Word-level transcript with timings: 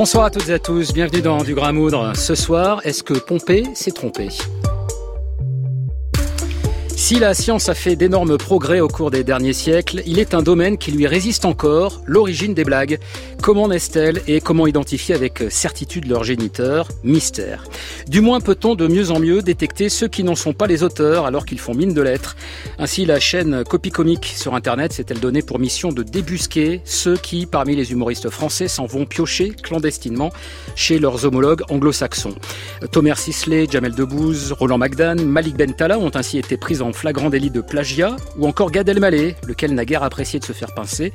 Bonsoir 0.00 0.24
à 0.24 0.30
toutes 0.30 0.48
et 0.48 0.54
à 0.54 0.58
tous, 0.58 0.94
bienvenue 0.94 1.20
dans 1.20 1.42
Du 1.42 1.54
Grain 1.54 1.72
Moudre. 1.72 2.16
Ce 2.16 2.34
soir, 2.34 2.80
est-ce 2.84 3.02
que 3.02 3.12
Pompée 3.12 3.64
s'est 3.74 3.90
trompé 3.90 4.28
si 6.96 7.18
la 7.18 7.34
science 7.34 7.68
a 7.68 7.74
fait 7.74 7.96
d'énormes 7.96 8.36
progrès 8.38 8.80
au 8.80 8.86
cours 8.86 9.10
des 9.10 9.24
derniers 9.24 9.54
siècles, 9.54 10.02
il 10.06 10.18
est 10.18 10.32
un 10.32 10.42
domaine 10.42 10.78
qui 10.78 10.92
lui 10.92 11.06
résiste 11.06 11.44
encore, 11.44 12.02
l'origine 12.06 12.54
des 12.54 12.62
blagues. 12.62 12.98
Comment 13.42 13.68
naissent-elles 13.68 14.20
et 14.26 14.42
comment 14.42 14.66
identifier 14.66 15.14
avec 15.14 15.44
certitude 15.48 16.06
leur 16.06 16.24
géniteur 16.24 16.88
Mystère. 17.04 17.64
Du 18.06 18.20
moins 18.20 18.38
peut-on 18.40 18.74
de 18.74 18.86
mieux 18.86 19.10
en 19.10 19.18
mieux 19.18 19.40
détecter 19.40 19.88
ceux 19.88 20.08
qui 20.08 20.24
n'en 20.24 20.34
sont 20.34 20.52
pas 20.52 20.66
les 20.66 20.82
auteurs 20.82 21.24
alors 21.24 21.46
qu'ils 21.46 21.58
font 21.58 21.74
mine 21.74 21.94
de 21.94 22.02
l'être. 22.02 22.36
Ainsi, 22.78 23.06
la 23.06 23.18
chaîne 23.18 23.64
Copy 23.64 23.90
Comique 23.90 24.26
sur 24.26 24.54
Internet 24.54 24.92
s'est-elle 24.92 25.20
donnée 25.20 25.40
pour 25.40 25.58
mission 25.58 25.88
de 25.90 26.02
débusquer 26.02 26.82
ceux 26.84 27.16
qui, 27.16 27.46
parmi 27.46 27.76
les 27.76 27.92
humoristes 27.92 28.28
français, 28.28 28.68
s'en 28.68 28.84
vont 28.84 29.06
piocher 29.06 29.50
clandestinement 29.50 30.30
chez 30.76 30.98
leurs 30.98 31.24
homologues 31.24 31.62
anglo-saxons. 31.70 32.34
Thomas 32.92 33.14
Sisley, 33.14 33.66
Jamel 33.70 33.94
Debbouze, 33.94 34.52
Roland 34.52 34.78
Magdan, 34.78 35.16
Malik 35.24 35.56
Bentala 35.56 35.98
ont 35.98 36.12
ainsi 36.14 36.36
été 36.36 36.58
pris 36.58 36.82
en 36.82 36.92
flagrant 36.92 37.30
délit 37.30 37.50
de 37.50 37.62
plagiat, 37.62 38.16
ou 38.36 38.46
encore 38.46 38.70
Gad 38.70 38.88
Elmaleh, 38.88 39.36
lequel 39.46 39.74
n'a 39.74 39.86
guère 39.86 40.02
apprécié 40.02 40.38
de 40.38 40.44
se 40.44 40.52
faire 40.52 40.74
pincer. 40.74 41.12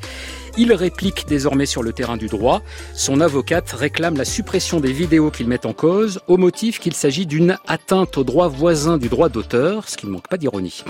Il 0.57 0.73
réplique 0.73 1.27
désormais 1.27 1.65
sur 1.65 1.83
le 1.83 1.91
terrain 1.91 2.14
du 2.17 2.27
droit. 2.27 2.61
Son 2.93 3.21
avocate 3.21 3.71
réclame 3.71 4.17
la 4.17 4.25
suppression 4.25 4.79
des 4.79 4.91
vidéos 4.91 5.31
qu'il 5.31 5.47
met 5.47 5.65
en 5.65 5.73
cause, 5.73 6.19
au 6.27 6.37
motif 6.37 6.79
qu'il 6.79 6.93
s'agit 6.93 7.25
d'une 7.25 7.57
atteinte 7.67 8.17
au 8.17 8.23
droit 8.23 8.47
voisin 8.47 8.97
du 8.97 9.09
droit 9.09 9.29
d'auteur, 9.29 9.89
ce 9.89 9.97
qui 9.97 10.07
ne 10.07 10.11
manque 10.11 10.27
pas 10.27 10.37
d'ironie. 10.37 10.83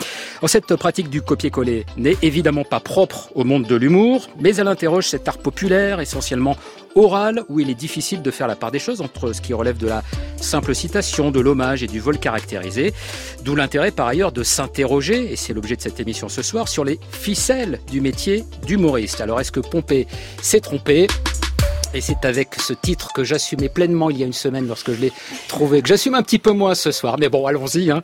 cette 0.47 0.75
pratique 0.75 1.09
du 1.09 1.21
copier-coller 1.21 1.85
n'est 1.97 2.17
évidemment 2.21 2.63
pas 2.63 2.79
propre 2.79 3.29
au 3.35 3.43
monde 3.43 3.65
de 3.65 3.75
l'humour, 3.75 4.29
mais 4.39 4.55
elle 4.55 4.67
interroge 4.67 5.07
cet 5.07 5.27
art 5.27 5.37
populaire, 5.37 5.99
essentiellement 5.99 6.57
oral 6.95 7.43
où 7.49 7.59
il 7.59 7.69
est 7.69 7.75
difficile 7.75 8.21
de 8.21 8.31
faire 8.31 8.47
la 8.47 8.55
part 8.55 8.71
des 8.71 8.79
choses 8.79 9.01
entre 9.01 9.33
ce 9.33 9.41
qui 9.41 9.53
relève 9.53 9.77
de 9.77 9.87
la 9.87 10.01
simple 10.37 10.73
citation, 10.73 11.29
de 11.29 11.39
l'hommage 11.39 11.83
et 11.83 11.87
du 11.87 11.99
vol 11.99 12.17
caractérisé. 12.17 12.93
D'où 13.43 13.55
l'intérêt 13.55 13.91
par 13.91 14.07
ailleurs 14.07 14.31
de 14.31 14.43
s'interroger, 14.43 15.31
et 15.31 15.35
c'est 15.35 15.53
l'objet 15.53 15.75
de 15.75 15.81
cette 15.81 15.99
émission 15.99 16.29
ce 16.29 16.41
soir, 16.41 16.67
sur 16.67 16.85
les 16.85 16.99
ficelles 17.11 17.79
du 17.91 18.01
métier 18.01 18.45
d'humoriste. 18.65 19.21
Alors 19.21 19.39
est-ce 19.39 19.51
que 19.51 19.59
Pompée 19.59 20.07
s'est 20.41 20.61
trompé 20.61 21.07
et 21.95 22.01
c'est 22.01 22.25
avec 22.25 22.55
ce 22.55 22.73
titre 22.73 23.13
que 23.13 23.23
j'assumais 23.23 23.69
pleinement 23.69 24.09
il 24.09 24.17
y 24.17 24.23
a 24.23 24.25
une 24.25 24.33
semaine 24.33 24.67
lorsque 24.67 24.91
je 24.91 24.99
l'ai 24.99 25.13
trouvé, 25.47 25.81
que 25.81 25.87
j'assume 25.87 26.13
un 26.13 26.23
petit 26.23 26.39
peu 26.39 26.51
moins 26.51 26.75
ce 26.75 26.91
soir, 26.91 27.15
mais 27.17 27.29
bon, 27.29 27.47
allons-y, 27.47 27.89
hein, 27.89 28.01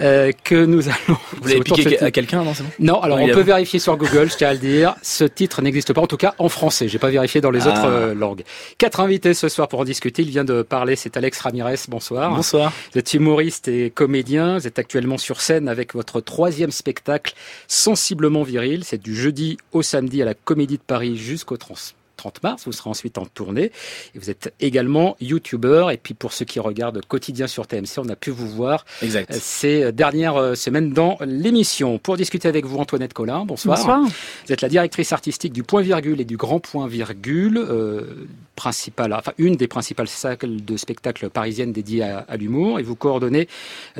euh, 0.00 0.30
que 0.44 0.64
nous 0.64 0.88
allons... 0.88 1.18
Vous 1.42 1.48
l'avez 1.48 1.60
piqué 1.60 2.00
à 2.00 2.12
quelqu'un, 2.12 2.44
non, 2.44 2.52
Non, 2.78 3.00
alors 3.00 3.18
on 3.20 3.28
peut 3.28 3.40
vérifier 3.40 3.80
sur 3.80 3.96
Google, 3.96 4.30
je 4.30 4.36
tiens 4.36 4.50
à 4.50 4.52
le 4.52 4.60
dire. 4.60 4.94
Ce 5.02 5.24
titre 5.24 5.60
n'existe 5.60 5.92
pas, 5.92 6.00
en 6.00 6.06
tout 6.06 6.16
cas 6.16 6.34
en 6.38 6.48
français. 6.48 6.86
J'ai 6.86 7.00
pas 7.00 7.10
vérifié 7.10 7.40
dans 7.40 7.50
les 7.50 7.66
ah. 7.66 7.70
autres 7.70 7.86
euh, 7.86 8.14
langues. 8.14 8.44
Quatre 8.78 9.00
invités 9.00 9.34
ce 9.34 9.48
soir 9.48 9.66
pour 9.66 9.80
en 9.80 9.84
discuter. 9.84 10.22
Il 10.22 10.30
vient 10.30 10.44
de 10.44 10.62
parler, 10.62 10.94
c'est 10.94 11.16
Alex 11.16 11.40
Ramirez. 11.40 11.80
Bonsoir. 11.88 12.34
Bonsoir. 12.34 12.72
Vous 12.92 12.98
êtes 12.98 13.12
humoriste 13.12 13.66
et 13.66 13.90
comédien. 13.90 14.58
Vous 14.58 14.66
êtes 14.68 14.78
actuellement 14.78 15.18
sur 15.18 15.40
scène 15.40 15.68
avec 15.68 15.94
votre 15.94 16.20
troisième 16.20 16.70
spectacle, 16.70 17.34
Sensiblement 17.66 18.44
viril. 18.44 18.84
C'est 18.84 19.02
du 19.02 19.16
jeudi 19.16 19.56
au 19.72 19.82
samedi 19.82 20.22
à 20.22 20.24
la 20.24 20.34
Comédie 20.34 20.76
de 20.76 20.82
Paris 20.82 21.16
jusqu'au 21.16 21.56
trans 21.56 21.74
30 22.22 22.42
mars. 22.44 22.62
Vous 22.66 22.72
serez 22.72 22.88
ensuite 22.88 23.18
en 23.18 23.26
tournée. 23.26 23.72
Et 24.14 24.18
vous 24.18 24.30
êtes 24.30 24.54
également 24.60 25.16
youtubeur. 25.20 25.90
Et 25.90 25.96
puis 25.96 26.14
pour 26.14 26.32
ceux 26.32 26.44
qui 26.44 26.60
regardent 26.60 27.04
quotidien 27.04 27.48
sur 27.48 27.66
TMC, 27.66 27.98
on 27.98 28.08
a 28.08 28.16
pu 28.16 28.30
vous 28.30 28.48
voir 28.48 28.84
exact. 29.02 29.32
Euh, 29.32 29.38
ces 29.40 29.92
dernières 29.92 30.36
euh, 30.36 30.54
semaines 30.54 30.92
dans 30.92 31.18
l'émission. 31.26 31.98
Pour 31.98 32.16
discuter 32.16 32.46
avec 32.46 32.64
vous, 32.64 32.78
Antoinette 32.78 33.12
Collin, 33.12 33.44
bonsoir. 33.44 33.76
Bonsoir. 33.76 34.02
Vous 34.02 34.52
êt 34.52 34.56
la 34.62 34.68
directrice 34.68 35.12
artistique 35.12 35.52
du 35.52 35.64
Point 35.64 35.82
Virgule 35.82 36.20
et 36.20 36.24
du 36.24 36.36
Grand 36.36 36.60
Point 36.60 36.86
Virgule, 36.86 37.58
euh, 37.58 38.28
principale, 38.54 39.12
enfin 39.14 39.32
une 39.38 39.56
des 39.56 39.66
principales 39.66 40.06
salles 40.06 40.36
de 40.42 40.76
spectacle 40.76 41.28
parisiennes 41.28 41.72
dédiées 41.72 42.02
à, 42.02 42.36
l'humour. 42.36 42.78
Et 42.78 42.84
vous 42.84 42.94
coordonnez 42.94 43.48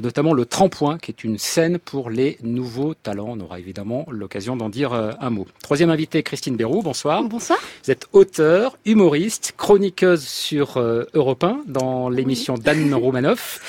notamment 0.01 0.33
le 0.33 0.47
Trempoint, 0.47 0.99
qui 0.99 1.11
est 1.11 1.25
une 1.25 1.39
scène 1.39 1.79
pour 1.79 2.11
les 2.11 2.39
nouveaux 2.45 2.95
talents. 2.95 3.31
On 3.31 3.41
aura 3.41 3.59
évidemment 3.59 4.07
l'occasion 4.11 4.55
d'en 4.57 4.69
dire 4.69 4.93
un 4.93 5.31
mot. 5.31 5.47
Troisième 5.63 5.91
invité, 5.91 6.23
Christine 6.23 6.57
Bérou, 6.57 6.83
bonsoir. 6.83 7.25
Bonsoir. 7.25 7.59
Vous 7.85 7.91
êtes 7.91 8.07
auteur, 8.13 8.79
humoriste, 8.85 9.55
chroniqueuse 9.57 10.23
sur 10.23 10.77
euh, 10.77 11.05
Europe 11.15 11.45
1 11.45 11.63
dans 11.67 12.09
l'émission 12.09 12.55
d'Anne 12.55 12.93
Romanoff. 12.95 13.61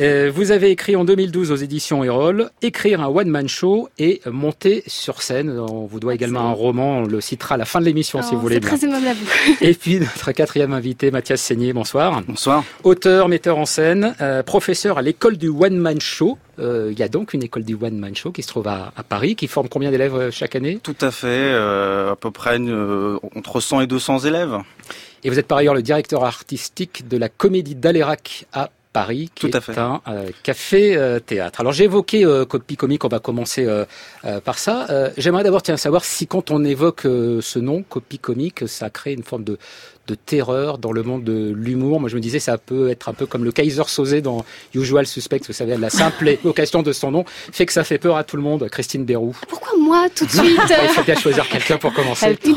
Euh, 0.00 0.30
vous 0.34 0.50
avez 0.50 0.70
écrit 0.70 0.96
en 0.96 1.04
2012 1.04 1.52
aux 1.52 1.56
éditions 1.56 2.02
Erol, 2.04 2.50
écrire 2.62 3.00
un 3.00 3.08
one-man 3.08 3.48
show 3.48 3.88
et 3.98 4.20
monter 4.26 4.82
sur 4.86 5.22
scène. 5.22 5.58
On 5.58 5.86
vous 5.86 6.00
doit 6.00 6.14
également 6.14 6.48
un 6.48 6.52
roman, 6.52 6.98
on 6.98 7.06
le 7.06 7.20
citera 7.20 7.56
à 7.56 7.58
la 7.58 7.64
fin 7.64 7.80
de 7.80 7.84
l'émission 7.84 8.22
si 8.22 8.34
vous 8.34 8.40
voulez. 8.40 8.56
C'est 8.56 8.76
très 8.76 8.84
aimable 8.84 9.06
à 9.06 9.14
vous. 9.14 9.26
Et 9.60 9.74
puis 9.74 10.00
notre 10.00 10.32
quatrième 10.32 10.72
invité, 10.72 11.10
Mathias 11.10 11.40
Seigné, 11.40 11.72
bonsoir. 11.72 12.22
Bonsoir. 12.26 12.64
Auteur, 12.84 13.28
metteur 13.28 13.58
en 13.58 13.66
scène, 13.66 14.14
euh, 14.20 14.42
professeur 14.42 14.98
à 14.98 15.02
l'école 15.02 15.36
du 15.36 15.48
one-man 15.48 16.00
show 16.00 16.38
il 16.58 16.98
y 16.98 17.02
a 17.02 17.08
donc 17.08 17.32
une 17.34 17.42
école 17.42 17.64
du 17.64 17.74
One 17.74 17.98
Man 17.98 18.14
Show 18.14 18.32
qui 18.32 18.42
se 18.42 18.48
trouve 18.48 18.68
à, 18.68 18.92
Paris, 19.08 19.36
qui 19.36 19.46
forme 19.46 19.68
combien 19.68 19.90
d'élèves 19.90 20.14
euh, 20.14 20.30
chaque 20.30 20.56
année? 20.56 20.78
Tout 20.82 20.96
à 21.00 21.10
fait, 21.10 21.26
euh, 21.26 22.12
à 22.12 22.16
peu 22.16 22.30
près 22.30 22.58
entre 23.36 23.60
100 23.60 23.82
et 23.82 23.86
200 23.86 24.20
élèves. 24.20 24.58
Et 25.24 25.30
vous 25.30 25.38
êtes 25.38 25.46
par 25.46 25.58
ailleurs 25.58 25.74
le 25.74 25.82
directeur 25.82 26.24
artistique 26.24 27.08
de 27.08 27.16
la 27.16 27.28
Comédie 27.28 27.74
d'Alérac 27.74 28.46
à 28.52 28.70
Paris, 28.92 29.30
qui 29.34 29.48
Tout 29.48 29.56
à 29.56 29.60
fait. 29.62 29.78
un 29.78 30.00
café 30.42 31.18
théâtre. 31.24 31.60
Alors 31.60 31.72
j'ai 31.72 31.84
évoqué 31.84 32.26
Copie 32.46 32.76
Comique, 32.76 33.04
on 33.04 33.08
va 33.08 33.20
commencer 33.20 33.66
par 34.44 34.58
ça. 34.58 34.86
J'aimerais 35.16 35.44
d'abord 35.44 35.62
tiens 35.62 35.78
savoir 35.78 36.04
si 36.04 36.26
quand 36.26 36.50
on 36.50 36.62
évoque 36.62 37.02
ce 37.04 37.58
nom, 37.58 37.84
Copie 37.88 38.18
Comique, 38.18 38.68
ça 38.68 38.90
crée 38.90 39.14
une 39.14 39.22
forme 39.22 39.44
de, 39.44 39.56
de 40.06 40.14
terreur 40.14 40.78
dans 40.78 40.92
le 40.92 41.02
monde 41.02 41.24
de 41.24 41.52
l'humour. 41.54 42.00
Moi, 42.00 42.08
je 42.08 42.16
me 42.16 42.20
disais, 42.20 42.38
ça 42.38 42.58
peut 42.58 42.90
être 42.90 43.08
un 43.08 43.14
peu 43.14 43.26
comme 43.26 43.44
le 43.44 43.52
Kaiser 43.52 43.84
Sosé 43.86 44.20
dans 44.20 44.44
Usual 44.74 45.06
Suspect. 45.06 45.40
Vous 45.46 45.52
savez, 45.52 45.76
la 45.76 45.90
simple 45.90 46.28
évocation 46.44 46.82
de 46.82 46.92
son 46.92 47.10
nom 47.10 47.24
fait 47.26 47.66
que 47.66 47.72
ça 47.72 47.84
fait 47.84 47.98
peur 47.98 48.16
à 48.16 48.24
tout 48.24 48.36
le 48.36 48.42
monde. 48.42 48.68
Christine 48.68 49.04
Bérou. 49.04 49.36
Pourquoi 49.48 49.78
moi, 49.78 50.08
tout 50.14 50.26
de 50.26 50.30
suite 50.30 50.60
Il 50.82 50.88
faut 50.88 51.02
bien 51.02 51.14
choisir 51.14 51.48
quelqu'un 51.48 51.78
pour 51.78 51.92
commencer. 51.92 52.26
Elle 52.26 52.38
une 52.44 52.56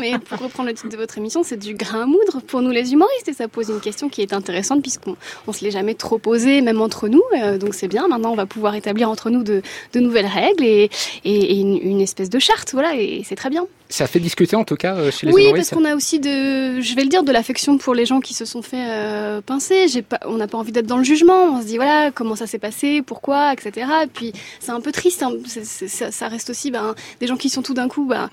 mais 0.00 0.18
pour 0.18 0.38
reprendre 0.38 0.68
le 0.68 0.74
titre 0.74 0.88
de 0.88 0.96
votre 0.96 1.18
émission, 1.18 1.42
c'est 1.42 1.56
du 1.56 1.74
grain 1.74 2.02
à 2.02 2.06
moudre 2.06 2.40
pour 2.46 2.62
nous 2.62 2.70
les 2.70 2.92
humoristes 2.92 3.28
et 3.28 3.32
ça 3.32 3.48
pose 3.48 3.68
une 3.68 3.80
question 3.80 4.08
qui 4.08 4.22
est 4.22 4.32
intéressante 4.32 4.82
puisqu'on 4.82 5.16
on 5.46 5.52
se 5.52 5.64
l'est 5.64 5.70
jamais 5.70 5.94
trop 5.94 6.18
posée, 6.18 6.60
même 6.60 6.80
entre 6.80 7.08
nous. 7.08 7.22
Euh, 7.42 7.58
donc 7.58 7.74
c'est 7.74 7.88
bien. 7.88 8.08
Maintenant, 8.08 8.32
on 8.32 8.36
va 8.36 8.46
pouvoir 8.46 8.74
établir 8.74 9.08
entre 9.08 9.30
nous 9.30 9.42
de, 9.42 9.62
de 9.92 10.00
nouvelles 10.00 10.26
règles 10.26 10.64
et, 10.64 10.90
et, 11.24 11.58
une, 11.58 11.78
une, 11.78 12.00
espèce 12.00 12.30
de 12.30 12.38
charte. 12.38 12.72
Voilà, 12.72 12.94
et 12.96 13.22
c'est 13.24 13.36
très 13.36 13.50
bien. 13.50 13.66
Ça 13.94 14.08
fait 14.08 14.18
discuter 14.18 14.56
en 14.56 14.64
tout 14.64 14.74
cas 14.74 14.96
euh, 14.96 15.12
chez 15.12 15.24
les 15.24 15.32
oui, 15.32 15.44
Oui, 15.46 15.52
parce 15.54 15.70
qu'on 15.70 15.84
a 15.84 15.94
aussi 15.94 16.18
de, 16.18 16.80
je 16.80 16.96
vais 16.96 17.02
le 17.02 17.08
dire, 17.08 17.22
de 17.22 17.30
l'affection 17.30 17.78
pour 17.78 17.94
les 17.94 18.06
gens 18.06 18.18
qui 18.18 18.34
se 18.34 18.44
sont 18.44 18.60
fait 18.60 18.88
euh, 18.88 19.40
pincer. 19.40 19.86
Pas, 20.02 20.18
on 20.26 20.36
n'a 20.36 20.48
pas 20.48 20.58
envie 20.58 20.72
d'être 20.72 20.88
dans 20.88 20.96
le 20.98 21.04
jugement. 21.04 21.44
On 21.44 21.62
se 21.62 21.66
dit 21.66 21.76
voilà 21.76 22.10
comment 22.10 22.34
ça 22.34 22.48
s'est 22.48 22.58
passé, 22.58 23.02
pourquoi, 23.02 23.52
etc. 23.52 23.86
Et 24.02 24.06
puis 24.08 24.32
c'est 24.58 24.72
un 24.72 24.80
peu 24.80 24.90
triste. 24.90 25.22
Hein. 25.22 25.34
ça, 25.46 26.26
reste 26.26 26.50
aussi 26.50 26.72
ben, 26.72 26.96
des 27.20 27.28
gens 27.28 27.36
qui 27.36 27.48
sont 27.48 27.62
tout 27.62 27.72
d'un 27.72 27.86
coup. 27.86 28.04
Ben, 28.04 28.30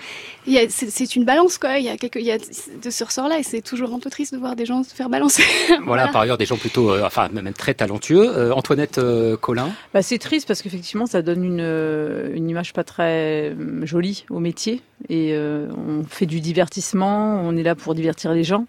c'est 0.47 1.15
une 1.15 1.25
balance 1.25 1.59
quoi. 1.59 1.77
Il 1.77 1.85
y 1.85 1.89
a 1.89 1.97
quelque, 1.97 2.17
il 2.17 2.25
y 2.25 2.31
a 2.31 2.39
de 2.39 2.89
ce 2.89 3.03
ressort-là 3.03 3.37
et 3.37 3.43
c'est 3.43 3.61
toujours 3.61 3.93
un 3.93 3.99
peu 3.99 4.09
triste 4.09 4.33
de 4.33 4.39
voir 4.39 4.55
des 4.55 4.65
gens 4.65 4.83
se 4.83 4.95
faire 4.95 5.09
balancer. 5.09 5.43
voilà, 5.85 6.07
par 6.07 6.21
ailleurs 6.21 6.39
des 6.39 6.47
gens 6.47 6.57
plutôt, 6.57 6.89
euh, 6.89 7.03
enfin 7.05 7.29
même 7.31 7.53
très 7.53 7.75
talentueux. 7.75 8.51
Antoinette 8.51 8.99
Collin. 9.39 9.69
Bah, 9.93 10.01
c'est 10.01 10.17
triste 10.17 10.47
parce 10.47 10.63
qu'effectivement 10.63 11.05
ça 11.05 11.21
donne 11.21 11.43
une, 11.43 12.31
une 12.33 12.49
image 12.49 12.73
pas 12.73 12.83
très 12.83 13.55
jolie 13.83 14.25
au 14.31 14.39
métier 14.39 14.81
et 15.09 15.33
euh, 15.33 15.50
on 15.75 16.03
fait 16.03 16.25
du 16.25 16.39
divertissement, 16.39 17.41
on 17.43 17.55
est 17.57 17.63
là 17.63 17.75
pour 17.75 17.95
divertir 17.95 18.33
les 18.33 18.43
gens. 18.43 18.65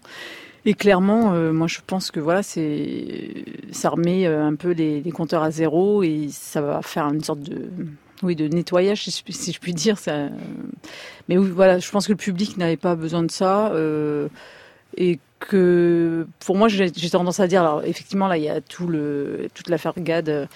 Et 0.65 0.73
clairement, 0.73 1.33
euh, 1.33 1.51
moi 1.51 1.67
je 1.67 1.79
pense 1.85 2.09
que 2.09 2.19
voilà, 2.19 2.41
c'est 2.41 3.45
ça 3.71 3.89
remet 3.89 4.25
euh, 4.25 4.45
un 4.45 4.55
peu 4.55 4.71
les, 4.71 5.03
compteurs 5.11 5.43
à 5.43 5.51
zéro 5.51 6.03
et 6.03 6.27
ça 6.31 6.61
va 6.61 6.81
faire 6.81 7.05
une 7.07 7.23
sorte 7.23 7.41
de 7.41 7.69
oui 8.21 8.37
de 8.37 8.47
nettoyage 8.47 9.03
si 9.03 9.51
je, 9.51 9.59
puis 9.59 9.73
dire. 9.73 9.97
Ça... 9.97 10.29
Mais 11.27 11.37
oui, 11.37 11.49
voilà, 11.53 11.79
je 11.79 11.91
pense 11.91 12.07
que 12.07 12.13
le 12.13 12.17
public 12.17 12.57
n'avait 12.57 12.77
pas 12.77 12.95
besoin 12.95 13.23
de 13.23 13.31
ça 13.31 13.73
que 15.47 16.27
pour 16.39 16.55
moi 16.55 16.67
j'ai 16.67 16.91
tendance 17.09 17.39
à 17.39 17.47
dire 17.47 17.61
alors 17.61 17.83
effectivement 17.83 18.27
là 18.27 18.37
il 18.37 18.43
y 18.43 18.49
a 18.49 18.61
tout 18.61 18.87
le 18.87 19.47
toute 19.53 19.69
l'affaire 19.69 19.93
GAD 19.97 20.47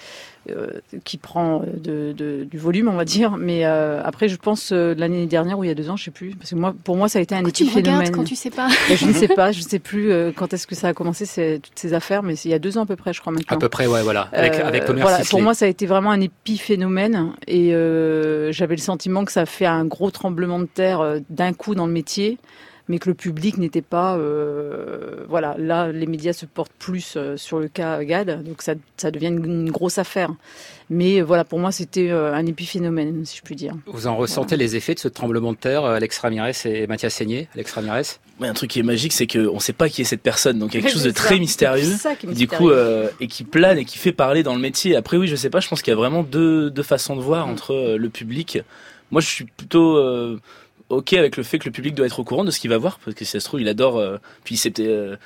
euh, 0.50 0.80
qui 1.04 1.18
prend 1.18 1.62
de, 1.74 2.14
du 2.44 2.58
volume, 2.58 2.88
on 2.88 2.96
va 2.96 3.04
dire. 3.04 3.36
Mais 3.36 3.66
euh, 3.66 4.00
après, 4.02 4.28
je 4.28 4.36
pense 4.36 4.70
euh, 4.72 4.94
l'année 4.96 5.26
dernière 5.26 5.58
ou 5.58 5.64
il 5.64 5.66
y 5.66 5.70
a 5.70 5.74
deux 5.74 5.90
ans, 5.90 5.96
je 5.96 6.04
sais 6.04 6.10
plus. 6.10 6.34
Parce 6.36 6.50
que 6.50 6.54
moi, 6.54 6.74
pour 6.84 6.96
moi, 6.96 7.08
ça 7.08 7.18
a 7.18 7.22
été 7.22 7.34
un 7.34 7.44
épiphénomène. 7.44 8.10
quand 8.12 8.24
tu 8.24 8.34
sais 8.34 8.50
pas. 8.50 8.68
je 8.94 9.04
ne 9.04 9.12
sais 9.12 9.28
pas, 9.28 9.52
je 9.52 9.58
ne 9.58 9.64
sais 9.64 9.78
plus 9.78 10.10
quand 10.34 10.52
est-ce 10.54 10.66
que 10.66 10.74
ça 10.74 10.88
a 10.88 10.94
commencé 10.94 11.60
toutes 11.62 11.78
ces 11.78 11.92
affaires, 11.92 12.22
mais 12.22 12.34
c'est 12.34 12.48
il 12.48 12.52
y 12.52 12.54
a 12.54 12.58
deux 12.58 12.78
ans 12.78 12.82
à 12.82 12.86
peu 12.86 12.96
près, 12.96 13.12
je 13.12 13.20
crois 13.20 13.32
maintenant. 13.32 13.56
À 13.56 13.60
peu 13.60 13.68
près, 13.68 13.86
ouais, 13.86 14.02
voilà. 14.02 14.28
Avec, 14.32 14.54
avec 14.54 14.88
voilà, 14.90 15.20
Pour 15.28 15.42
moi, 15.42 15.54
ça 15.54 15.66
a 15.66 15.68
été 15.68 15.86
vraiment 15.86 16.10
un 16.10 16.20
épiphénomène 16.20 17.32
et 17.46 17.70
j'avais 18.50 18.76
le 18.76 18.82
sentiment 18.82 19.24
que 19.24 19.32
ça 19.32 19.42
a 19.42 19.46
fait 19.46 19.66
un 19.66 19.84
gros 19.84 20.10
tremblement 20.10 20.60
de 20.60 20.66
terre 20.66 21.20
d'un 21.28 21.52
coup 21.52 21.74
dans 21.74 21.86
le 21.86 21.92
métier 21.92 22.38
mais 22.88 22.98
que 22.98 23.08
le 23.08 23.14
public 23.14 23.58
n'était 23.58 23.82
pas, 23.82 24.16
euh, 24.16 25.24
voilà, 25.28 25.54
là 25.58 25.92
les 25.92 26.06
médias 26.06 26.32
se 26.32 26.46
portent 26.46 26.72
plus 26.78 27.14
euh, 27.16 27.36
sur 27.36 27.58
le 27.58 27.68
cas 27.68 28.02
Gad, 28.02 28.42
donc 28.42 28.62
ça, 28.62 28.74
ça 28.96 29.10
devient 29.10 29.26
une, 29.26 29.70
grosse 29.70 29.98
affaire. 29.98 30.30
Mais 30.88 31.20
voilà, 31.20 31.44
pour 31.44 31.58
moi 31.58 31.70
c'était 31.70 32.10
un 32.10 32.46
épiphénomène, 32.46 33.26
si 33.26 33.36
je 33.36 33.42
puis 33.42 33.54
dire. 33.54 33.74
Vous 33.86 34.06
en 34.06 34.16
ressentez 34.16 34.56
les 34.56 34.74
effets 34.74 34.94
de 34.94 34.98
ce 34.98 35.08
tremblement 35.08 35.52
de 35.52 35.58
terre, 35.58 35.84
Alex 35.84 36.18
Ramirez 36.18 36.52
et 36.64 36.86
Mathias 36.86 37.14
Seigné? 37.14 37.48
Alex 37.54 37.72
Ramirez? 37.72 38.02
Un 38.40 38.54
truc 38.54 38.70
qui 38.70 38.80
est 38.80 38.84
magique, 38.84 39.12
c'est 39.12 39.26
qu'on 39.26 39.54
ne 39.54 39.60
sait 39.60 39.74
pas 39.74 39.90
qui 39.90 40.00
est 40.00 40.04
cette 40.04 40.22
personne, 40.22 40.58
donc 40.58 40.70
quelque 40.70 40.88
chose 40.92 41.02
de 41.02 41.10
très 41.10 41.38
mystérieux, 41.38 41.94
du 42.32 42.48
coup, 42.48 42.70
et 43.20 43.26
qui 43.26 43.44
plane 43.44 43.76
et 43.76 43.84
qui 43.84 43.98
fait 43.98 44.12
parler 44.12 44.42
dans 44.42 44.54
le 44.54 44.60
métier. 44.60 44.96
Après, 44.96 45.18
oui, 45.18 45.28
je 45.28 45.36
sais 45.36 45.50
pas, 45.50 45.60
je 45.60 45.68
pense 45.68 45.82
qu'il 45.82 45.90
y 45.90 45.94
a 45.94 45.98
vraiment 45.98 46.22
deux, 46.22 46.70
deux 46.70 46.82
façons 46.82 47.16
de 47.16 47.20
voir 47.20 47.46
mm. 47.46 47.50
entre 47.50 47.96
le 47.98 48.08
public. 48.08 48.60
Moi, 49.10 49.20
je 49.20 49.26
suis 49.26 49.44
plutôt 49.44 49.98
ok 50.88 51.12
avec 51.14 51.36
le 51.36 51.42
fait 51.42 51.58
que 51.58 51.66
le 51.66 51.72
public 51.72 51.94
doit 51.94 52.06
être 52.06 52.20
au 52.20 52.24
courant 52.24 52.44
de 52.44 52.50
ce 52.50 52.60
qu'il 52.60 52.70
va 52.70 52.78
voir 52.78 52.98
parce 53.04 53.16
que 53.16 53.24
si 53.24 53.32
ça 53.32 53.40
se 53.40 53.44
trouve 53.44 53.60
il 53.60 53.68
adore 53.68 53.98
euh, 53.98 54.16
puis 54.44 54.56
c'était 54.56 54.86
euh, 54.86 55.16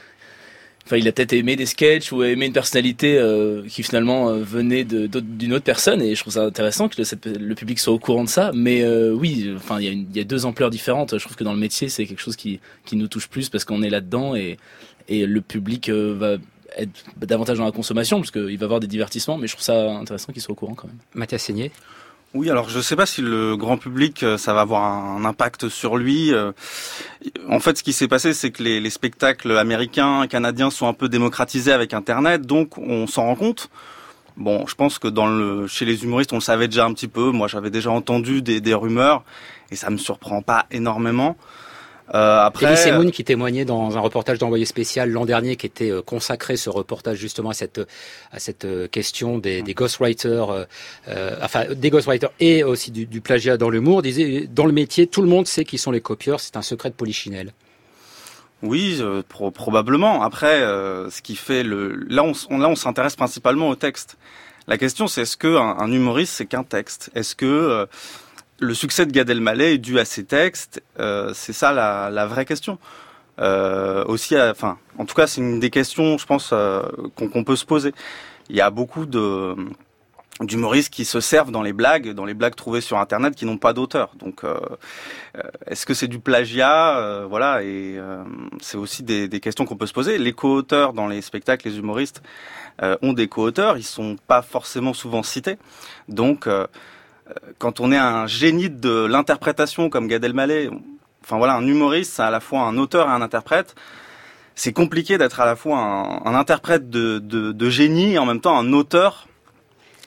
il 0.90 1.06
a 1.06 1.12
peut-être 1.12 1.32
aimé 1.32 1.54
des 1.54 1.66
sketchs 1.66 2.10
ou 2.10 2.24
aimé 2.24 2.46
une 2.46 2.52
personnalité 2.52 3.16
euh, 3.16 3.62
qui 3.68 3.84
finalement 3.84 4.32
venait 4.34 4.84
d'une 4.84 5.52
autre 5.52 5.64
personne 5.64 6.02
et 6.02 6.14
je 6.16 6.20
trouve 6.20 6.32
ça 6.32 6.42
intéressant 6.42 6.88
que 6.88 7.00
le, 7.38 7.54
public 7.54 7.78
soit 7.78 7.94
au 7.94 8.00
courant 8.00 8.24
de 8.24 8.28
ça. 8.28 8.50
Mais 8.52 8.84
oui 9.10 9.52
enfin 9.54 9.80
il 9.80 10.06
y, 10.12 10.20
a 10.20 10.24
deux 10.24 10.44
ampleurs 10.44 10.70
différentes. 10.70 11.16
Je 11.16 11.24
trouve 11.24 11.36
que 11.36 11.44
dans 11.44 11.54
le 11.54 11.60
métier 11.60 11.88
c'est 11.88 12.04
quelque 12.04 12.20
chose 12.20 12.34
qui 12.34 12.58
qui 12.84 12.96
nous 12.96 13.06
touche 13.06 13.28
plus 13.28 13.48
parce 13.48 13.64
qu'on 13.64 13.82
est 13.82 13.90
là 13.90 14.00
dedans 14.00 14.34
et 14.34 14.58
et 15.08 15.24
le 15.24 15.40
public 15.40 15.88
va 15.88 16.38
être 16.76 17.04
davantage 17.16 17.58
dans 17.58 17.64
la 17.64 17.72
consommation 17.72 18.18
parce 18.18 18.32
qu'il 18.32 18.58
va 18.58 18.64
avoir 18.64 18.80
des 18.80 18.88
divertissements 18.88 19.38
mais 19.38 19.46
je 19.46 19.52
trouve 19.52 19.64
ça 19.64 19.88
intéressant 19.92 20.32
qu'il 20.32 20.42
soit 20.42 20.52
au 20.52 20.56
courant 20.56 20.74
quand 20.74 20.88
même. 20.88 20.98
Mathias 21.14 21.44
Seigné? 21.44 21.70
Oui, 22.34 22.48
alors 22.48 22.70
je 22.70 22.78
ne 22.78 22.82
sais 22.82 22.96
pas 22.96 23.04
si 23.04 23.20
le 23.20 23.56
grand 23.56 23.76
public, 23.76 24.22
euh, 24.22 24.38
ça 24.38 24.54
va 24.54 24.62
avoir 24.62 24.82
un 24.82 25.24
impact 25.24 25.68
sur 25.68 25.98
lui. 25.98 26.32
Euh. 26.32 26.52
En 27.48 27.60
fait, 27.60 27.76
ce 27.76 27.82
qui 27.82 27.92
s'est 27.92 28.08
passé, 28.08 28.32
c'est 28.32 28.50
que 28.50 28.62
les, 28.62 28.90
spectacles 28.90 29.58
américains, 29.58 30.26
canadiens 30.26 30.70
sont 30.70 30.86
un 30.86 30.94
peu 30.94 31.10
démocratisés 31.10 31.72
avec 31.72 31.92
Internet, 31.92 32.42
donc 32.42 32.78
on 32.78 33.06
s'en 33.06 33.24
rend 33.26 33.36
compte. 33.36 33.68
Bon, 34.38 34.66
je 34.66 34.74
pense 34.74 34.98
que 34.98 35.08
dans 35.08 35.26
le, 35.26 35.66
chez 35.66 35.84
les 35.84 36.04
humoristes, 36.04 36.32
on 36.32 36.36
le 36.36 36.42
savait 36.42 36.68
déjà 36.68 36.86
un 36.86 36.94
petit 36.94 37.08
peu. 37.08 37.30
Moi, 37.32 37.48
j'avais 37.48 37.70
déjà 37.70 37.90
entendu 37.90 38.40
des, 38.40 38.62
des 38.62 38.72
rumeurs, 38.72 39.24
et 39.70 39.76
ça 39.76 39.90
me 39.90 39.98
surprend 39.98 40.40
pas 40.40 40.64
énormément. 40.70 41.36
Euh, 42.14 42.40
après, 42.40 42.66
Elie 42.66 42.76
Semoun 42.76 43.10
qui 43.10 43.24
témoignait 43.24 43.64
dans 43.64 43.96
un 43.96 44.00
reportage 44.00 44.38
d'envoyé 44.38 44.66
spécial 44.66 45.10
l'an 45.10 45.24
dernier, 45.24 45.56
qui 45.56 45.64
était 45.64 45.90
euh, 45.90 46.02
consacré 46.02 46.58
ce 46.58 46.68
reportage 46.68 47.16
justement 47.16 47.48
à 47.50 47.54
cette 47.54 47.80
à 48.32 48.38
cette 48.38 48.66
euh, 48.66 48.86
question 48.86 49.38
des, 49.38 49.62
des 49.62 49.72
ghostwriters, 49.72 50.50
euh, 50.50 50.64
euh, 51.08 51.36
enfin 51.40 51.64
des 51.74 51.88
ghostwriters 51.88 52.30
et 52.38 52.64
aussi 52.64 52.90
du, 52.90 53.06
du 53.06 53.22
plagiat 53.22 53.56
dans 53.56 53.70
l'humour. 53.70 54.02
Disait 54.02 54.46
dans 54.46 54.66
le 54.66 54.72
métier, 54.72 55.06
tout 55.06 55.22
le 55.22 55.28
monde 55.28 55.46
sait 55.46 55.64
qui 55.64 55.78
sont 55.78 55.90
les 55.90 56.02
copieurs, 56.02 56.38
c'est 56.40 56.56
un 56.58 56.62
secret 56.62 56.90
de 56.90 56.94
polichinelle. 56.94 57.54
Oui, 58.62 59.02
probablement. 59.28 60.22
Après, 60.22 60.60
ce 60.60 61.22
qui 61.22 61.34
fait 61.34 61.62
le 61.62 61.96
là 62.08 62.22
on, 62.24 62.58
là 62.58 62.68
on 62.68 62.76
s'intéresse 62.76 63.16
principalement 63.16 63.70
au 63.70 63.74
texte. 63.74 64.18
La 64.68 64.76
question 64.76 65.08
c'est 65.08 65.22
est-ce 65.22 65.38
que 65.38 65.56
un, 65.56 65.78
un 65.78 65.90
humoriste 65.90 66.34
c'est 66.34 66.46
qu'un 66.46 66.62
texte? 66.62 67.10
Est-ce 67.14 67.34
que 67.34 67.88
le 68.62 68.74
succès 68.74 69.06
de 69.06 69.12
Gad 69.12 69.28
Elmaleh 69.28 69.74
est 69.74 69.78
dû 69.78 69.98
à 69.98 70.04
ses 70.04 70.24
textes. 70.24 70.82
Euh, 71.00 71.32
c'est 71.34 71.52
ça 71.52 71.72
la, 71.72 72.26
vraie 72.26 72.44
question. 72.44 72.78
Euh, 73.40 74.04
aussi, 74.04 74.40
enfin, 74.40 74.78
en 74.98 75.04
tout 75.04 75.14
cas, 75.14 75.26
c'est 75.26 75.40
une 75.40 75.58
des 75.58 75.70
questions, 75.70 76.16
je 76.16 76.26
pense, 76.26 76.50
euh, 76.52 76.82
qu'on 77.16 77.44
peut 77.44 77.56
se 77.56 77.66
poser. 77.66 77.92
Il 78.48 78.56
y 78.56 78.60
a 78.60 78.70
beaucoup 78.70 79.04
de 79.04 79.54
d'humoristes 80.40 80.92
qui 80.92 81.04
se 81.04 81.20
servent 81.20 81.52
dans 81.52 81.62
les 81.62 81.74
blagues, 81.74 82.14
dans 82.14 82.24
les 82.24 82.34
blagues 82.34 82.54
trouvées 82.54 82.80
sur 82.80 82.98
Internet, 82.98 83.34
qui 83.34 83.44
n'ont 83.44 83.58
pas 83.58 83.74
d'auteur. 83.74 84.12
Donc, 84.18 84.42
est-ce 85.66 85.86
que 85.86 85.94
c'est 85.94 86.08
du 86.08 86.18
plagiat 86.18 87.26
Voilà, 87.28 87.62
et 87.62 88.00
c'est 88.60 88.78
aussi 88.78 89.04
des, 89.04 89.28
des 89.28 89.40
questions 89.40 89.66
qu'on 89.66 89.76
peut 89.76 89.86
se 89.86 89.92
poser. 89.92 90.18
Les 90.18 90.32
co-auteurs 90.32 90.94
dans 90.94 91.06
les 91.06 91.20
spectacles, 91.20 91.68
les 91.68 91.78
humoristes 91.78 92.22
ont 92.80 93.12
des 93.12 93.28
co-auteurs. 93.28 93.76
Ils 93.76 93.84
sont 93.84 94.16
pas 94.26 94.42
forcément 94.42 94.94
souvent 94.94 95.22
cités. 95.22 95.58
Donc 96.08 96.48
quand 97.58 97.80
on 97.80 97.92
est 97.92 97.98
un 97.98 98.26
génie 98.26 98.70
de 98.70 99.04
l'interprétation 99.04 99.88
comme 99.88 100.08
Gad 100.08 100.24
Elmaleh, 100.24 100.70
enfin 101.24 101.38
voilà, 101.38 101.54
un 101.54 101.66
humoriste, 101.66 102.14
c'est 102.14 102.22
à 102.22 102.30
la 102.30 102.40
fois 102.40 102.62
un 102.62 102.76
auteur 102.78 103.08
et 103.08 103.12
un 103.12 103.22
interprète. 103.22 103.74
C'est 104.54 104.72
compliqué 104.72 105.16
d'être 105.18 105.40
à 105.40 105.46
la 105.46 105.56
fois 105.56 105.78
un, 105.78 106.34
interprète 106.34 106.90
de, 106.90 107.18
de, 107.18 107.70
génie 107.70 108.14
et 108.14 108.18
en 108.18 108.26
même 108.26 108.40
temps 108.40 108.58
un 108.58 108.72
auteur 108.72 109.26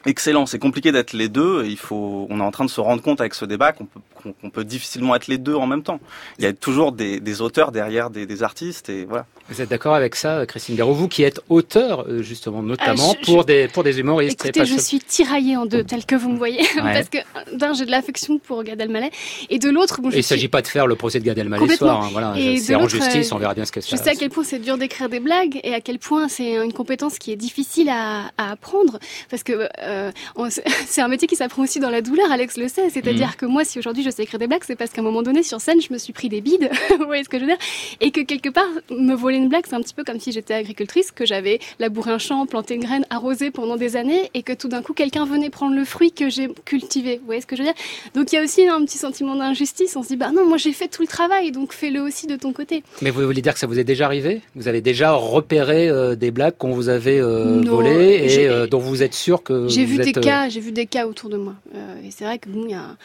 excellent. 0.06 0.46
C'est 0.46 0.60
compliqué 0.60 0.92
d'être 0.92 1.14
les 1.14 1.30
deux. 1.30 1.66
Il 1.66 1.78
faut, 1.78 2.28
on 2.30 2.40
est 2.40 2.44
en 2.44 2.52
train 2.52 2.66
de 2.66 2.70
se 2.70 2.82
rendre 2.82 3.02
compte 3.02 3.22
avec 3.22 3.34
ce 3.34 3.46
débat 3.46 3.72
qu'on 3.72 3.86
peut, 3.86 4.00
qu'on 4.42 4.50
peut 4.50 4.64
difficilement 4.64 5.16
être 5.16 5.28
les 5.28 5.38
deux 5.38 5.56
en 5.56 5.68
même 5.68 5.84
temps. 5.84 6.00
Il 6.40 6.46
y 6.46 6.48
a 6.48 6.54
toujours 6.54 6.92
des, 6.92 7.20
des 7.20 7.42
auteurs 7.42 7.72
derrière 7.72 8.10
des, 8.10 8.26
des, 8.26 8.44
artistes 8.44 8.90
et 8.90 9.06
voilà. 9.06 9.26
Vous 9.50 9.62
êtes 9.62 9.70
d'accord 9.70 9.94
avec 9.94 10.16
ça, 10.16 10.46
Christine 10.48 10.76
Garou, 10.76 10.94
vous 10.94 11.08
qui 11.08 11.24
êtes 11.24 11.40
auteur 11.50 12.06
euh, 12.08 12.24
justement 12.24 12.64
notamment 12.64 13.14
ah, 13.16 13.26
pour 13.26 13.46
des 13.46 13.68
pour 13.68 13.84
des 13.84 14.00
humoristes. 14.00 14.44
Écoutez, 14.44 14.66
je 14.66 14.80
suis 14.80 15.00
tiraillée 15.00 15.56
en 15.56 15.66
deux, 15.66 15.84
tel 15.84 16.06
que 16.06 16.16
vous 16.16 16.30
me 16.30 16.38
voyez, 16.38 16.66
parce 16.76 17.10
que 17.10 17.20
d'un 17.56 17.74
j'ai 17.74 17.86
de 17.86 17.92
l'affection 17.92 18.40
pour 18.40 18.64
Gad 18.64 18.82
Elmaleh 18.82 19.12
et 19.50 19.60
de 19.60 19.70
l'autre, 19.70 20.02
bon, 20.02 20.10
il 20.10 20.18
ne 20.18 20.22
s'agit 20.22 20.48
pas 20.48 20.62
de 20.62 20.68
faire 20.68 20.88
le 20.88 20.96
procès 20.96 21.20
de 21.20 21.26
Gad 21.26 21.38
Elmaleh 21.38 21.68
ce 21.68 21.78
soir. 21.78 22.04
Hein, 22.04 22.10
voilà, 22.12 22.34
c'est 22.58 22.76
en 22.76 22.88
justice, 22.88 23.32
on 23.32 23.38
verra 23.38 23.54
bien 23.54 23.66
ce 23.66 23.72
que 23.72 23.82
c'est. 23.82 23.96
Je 23.96 24.02
sais 24.02 24.10
à 24.10 24.16
quel 24.16 24.30
point 24.30 24.44
c'est 24.44 24.60
dur 24.60 24.78
d'écrire 24.78 25.10
des 25.10 25.20
blagues 25.20 25.60
et 25.64 25.74
à 25.74 25.82
quel 25.82 26.00
point 26.00 26.28
c'est 26.28 26.56
une 26.56 26.74
compétence 26.74 27.20
qui 27.20 27.32
est 27.32 27.36
difficile 27.36 27.90
à, 27.90 28.32
à 28.38 28.52
apprendre, 28.52 29.00
parce 29.30 29.44
que 29.44 29.70
euh, 29.80 29.95
c'est 30.88 31.02
un 31.02 31.08
métier 31.08 31.28
qui 31.28 31.36
s'apprend 31.36 31.64
aussi 31.64 31.80
dans 31.80 31.90
la 31.90 32.02
douleur. 32.02 32.32
Alex 32.32 32.58
le 32.58 32.68
sait, 32.68 32.90
c'est-à-dire 32.90 33.30
mm. 33.30 33.36
que 33.38 33.46
moi, 33.46 33.64
si 33.64 33.80
aujourd'hui 33.80 34.04
je 34.04 34.10
sais 34.10 34.24
écrire 34.24 34.40
des 34.40 34.48
blagues, 34.48 34.64
c'est 34.66 34.76
parce 34.76 34.92
qu'à 34.92 35.02
un 35.02 35.04
moment 35.04 35.22
donné, 35.22 35.44
sur 35.44 35.62
scène, 35.62 35.82
je 35.82 35.92
me 35.92 35.98
suis 35.98 36.14
pris 36.14 36.30
des 36.30 36.42
bides, 36.42 36.70
vous 37.00 37.06
voyez 37.06 37.24
ce 37.24 37.30
que 37.30 37.38
je 37.38 37.44
veux 37.44 37.50
dire? 37.50 37.58
Et 38.02 38.12
que 38.12 38.22
quelque 38.22 38.50
part, 38.50 38.68
me 38.90 39.14
voler 39.14 39.38
une 39.38 39.50
blague, 39.50 39.66
c'est 39.68 39.76
un 39.76 39.82
petit 39.82 39.94
peu 39.94 40.04
comme 40.04 40.20
si 40.20 40.32
j'étais 40.32 40.54
agricultrice, 40.54 41.12
que 41.12 41.26
j'avais 41.26 41.60
labouré 41.80 42.12
un 42.12 42.18
champ, 42.18 42.46
planté 42.46 42.76
une 42.76 42.82
graine, 42.82 43.06
arrosé 43.10 43.52
pendant 43.52 43.78
des 43.78 43.96
années, 43.96 44.30
et 44.34 44.44
que 44.44 44.54
tout 44.54 44.68
d'un 44.68 44.82
coup, 44.82 44.94
quelqu'un 44.94 45.26
venait 45.26 45.50
prendre 45.50 45.76
le 45.76 45.86
fruit 45.86 46.12
que 46.12 46.30
j'ai 46.30 46.50
cultivé. 46.66 47.18
Vous 47.18 47.26
voyez 47.26 47.42
ce 47.42 47.48
que 47.48 47.56
je 47.56 47.62
veux 47.62 47.68
dire? 47.68 47.76
Donc 48.14 48.32
il 48.32 48.36
y 48.36 48.40
a 48.40 48.44
aussi 48.44 48.68
un 48.68 48.84
petit 48.86 48.98
sentiment 48.98 49.36
d'injustice. 49.36 49.96
On 49.96 50.04
se 50.04 50.10
dit, 50.10 50.18
bah 50.18 50.32
non, 50.34 50.48
moi 50.48 50.58
j'ai 50.58 50.74
fait 50.74 50.88
tout 50.88 51.02
le 51.02 51.08
travail, 51.08 51.52
donc 51.52 51.74
fais-le 51.74 52.02
aussi 52.02 52.28
de 52.28 52.36
ton 52.36 52.54
côté. 52.54 52.84
Mais 53.02 53.10
vous 53.10 53.26
voulez 53.26 53.42
dire 53.42 53.54
que 53.54 53.60
ça 53.60 53.68
vous 53.68 53.80
est 53.80 53.84
déjà 53.84 54.06
arrivé? 54.06 54.42
Vous 54.56 54.68
avez 54.68 54.82
déjà 54.82 55.12
repéré 55.14 55.90
euh, 55.90 56.16
des 56.16 56.32
blagues 56.32 56.56
qu'on 56.58 56.72
vous 56.72 56.90
avait 56.90 57.20
euh, 57.20 57.62
volées 57.66 58.26
et 58.30 58.48
euh, 58.48 58.68
dont 58.68 58.80
vous 58.80 59.04
êtes 59.04 59.14
sûr 59.14 59.44
que 59.44 59.68
j'ai 59.68 59.85
vu 59.86 59.98
des 59.98 60.12
cas, 60.12 60.50
j'ai 60.50 60.60
vu 60.60 60.72
des 60.72 60.86
cas 60.86 61.08
autour 61.08 61.30
de 61.30 61.38
moi. 61.38 61.56
et 62.04 62.12
c'est 62.12 62.26
vrai 62.26 62.40
que 62.40 62.50
bon, 62.50 62.66
il 62.66 62.72
y 62.72 62.76
a 62.76 62.98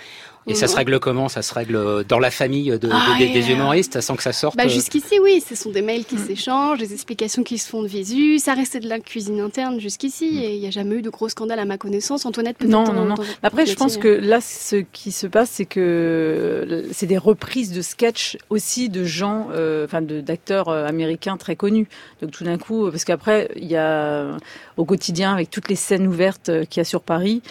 et 0.50 0.55
ça 0.55 0.67
se 0.67 0.76
règle 0.76 0.99
comment? 1.00 1.29
Ça 1.29 1.43
se 1.43 1.55
règle 1.55 2.05
dans 2.05 2.19
la 2.19 2.31
famille 2.31 2.79
de, 2.79 2.88
ah, 2.93 3.17
des, 3.19 3.50
humoristes 3.50 4.00
sans 4.00 4.17
que 4.17 4.23
ça 4.23 4.32
sorte 4.32 4.56
bah, 4.56 4.69
Jusqu'ici, 4.69 5.19
oui. 5.23 5.43
Ce 5.47 5.55
sont 5.55 5.70
des 5.70 5.82
mails 5.82 6.05
qui 6.05 6.17
mm. 6.17 6.26
s'échangent, 6.26 6.79
des 6.79 6.93
explications 6.93 7.43
qui 7.43 7.58
se 7.58 7.69
font 7.69 7.82
de 7.82 7.88
visu. 7.88 8.38
Ça 8.38 8.55
restait 8.55 8.81
de 8.81 8.88
la 8.88 9.00
cuisine 9.00 9.41
interne 9.41 9.81
jusqu'ici. 9.81 10.31
Mm. 10.32 10.38
Et 10.38 10.55
il 10.55 10.61
n'y 10.61 10.67
a 10.67 10.70
jamais 10.70 10.97
eu 10.97 11.02
de 11.02 11.11
gros 11.11 11.29
scandale 11.29 11.58
à 11.58 11.64
ma 11.64 11.79
connaissance. 11.79 12.26
Antoinette, 12.26 12.58
peut-être 12.58 12.70
Non, 12.70 12.93
non, 12.93 13.05
non. 13.05 13.14
Après, 13.43 13.67
je 13.67 13.74
pense 13.74 13.96
que 13.96 14.08
là, 14.08 14.41
ce 14.41 14.77
qui 14.77 15.13
se 15.13 15.27
passe, 15.27 15.51
c'est 15.51 15.65
que 15.65 16.84
c'est 16.93 17.06
des 17.06 17.19
reprises 17.19 17.72
de 17.72 17.82
sketchs 17.82 18.36
aussi 18.48 18.89
de 18.89 19.05
gens, 19.05 19.48
euh, 19.53 19.84
enfin, 19.84 20.03
d'acteurs 20.03 20.69
euh, 20.69 20.86
américains 20.86 21.36
très 21.36 21.56
connus. 21.56 21.89
Donc 22.20 22.31
tout 22.31 22.44
d'un 22.44 22.58
coup, 22.58 22.91
parce 22.91 23.05
qu'après, 23.05 23.51
il 23.56 23.67
y 23.67 23.77
a 23.77 24.36
au 24.77 24.84
quotidien, 24.84 25.32
avec 25.32 25.51
toutes 25.51 25.69
les 25.69 25.77
scènes 25.77 26.06
ouvertes 26.06 26.48
euh, 26.48 26.65
qu'il 26.65 26.81
y 26.81 26.82
a 26.82 26.84
sur 26.84 27.03
Paris, 27.03 27.43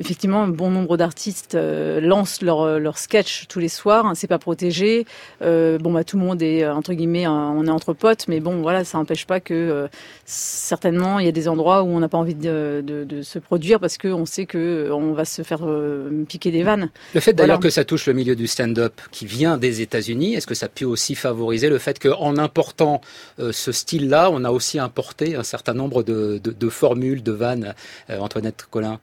effectivement, 0.00 0.42
un 0.42 0.48
bon 0.48 0.68
nombre 0.68 0.96
d'artistes 0.96 1.56
lancent 2.04 2.42
leur, 2.42 2.60
euh, 2.60 2.78
leur 2.78 2.98
sketch 2.98 3.46
tous 3.48 3.58
les 3.58 3.68
soirs. 3.68 4.06
Hein, 4.06 4.14
c'est 4.14 4.26
pas 4.26 4.38
protégé. 4.38 5.06
Euh, 5.42 5.78
bon, 5.78 5.92
bah, 5.92 6.04
tout 6.04 6.18
le 6.18 6.24
monde 6.24 6.42
est, 6.42 6.62
euh, 6.62 6.74
entre 6.74 6.92
guillemets, 6.92 7.26
on 7.26 7.66
est 7.66 7.70
entre 7.70 7.92
potes, 7.92 8.28
mais 8.28 8.40
bon, 8.40 8.62
voilà, 8.62 8.84
ça 8.84 8.98
n'empêche 8.98 9.26
pas 9.26 9.40
que 9.40 9.88
certainement, 10.24 11.18
il 11.18 11.26
y 11.26 11.28
a 11.28 11.32
des 11.32 11.48
endroits 11.48 11.82
où 11.82 11.88
on 11.88 12.00
n'a 12.00 12.08
pas 12.08 12.18
envie 12.18 12.34
de, 12.34 12.82
de, 12.84 13.04
de, 13.04 13.22
se 13.22 13.38
produire 13.38 13.80
parce 13.80 13.98
qu'on 13.98 14.26
sait 14.26 14.46
que 14.46 14.90
on 14.92 15.12
va 15.12 15.24
se 15.24 15.42
faire 15.42 15.66
piquer 16.28 16.50
des 16.50 16.62
vannes. 16.62 16.90
Le 17.14 17.20
fait 17.20 17.32
d'ailleurs 17.32 17.60
que 17.60 17.70
ça 17.70 17.84
touche 17.84 18.06
le 18.06 18.12
milieu 18.12 18.36
du 18.36 18.46
stand-up 18.46 19.00
qui 19.10 19.26
vient 19.26 19.56
des 19.56 19.80
États-Unis, 19.80 20.34
est-ce 20.34 20.46
que 20.46 20.54
ça 20.54 20.68
peut 20.68 20.84
aussi 20.84 21.14
favoriser 21.14 21.68
le 21.68 21.78
fait 21.78 21.98
qu'en 21.98 22.36
important 22.36 23.00
ce 23.38 23.72
style-là, 23.72 24.30
on 24.30 24.44
a 24.44 24.50
aussi 24.50 24.78
importé 24.78 25.36
un 25.36 25.42
certain 25.42 25.74
nombre 25.74 26.02
de, 26.02 26.40
de, 26.42 26.50
de 26.50 26.68
formules, 26.68 27.22
de 27.22 27.32
vannes, 27.32 27.74
Antoinette 28.08 28.66
Collin? 28.70 29.00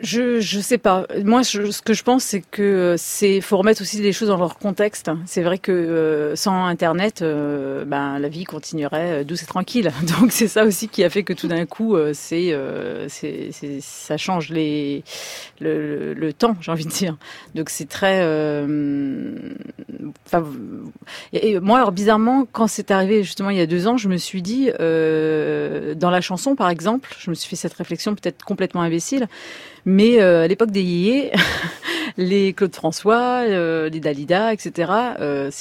Je 0.00 0.40
je 0.40 0.60
sais 0.60 0.78
pas. 0.78 1.06
Moi, 1.24 1.42
ce 1.42 1.82
que 1.82 1.94
je 1.94 2.02
pense, 2.02 2.24
c'est 2.24 2.40
que 2.40 2.94
c'est 2.98 3.40
faut 3.40 3.56
remettre 3.56 3.82
aussi 3.82 4.00
les 4.00 4.12
choses 4.12 4.28
dans 4.28 4.36
leur 4.36 4.58
contexte. 4.58 5.10
C'est 5.26 5.42
vrai 5.42 5.58
que 5.58 5.72
euh, 5.72 6.36
sans 6.36 6.66
Internet, 6.66 7.22
euh, 7.22 7.84
ben 7.84 8.18
la 8.18 8.28
vie 8.28 8.44
continuerait 8.44 9.20
euh, 9.20 9.24
douce 9.24 9.42
et 9.42 9.46
tranquille. 9.46 9.90
Donc 10.20 10.32
c'est 10.32 10.48
ça 10.48 10.64
aussi 10.64 10.88
qui 10.88 11.04
a 11.04 11.10
fait 11.10 11.22
que 11.22 11.32
tout 11.32 11.48
d'un 11.48 11.66
coup, 11.66 11.96
c'est 12.12 12.56
c'est 13.08 13.50
ça 13.80 14.16
change 14.16 14.50
les 14.50 15.02
le, 15.60 16.14
le, 16.14 16.32
temps, 16.32 16.56
j'ai 16.60 16.70
envie 16.70 16.84
de 16.84 16.90
dire. 16.90 17.16
Donc 17.54 17.70
c'est 17.70 17.88
très. 17.88 18.22
Enfin, 20.26 20.44
et 21.32 21.58
moi, 21.60 21.78
alors 21.78 21.92
bizarrement, 21.92 22.46
quand 22.50 22.66
c'est 22.66 22.90
arrivé 22.90 23.24
justement 23.24 23.50
il 23.50 23.56
y 23.56 23.60
a 23.60 23.66
deux 23.66 23.86
ans, 23.86 23.96
je 23.96 24.08
me 24.08 24.16
suis 24.16 24.42
dit 24.42 24.70
dans 24.78 26.10
la 26.10 26.20
chanson, 26.20 26.54
par 26.54 26.70
exemple, 26.70 27.14
je 27.18 27.30
me 27.30 27.34
suis 27.34 27.48
fait 27.48 27.56
cette 27.56 27.74
réflexion 27.74 28.14
peut-être 28.14 28.44
complètement 28.44 28.82
imbécile 28.82 29.26
Mais 29.84 30.20
à 30.20 30.46
l'époque 30.46 30.70
des 30.70 30.82
yéyés, 30.82 31.32
les 32.16 32.52
Claude 32.52 32.74
François, 32.74 33.46
les 33.46 34.00
Dalida, 34.00 34.52
etc., 34.52 34.92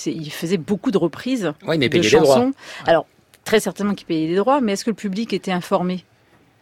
ils 0.06 0.32
faisaient 0.32 0.58
beaucoup 0.58 0.92
de 0.92 0.98
reprises 0.98 1.54
oui, 1.68 1.78
mais 1.78 1.90
de 1.90 2.02
chansons. 2.02 2.54
Alors, 2.86 3.06
très 3.44 3.60
certainement 3.60 3.94
qu'ils 3.94 4.08
payaient 4.08 4.28
des 4.28 4.36
droits, 4.36 4.62
mais 4.62 4.74
est-ce 4.74 4.86
que 4.86 4.90
le 4.90 4.96
public 4.96 5.34
était 5.34 5.52
informé? 5.52 6.04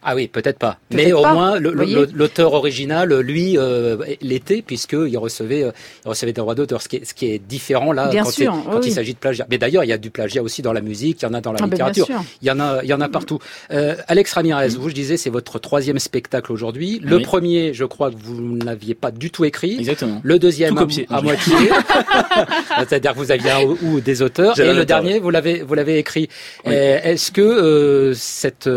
Ah 0.08 0.14
oui, 0.14 0.28
peut-être 0.28 0.60
pas. 0.60 0.78
Mais 0.92 1.12
au 1.12 1.20
moins, 1.20 1.58
l'auteur 1.58 2.52
original, 2.52 3.12
lui, 3.18 3.58
euh, 3.58 3.96
l'était, 4.20 4.62
puisqu'il 4.62 5.18
recevait, 5.18 5.64
euh, 5.64 5.72
il 6.04 6.08
recevait 6.08 6.32
des 6.32 6.40
droits 6.40 6.54
d'auteur, 6.54 6.80
ce, 6.80 6.88
qui 6.88 6.96
est, 6.96 7.04
ce 7.04 7.12
qui 7.12 7.26
est 7.26 7.40
différent 7.40 7.90
là 7.90 8.08
Bien 8.08 8.22
quand, 8.22 8.30
sûr, 8.30 8.54
quand 8.70 8.86
il 8.86 8.92
s'agit 8.92 9.14
de 9.14 9.18
plagiat. 9.18 9.48
Mais 9.50 9.58
d'ailleurs, 9.58 9.82
il 9.82 9.88
y 9.88 9.92
a 9.92 9.98
du 9.98 10.10
plagiat 10.10 10.44
aussi 10.44 10.62
dans 10.62 10.72
la 10.72 10.80
musique, 10.80 11.22
il 11.22 11.24
y 11.24 11.28
en 11.28 11.34
a 11.34 11.40
dans 11.40 11.50
la 11.50 11.58
ah 11.60 11.66
ben, 11.66 11.70
littérature, 11.70 12.06
il 12.40 12.46
y 12.46 12.52
en 12.52 12.60
a, 12.60 12.84
il 12.84 12.88
y 12.88 12.94
en 12.94 13.00
a 13.00 13.08
partout. 13.08 13.40
Euh, 13.72 13.96
Alex 14.06 14.32
Ramirez, 14.32 14.68
vous, 14.68 14.90
je 14.90 14.94
disais, 14.94 15.16
c'est 15.16 15.28
votre 15.28 15.58
troisième 15.58 15.98
spectacle 15.98 16.52
aujourd'hui. 16.52 17.00
Le 17.02 17.18
premier, 17.18 17.74
je 17.74 17.84
crois 17.84 18.12
que 18.12 18.16
vous 18.16 18.40
n'aviez 18.58 18.94
pas 18.94 19.10
du 19.10 19.32
tout 19.32 19.44
écrit. 19.44 19.76
Exactement. 19.76 20.20
Le 20.22 20.38
deuxième, 20.38 20.78
à, 20.78 21.20
moitié. 21.20 21.56
C'est-à-dire 22.78 23.12
que 23.12 23.18
vous 23.18 23.32
aviez 23.32 23.50
un 23.50 23.64
ou 23.82 24.00
des 24.00 24.22
auteurs. 24.22 24.56
Et 24.60 24.72
le 24.72 24.84
dernier, 24.84 25.18
vous 25.18 25.30
l'avez, 25.30 25.62
vous 25.62 25.74
l'avez 25.74 25.98
écrit. 25.98 26.28
Est-ce 26.64 27.32
que 27.32 27.40
euh, 27.40 28.14
cette 28.14 28.68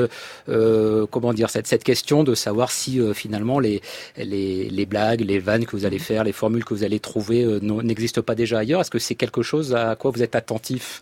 euh, 0.50 1.05
comment 1.19 1.33
dire 1.33 1.49
cette, 1.49 1.67
cette 1.67 1.83
question 1.83 2.23
de 2.23 2.35
savoir 2.35 2.71
si 2.71 2.99
euh, 2.99 3.13
finalement 3.13 3.59
les, 3.59 3.81
les, 4.17 4.69
les 4.69 4.85
blagues, 4.85 5.21
les 5.21 5.39
vannes 5.39 5.65
que 5.65 5.75
vous 5.75 5.85
allez 5.85 5.99
faire, 5.99 6.23
les 6.23 6.31
formules 6.31 6.65
que 6.65 6.73
vous 6.73 6.83
allez 6.83 6.99
trouver 6.99 7.43
euh, 7.43 7.59
n'existent 7.61 8.21
pas 8.21 8.35
déjà 8.35 8.59
ailleurs? 8.59 8.81
Est-ce 8.81 8.91
que 8.91 8.99
c'est 8.99 9.15
quelque 9.15 9.41
chose 9.41 9.75
à 9.75 9.95
quoi 9.95 10.11
vous 10.11 10.23
êtes 10.23 10.35
attentif? 10.35 11.01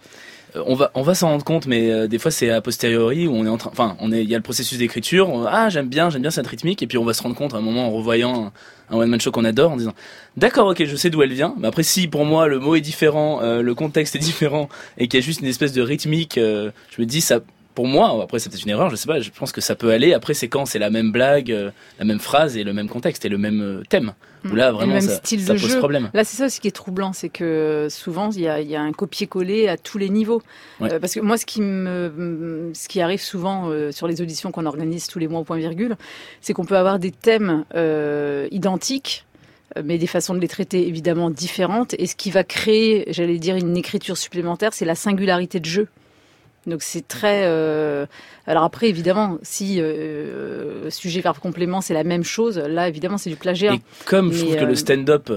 On 0.56 0.76
va 0.76 0.92
on 0.96 1.02
va 1.02 1.14
s'en 1.14 1.28
rendre 1.28 1.44
compte 1.44 1.68
mais 1.68 2.08
des 2.08 2.18
fois 2.18 2.32
c'est 2.32 2.50
a 2.50 2.62
posteriori 2.62 3.28
où 3.28 3.34
on 3.34 3.46
est 3.46 3.50
en 3.50 3.58
train 3.58 3.70
enfin 3.70 3.98
on 4.00 4.14
est 4.14 4.24
il 4.24 4.30
y 4.30 4.34
a 4.34 4.38
le 4.38 4.44
processus 4.44 4.78
d'écriture 4.80 5.46
ah 5.52 5.68
j'aime 5.70 5.90
bien 5.90 6.10
j'aime 6.10 6.22
bien 6.22 6.32
cette 6.32 6.48
rythmique 6.48 6.82
et 6.82 6.88
puis 6.88 6.98
on 6.98 7.04
va 7.04 7.14
se 7.14 7.22
rendre 7.22 7.36
compte 7.36 7.54
à 7.54 7.58
un 7.58 7.62
moment 7.62 7.86
en 7.86 7.92
revoyant 7.92 8.54
un, 8.90 8.96
one 8.96 9.10
man 9.10 9.20
show 9.20 9.30
qu'on 9.30 9.44
adore 9.44 9.74
en 9.74 9.78
disant 9.78 9.94
d'accord 10.38 10.68
ok 10.68 10.86
je 10.86 10.96
sais 10.96 11.10
d'où 11.10 11.22
elle 11.22 11.34
vient 11.34 11.54
mais 11.60 11.68
après 11.68 11.84
si 11.84 12.08
pour 12.08 12.24
moi 12.24 12.48
le 12.48 12.60
mot 12.60 12.76
est 12.76 12.82
différent 12.82 13.42
le 13.42 13.76
contexte 13.76 14.16
est 14.16 14.20
différent 14.32 14.70
et 14.98 15.10
qu'il 15.10 15.20
y 15.20 15.22
a 15.22 15.26
juste 15.26 15.42
une 15.42 15.48
espèce 15.48 15.74
de 15.74 15.82
rythmique 15.82 16.36
je 16.38 16.72
me 16.98 17.06
dis 17.06 17.22
ça 17.22 17.42
pour 17.78 17.86
moi, 17.86 18.24
après 18.24 18.40
c'est 18.40 18.50
peut-être 18.50 18.64
une 18.64 18.72
erreur, 18.72 18.90
je 18.90 18.96
sais 18.96 19.06
pas, 19.06 19.20
je 19.20 19.30
pense 19.30 19.52
que 19.52 19.62
ça 19.62 19.76
peut 19.76 19.92
aller. 19.92 20.12
Après, 20.12 20.34
c'est 20.34 20.48
quand 20.48 20.66
c'est 20.66 20.80
la 20.80 20.90
même 20.90 21.12
blague, 21.12 21.52
euh, 21.52 21.70
la 22.00 22.06
même 22.06 22.18
phrase 22.18 22.58
et 22.58 22.64
le 22.64 22.74
même 22.74 22.90
contexte 22.90 23.24
et 23.24 23.30
le 23.30 23.38
même 23.38 23.62
euh, 23.62 23.84
thème. 23.88 24.14
Où 24.46 24.56
là, 24.56 24.72
vraiment, 24.72 25.00
ça, 25.00 25.20
pose 25.20 25.58
jeu. 25.58 25.78
problème. 25.78 26.10
Là, 26.16 26.24
c'est 26.24 26.38
ça 26.38 26.50
ce 26.50 26.60
qui 26.60 26.68
est 26.68 26.72
troublant, 26.72 27.14
c'est 27.14 27.30
que 27.30 27.86
souvent, 27.92 28.32
il 28.32 28.42
y 28.42 28.48
a, 28.48 28.62
y 28.62 28.76
a, 28.76 28.82
un 28.82 28.94
copier-coller 28.94 29.68
à 29.68 29.78
tous 29.78 30.00
les 30.00 30.10
niveaux. 30.10 30.42
Euh, 30.82 31.00
parce 31.00 31.14
que 31.14 31.20
moi, 31.20 31.38
ce 31.38 31.46
qui, 31.46 31.62
me, 31.62 32.72
ce 32.74 32.88
qui 32.88 33.00
arrive 33.00 33.22
souvent 33.22 33.72
sur 33.92 34.08
les 34.08 34.24
auditions 34.24 34.52
qu'on 34.52 34.66
organise 34.66 35.06
tous 35.06 35.20
les 35.20 35.28
mois 35.28 35.42
au 35.42 35.44
point 35.44 35.58
virgule, 35.58 35.98
c'est 36.42 36.54
qu'on 36.54 36.66
peut 36.66 36.78
avoir 36.78 36.98
des 36.98 37.12
thèmes 37.12 37.64
identiques 38.50 39.24
mais 39.84 40.00
des 40.00 40.08
façons 40.08 40.34
de 40.34 40.40
les 40.40 40.48
traiter 40.48 40.88
évidemment 40.88 41.30
différentes. 41.30 41.94
Et 42.00 42.08
ce 42.08 42.16
qui 42.16 42.32
va 42.32 42.44
créer, 42.44 43.04
j'allais 43.10 43.38
dire, 43.38 43.56
une 43.56 43.78
écriture 43.78 44.18
supplémentaire, 44.18 44.74
c'est 44.74 44.86
la 44.86 44.96
singularité 44.96 45.60
de 45.60 45.66
jeu. 45.66 45.88
Donc 46.68 46.84
c'est 46.84 47.08
très. 47.08 47.44
Euh... 47.46 48.06
Alors 48.46 48.64
après, 48.64 48.90
évidemment, 48.90 49.38
si 49.42 49.82
euh, 49.82 50.90
sujet 50.90 51.22
verbe 51.22 51.40
complément 51.40 51.82
c'est 51.82 51.94
la 51.94 52.04
même 52.04 52.24
chose, 52.24 52.58
là 52.58 52.88
évidemment 52.88 53.18
c'est 53.18 53.30
du 53.30 53.36
plagiat. 53.38 53.74
Et 53.74 53.82
comme 54.06 54.32
je 54.32 54.44
trouve 54.44 54.56
que 54.56 54.66
le 54.66 54.72
euh, 54.72 54.76
stand-up, 54.76 55.32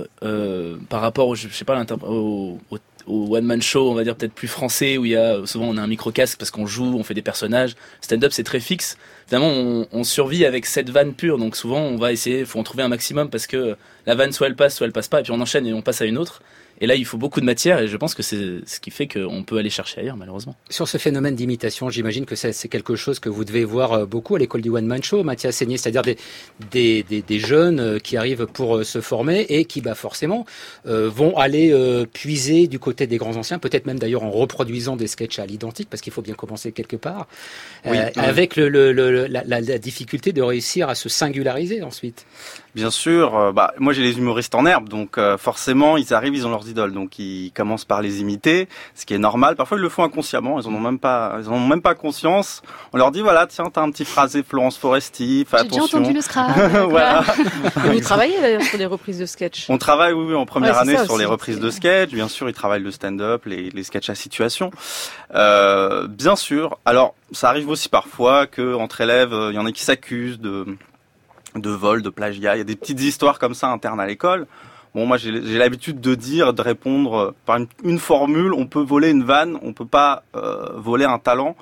par 0.89 1.01
rapport, 1.01 1.29
au, 1.29 1.35
je 1.35 1.49
sais 1.49 1.65
pas, 1.65 1.83
au, 2.03 2.59
au, 2.71 2.79
au 3.07 3.37
one 3.37 3.45
man 3.45 3.63
show, 3.63 3.91
on 3.91 3.95
va 3.95 4.05
dire 4.05 4.17
peut-être 4.17 4.33
plus 4.33 4.49
français, 4.49 4.99
où 4.99 5.05
il 5.05 5.13
y 5.13 5.17
a 5.17 5.45
souvent 5.47 5.67
on 5.67 5.77
a 5.77 5.83
un 5.83 5.87
micro 5.87 6.11
casque 6.11 6.39
parce 6.39 6.51
qu'on 6.51 6.67
joue, 6.67 6.97
on 6.97 7.03
fait 7.03 7.15
des 7.15 7.23
personnages. 7.23 7.77
Stand-up 8.01 8.33
c'est 8.33 8.45
très 8.45 8.61
fixe. 8.61 8.99
Finalement, 9.27 9.51
on, 9.51 9.87
on, 9.93 10.05
survit 10.05 10.45
avec 10.45 10.67
cette 10.67 10.91
vanne 10.91 11.15
pure, 11.15 11.39
donc 11.39 11.57
souvent 11.57 11.81
on 11.81 11.97
va 11.97 12.13
essayer, 12.13 12.45
faut 12.45 12.59
en 12.59 12.65
trouver 12.65 12.83
un 12.83 12.89
maximum 12.89 13.31
parce 13.31 13.47
que 13.47 13.77
la 14.07 14.15
vanne 14.15 14.33
soit 14.33 14.49
elle 14.49 14.57
passe, 14.57 14.77
soit 14.77 14.87
elle 14.87 14.93
passe 14.93 15.09
pas, 15.09 15.21
et 15.21 15.23
puis 15.23 15.33
on 15.33 15.41
enchaîne 15.41 15.67
et 15.67 15.73
on 15.73 15.83
passe 15.83 16.03
à 16.03 16.07
une 16.07 16.19
autre. 16.19 16.43
Et 16.83 16.87
là, 16.87 16.95
il 16.95 17.05
faut 17.05 17.19
beaucoup 17.19 17.41
de 17.41 17.45
matière 17.45 17.79
et 17.81 17.89
je 17.89 17.97
pense 17.99 18.15
que 18.15 18.23
c'est 18.23 18.61
ce 18.65 18.81
qui 18.81 18.91
fait 18.91 19.07
qu'on 19.07 19.43
peut 19.43 19.59
aller 19.59 19.69
chercher 19.69 20.01
ailleurs, 20.01 20.17
malheureusement. 20.17 20.57
Sur 20.71 20.89
ce 20.89 20.97
phénomène 20.97 21.35
d'imitation, 21.35 21.91
j'imagine 21.91 22.25
que 22.25 22.35
c'est 22.35 22.69
quelque 22.69 22.97
chose 22.97 23.19
que 23.19 23.29
vous 23.29 23.45
devez 23.45 23.65
voir 23.65 23.93
euh, 23.93 24.07
beaucoup 24.07 24.35
à 24.35 24.39
l'école 24.39 24.63
du 24.63 24.71
One 24.71 24.87
Man 24.87 25.03
Show, 25.03 25.23
Mathias 25.23 25.57
Seigné, 25.57 25.77
c'est-à-dire 25.77 26.01
des, 26.01 26.17
des, 26.71 27.03
des, 27.03 27.21
des, 27.21 27.39
jeunes 27.39 27.81
euh, 27.81 27.99
qui 27.99 28.17
arrivent 28.17 28.47
pour 28.47 28.79
euh, 28.79 28.85
se 28.85 29.03
former 29.03 29.45
et 29.51 29.67
qui, 29.67 29.83
bah, 29.83 29.95
forcément, 29.95 30.47
vont 30.85 31.37
aller 31.37 31.75
puiser 32.13 32.67
du 32.67 32.79
côté 32.79 33.07
des 33.07 33.19
grands 33.19 33.37
anciens, 33.37 33.59
peut-être 33.59 33.87
même 33.87 33.99
d'ailleurs 33.99 34.23
en 34.23 34.31
reproduisant 34.31 34.97
des 34.97 35.07
sketchs 35.07 35.39
à 35.39 35.47
l'identique, 35.47 35.89
parce 35.91 36.01
qu'il 36.01 36.13
faut 36.13 36.23
bien 36.23 36.35
commencer 36.35 36.73
quelque 36.73 36.97
part, 36.97 37.27
avec 37.85 38.57
le, 38.57 38.69
le, 38.69 39.27
la, 39.27 39.43
la, 39.45 39.61
difficulté 39.79 40.33
de 40.33 40.43
réussir 40.43 40.89
à 40.89 40.95
se 40.95 41.09
singulariser 41.09 41.83
ensuite. 41.83 42.27
Bien 42.75 42.91
sûr, 42.91 43.53
bah, 43.53 43.75
moi 43.79 43.93
j'ai 43.93 44.03
les 44.03 44.19
humoristes 44.19 44.55
en 44.55 44.65
herbe, 44.67 44.89
donc 44.89 45.19
forcément 45.39 45.97
ils 45.97 46.15
arrivent, 46.15 46.35
ils 46.35 46.47
ont 46.47 46.51
leurs 46.51 46.69
idoles, 46.71 46.93
donc 46.93 47.19
ils 47.19 47.53
commencent 47.53 47.85
par 47.85 48.03
les 48.03 48.21
imiter, 48.21 48.69
ce 48.95 49.07
qui 49.07 49.15
est 49.15 49.19
normal. 49.19 49.57
Parfois 49.57 49.79
ils 49.79 49.83
le 49.83 49.89
font 49.89 50.05
inconsciemment, 50.05 50.61
ils 50.61 50.67
en 50.67 50.75
ont 50.75 50.81
même 50.81 50.99
pas, 50.99 51.37
ils 51.41 51.49
en 51.49 51.55
ont 51.55 51.67
même 51.67 51.83
pas 51.83 51.95
conscience. 51.95 52.63
On 52.93 52.99
leur 52.99 53.11
dit 53.11 53.21
voilà, 53.21 53.47
tiens, 53.47 53.67
t'as 53.73 53.83
un 53.83 53.91
petit 53.91 54.05
phrasé 54.05 54.43
Florence 54.43 54.79
Foresti, 54.79 55.47
fais 55.49 55.59
attention. 55.59 55.87
J'ai 55.87 55.87
déjà 55.87 55.99
entendu 55.99 56.15
le 56.15 56.21
scrap. 56.21 56.59
voilà. 56.91 57.25
vous 57.77 58.01
travaillez 58.01 58.41
d'ailleurs 58.41 58.63
sur 58.63 58.79
les 58.79 58.87
reprises 58.87 59.19
de 59.19 59.27
sketch. 59.27 59.67
On 59.69 59.79
travaille, 59.79 60.13
oui, 60.13 60.27
oui 60.29 60.35
en 60.35 60.47
première 60.47 60.79
année 60.79 60.97
sur 61.05 61.19
les 61.19 61.25
reprises 61.25 61.61
de 61.61 61.71
sketch. 61.71 62.11
Bien 62.11 62.29
sûr, 62.29 62.49
ils 62.49 62.55
travaillent 62.55 62.83
le 62.83 62.91
stand-up, 62.91 63.45
les, 63.47 63.71
les 63.71 63.83
sketchs 63.83 64.11
à 64.11 64.15
situation. 64.15 64.71
Euh, 65.35 66.07
bien 66.07 66.37
sûr. 66.37 66.79
Alors, 66.85 67.15
ça 67.33 67.49
arrive 67.49 67.69
aussi 67.69 67.89
parfois 67.89 68.47
que 68.47 68.75
entre 68.75 69.01
élèves, 69.01 69.35
il 69.51 69.55
y 69.55 69.59
en 69.59 69.67
a 69.67 69.73
qui 69.73 69.83
s'accusent 69.83 70.41
de 70.41 70.67
de 71.57 71.71
vol, 71.71 72.03
de 72.03 72.11
plagiat. 72.11 72.57
Il 72.57 72.59
y 72.59 72.63
a 72.63 72.65
des 72.65 72.77
petites 72.77 73.01
histoires 73.01 73.39
comme 73.39 73.55
ça 73.55 73.69
internes 73.69 74.01
à 74.01 74.07
l'école. 74.07 74.47
Bon, 74.95 75.07
moi, 75.07 75.19
j'ai 75.19 75.31
l'habitude 75.31 76.01
de 76.01 76.15
dire, 76.17 76.53
de 76.53 76.63
répondre 76.63 77.35
par 77.47 77.59
une, 77.85 77.99
formule. 77.99 78.53
On 78.53 78.67
peut 78.67 78.83
voler 78.83 79.11
une 79.11 79.23
vanne, 79.23 79.57
on 79.63 79.73
peut 79.73 79.87
pas 79.87 80.25
euh, 80.35 80.71
voler 80.75 81.05
un 81.05 81.19
talent. 81.19 81.57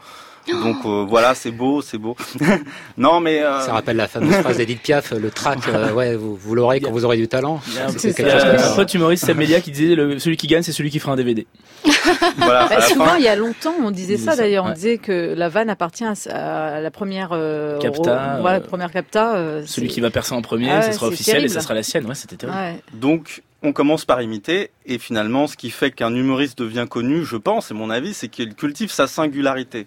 Donc 0.53 0.77
euh, 0.85 1.05
voilà, 1.09 1.35
c'est 1.35 1.51
beau, 1.51 1.83
c'est 1.83 1.99
beau. 1.99 2.17
non 2.97 3.21
mais 3.21 3.43
euh... 3.43 3.61
ça 3.61 3.73
rappelle 3.73 3.97
la 3.97 4.09
fameuse 4.09 4.35
phrase 4.43 4.57
d'Edith 4.57 4.83
Piaf, 4.83 5.13
le 5.13 5.31
track. 5.31 5.61
Euh, 5.69 5.93
ouais, 5.93 6.17
vous, 6.17 6.37
vous 6.37 6.55
l'aurez 6.55 6.81
quand 6.81 6.91
vous 6.91 7.05
aurez 7.05 7.17
du 7.17 7.29
talent. 7.29 7.61
C'est 7.97 8.15
quelque 8.15 8.31
chose 8.31 8.45
comme 8.45 8.59
ça. 8.59 8.73
Un 8.73 8.77
pote 8.77 8.95
humoriste 8.95 9.27
Samélia 9.27 9.61
qui 9.61 9.71
disait 9.71 9.95
le, 9.95 10.19
celui 10.19 10.37
qui 10.37 10.47
gagne, 10.47 10.63
c'est 10.63 10.73
celui 10.73 10.91
qui 10.91 10.99
fera 10.99 11.13
un 11.13 11.17
DVD. 11.17 11.47
voilà, 12.37 12.69
bah, 12.69 12.81
souvent, 12.83 13.15
il 13.17 13.25
y 13.25 13.29
a 13.29 13.37
longtemps, 13.37 13.75
on 13.83 13.91
disait 13.91 14.17
ça 14.17 14.37
d'ailleurs. 14.37 14.65
On 14.65 14.73
disait 14.73 14.99
que 14.99 15.35
la 15.37 15.49
vanne 15.49 15.71
appartient 15.71 16.05
à, 16.05 16.81
la 16.81 16.91
première 16.91 17.31
euh, 17.33 17.79
capta. 17.79 18.39
Voilà, 18.41 18.61
première 18.61 18.91
capta. 18.91 19.63
celui 19.67 19.89
qui 19.89 20.01
va 20.01 20.11
percer 20.11 20.35
en 20.35 20.43
premier, 20.43 20.71
ah, 20.71 20.83
ce 20.83 20.93
sera 20.93 21.07
officiel 21.09 21.45
et 21.45 21.49
ce 21.49 21.61
sera 21.61 21.75
la 21.75 21.83
sienne. 21.83 22.07
Ouais, 22.07 22.15
c'était 22.15 22.37
terrible. 22.37 22.59
Ouais. 22.59 22.77
Donc 22.95 23.43
on 23.63 23.73
commence 23.73 24.05
par 24.05 24.23
imiter, 24.23 24.71
et 24.87 24.99
finalement, 24.99 25.47
ce 25.47 25.57
qui 25.57 25.71
fait 25.71 25.91
qu'un 25.91 26.15
humoriste 26.15 26.59
devient 26.59 26.87
connu, 26.89 27.25
je 27.25 27.37
pense, 27.37 27.71
et 27.71 27.75
mon 27.75 27.91
avis, 27.91 28.15
c'est 28.15 28.29
qu'il 28.29 28.55
cultive 28.55 28.91
sa 28.93 29.07
singularité. 29.09 29.87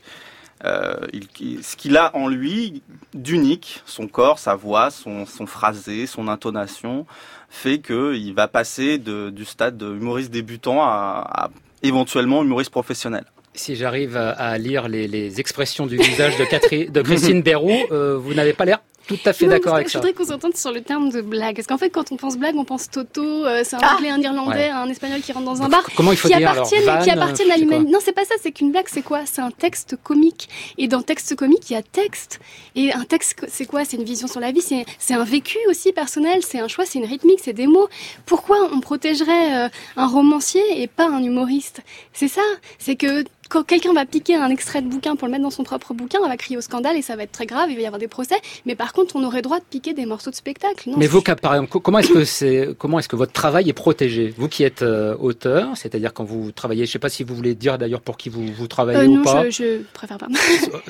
Euh, 0.63 0.95
il, 1.13 1.63
ce 1.63 1.75
qu'il 1.75 1.97
a 1.97 2.15
en 2.15 2.27
lui 2.27 2.83
d'unique, 3.13 3.81
son 3.85 4.07
corps, 4.07 4.39
sa 4.39 4.55
voix, 4.55 4.91
son, 4.91 5.25
son 5.25 5.47
phrasé, 5.47 6.05
son 6.05 6.27
intonation, 6.27 7.05
fait 7.49 7.79
qu'il 7.79 8.33
va 8.33 8.47
passer 8.47 8.97
de, 8.97 9.29
du 9.29 9.45
stade 9.45 9.77
de 9.77 9.87
humoriste 9.87 10.31
débutant 10.31 10.83
à, 10.83 11.25
à 11.27 11.49
éventuellement 11.83 12.43
humoriste 12.43 12.71
professionnel. 12.71 13.25
Si 13.53 13.75
j'arrive 13.75 14.15
à, 14.15 14.57
lire 14.57 14.87
les, 14.87 15.07
les, 15.07 15.41
expressions 15.41 15.85
du 15.85 15.97
visage 15.97 16.37
de, 16.37 16.45
Catherine, 16.45 16.89
de 16.89 17.01
Christine 17.01 17.41
Berrou, 17.43 17.75
euh, 17.91 18.17
vous 18.17 18.33
n'avez 18.33 18.53
pas 18.53 18.63
l'air 18.63 18.79
tout 19.17 19.29
à 19.29 19.33
fait 19.33 19.47
d'accord 19.47 19.75
avec 19.75 19.89
ça. 19.89 19.93
Je 19.93 19.97
voudrais 19.99 20.13
qu'on 20.13 20.25
s'entende 20.25 20.55
sur 20.55 20.71
le 20.71 20.81
terme 20.81 21.09
de 21.09 21.21
blague. 21.21 21.55
Parce 21.55 21.67
qu'en 21.67 21.77
fait, 21.77 21.89
quand 21.89 22.11
on 22.11 22.17
pense 22.17 22.37
blague, 22.37 22.55
on 22.55 22.65
pense 22.65 22.89
Toto, 22.89 23.45
euh, 23.45 23.61
c'est 23.63 23.75
un 23.75 23.79
ah 23.81 23.95
anglais, 23.95 24.09
un 24.09 24.21
irlandais, 24.21 24.69
un 24.69 24.87
espagnol 24.89 25.21
qui 25.21 25.31
rentre 25.31 25.45
dans 25.45 25.61
un 25.61 25.69
bar. 25.69 25.83
Comment 25.95 26.11
il 26.11 26.17
faut 26.17 26.27
qui 26.27 26.35
dire 26.35 26.49
appartiennent, 26.49 26.87
alors, 26.87 27.03
Qui 27.03 27.09
appartiennent 27.09 27.51
à 27.51 27.57
l'humanité. 27.57 27.91
Non, 27.91 27.99
c'est 28.01 28.13
pas 28.13 28.25
ça. 28.25 28.35
C'est 28.41 28.51
qu'une 28.51 28.71
blague, 28.71 28.87
c'est 28.87 29.01
quoi? 29.01 29.21
C'est 29.25 29.41
un 29.41 29.51
texte 29.51 29.97
comique. 30.01 30.49
Et 30.77 30.87
dans 30.87 31.01
texte 31.01 31.35
comique, 31.35 31.69
il 31.69 31.73
y 31.73 31.75
a 31.75 31.81
texte. 31.81 32.39
Et 32.75 32.93
un 32.93 33.03
texte, 33.03 33.45
c'est 33.47 33.65
quoi? 33.65 33.85
C'est 33.85 33.97
une 33.97 34.03
vision 34.03 34.27
sur 34.27 34.39
la 34.39 34.51
vie. 34.51 34.61
C'est 34.61 35.13
un 35.13 35.23
vécu 35.23 35.57
aussi 35.69 35.91
personnel. 35.91 36.41
C'est 36.43 36.59
un 36.59 36.67
choix. 36.67 36.85
C'est 36.85 36.99
une 36.99 37.05
rythmique. 37.05 37.39
C'est 37.43 37.53
des 37.53 37.67
mots. 37.67 37.89
Pourquoi 38.25 38.69
on 38.71 38.79
protégerait 38.79 39.65
euh, 39.65 39.69
un 39.97 40.07
romancier 40.07 40.81
et 40.81 40.87
pas 40.87 41.07
un 41.07 41.23
humoriste? 41.23 41.81
C'est 42.13 42.27
ça. 42.27 42.41
C'est 42.79 42.95
que 42.95 43.23
quand 43.51 43.63
quelqu'un 43.63 43.93
va 43.93 44.05
piquer 44.05 44.35
un 44.35 44.49
extrait 44.49 44.81
de 44.81 44.87
bouquin 44.87 45.17
pour 45.17 45.27
le 45.27 45.31
mettre 45.33 45.43
dans 45.43 45.51
son 45.51 45.63
propre 45.63 45.93
bouquin, 45.93 46.19
on 46.23 46.27
va 46.29 46.37
crier 46.37 46.57
au 46.57 46.61
scandale 46.61 46.95
et 46.95 47.01
ça 47.01 47.17
va 47.17 47.23
être 47.23 47.33
très 47.33 47.45
grave, 47.45 47.69
il 47.69 47.75
va 47.75 47.81
y 47.81 47.85
avoir 47.85 47.99
des 47.99 48.07
procès. 48.07 48.35
Mais 48.65 48.75
par 48.75 48.93
contre, 48.93 49.17
on 49.17 49.23
aurait 49.25 49.41
droit 49.41 49.59
de 49.59 49.65
piquer 49.65 49.93
des 49.93 50.05
morceaux 50.05 50.31
de 50.31 50.35
spectacle. 50.35 50.89
mais 50.95 51.05
vous, 51.05 51.21
par 51.21 51.55
exemple, 51.55 51.79
comment 51.81 51.99
est-ce 51.99 52.13
que 52.13 52.23
c'est, 52.23 52.69
comment 52.77 52.97
est-ce 52.97 53.09
que 53.09 53.17
votre 53.17 53.33
travail 53.33 53.69
est 53.69 53.73
protégé? 53.73 54.33
Vous 54.37 54.47
qui 54.47 54.63
êtes 54.63 54.83
euh, 54.83 55.15
auteur, 55.19 55.75
c'est-à-dire 55.75 56.13
quand 56.13 56.23
vous 56.23 56.51
travaillez, 56.53 56.85
je 56.85 56.91
sais 56.91 56.99
pas 56.99 57.09
si 57.09 57.23
vous 57.23 57.35
voulez 57.35 57.53
dire 57.53 57.77
d'ailleurs 57.77 57.99
pour 57.99 58.15
qui 58.15 58.29
vous, 58.29 58.47
vous 58.53 58.67
travaillez 58.67 58.99
euh, 58.99 59.19
ou 59.19 59.21
pas. 59.21 59.43
Non, 59.43 59.49
je, 59.49 59.51
je 59.51 59.81
préfère 59.93 60.17
pas. 60.17 60.27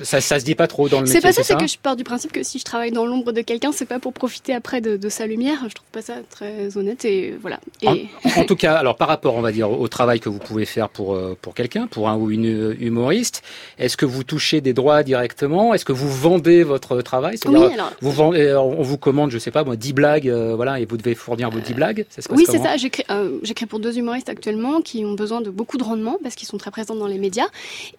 ça, 0.03 0.21
ça 0.21 0.39
se 0.39 0.45
dit 0.45 0.53
pas 0.53 0.67
trop 0.67 0.87
dans 0.87 0.99
le 0.99 1.05
métier. 1.05 1.19
C'est 1.19 1.27
pas 1.27 1.33
ça, 1.33 1.43
c'est 1.43 1.57
que 1.57 1.67
je 1.67 1.79
pars 1.79 1.95
du 1.95 2.03
principe 2.03 2.31
que 2.31 2.43
si 2.43 2.59
je 2.59 2.63
travaille 2.63 2.91
dans 2.91 3.07
l'ombre 3.07 3.31
de 3.31 3.41
quelqu'un, 3.41 3.71
c'est 3.71 3.87
pas 3.87 3.97
pour 3.97 4.13
profiter 4.13 4.53
après 4.53 4.81
de, 4.81 4.97
de, 4.97 5.09
sa 5.09 5.25
lumière. 5.25 5.57
Je 5.67 5.73
trouve 5.73 5.89
pas 5.91 6.03
ça 6.03 6.13
très 6.29 6.77
honnête 6.77 7.05
et 7.05 7.35
voilà. 7.41 7.59
Et... 7.81 7.87
En, 7.87 8.41
en, 8.41 8.43
tout 8.45 8.55
cas, 8.55 8.75
alors 8.75 8.97
par 8.97 9.07
rapport, 9.07 9.35
on 9.35 9.41
va 9.41 9.51
dire, 9.51 9.71
au 9.71 9.87
travail 9.87 10.19
que 10.19 10.29
vous 10.29 10.37
pouvez 10.37 10.65
faire 10.65 10.89
pour 10.89 11.15
euh, 11.15 11.35
pour 11.41 11.55
quelqu'un, 11.55 11.87
pour 11.87 12.07
un 12.07 12.15
ou 12.17 12.29
une 12.29 12.50
humoriste. 12.79 13.43
Est-ce 13.77 13.97
que 13.97 14.05
vous 14.05 14.23
touchez 14.23 14.61
des 14.61 14.73
droits 14.73 15.03
directement? 15.03 15.73
Est-ce 15.73 15.85
que 15.85 15.93
vous 15.93 16.11
vendez 16.11 16.63
votre 16.63 17.01
travail? 17.01 17.37
Oui, 17.45 17.73
alors... 17.73 17.91
vous 18.01 18.11
vendez, 18.11 18.53
on 18.53 18.81
vous 18.81 18.97
commande, 18.97 19.31
je 19.31 19.37
sais 19.37 19.51
pas 19.51 19.63
moi, 19.63 19.75
10 19.75 19.93
blagues, 19.93 20.29
voilà, 20.29 20.79
et 20.79 20.85
vous 20.85 20.97
devez 20.97 21.15
fournir 21.15 21.49
vos 21.49 21.59
10 21.59 21.73
blagues? 21.73 22.05
oui, 22.31 22.45
c'est 22.47 22.59
ça. 22.59 22.77
J'écris 22.77 23.65
pour 23.65 23.79
deux 23.79 23.97
humoristes 23.97 24.29
actuellement 24.29 24.81
qui 24.81 25.05
ont 25.05 25.13
besoin 25.13 25.41
de 25.41 25.49
beaucoup 25.49 25.77
de 25.77 25.83
rendement 25.83 26.17
parce 26.21 26.35
qu'ils 26.35 26.47
sont 26.47 26.57
très 26.57 26.71
présents 26.71 26.95
dans 26.95 27.07
les 27.07 27.17
médias. 27.17 27.47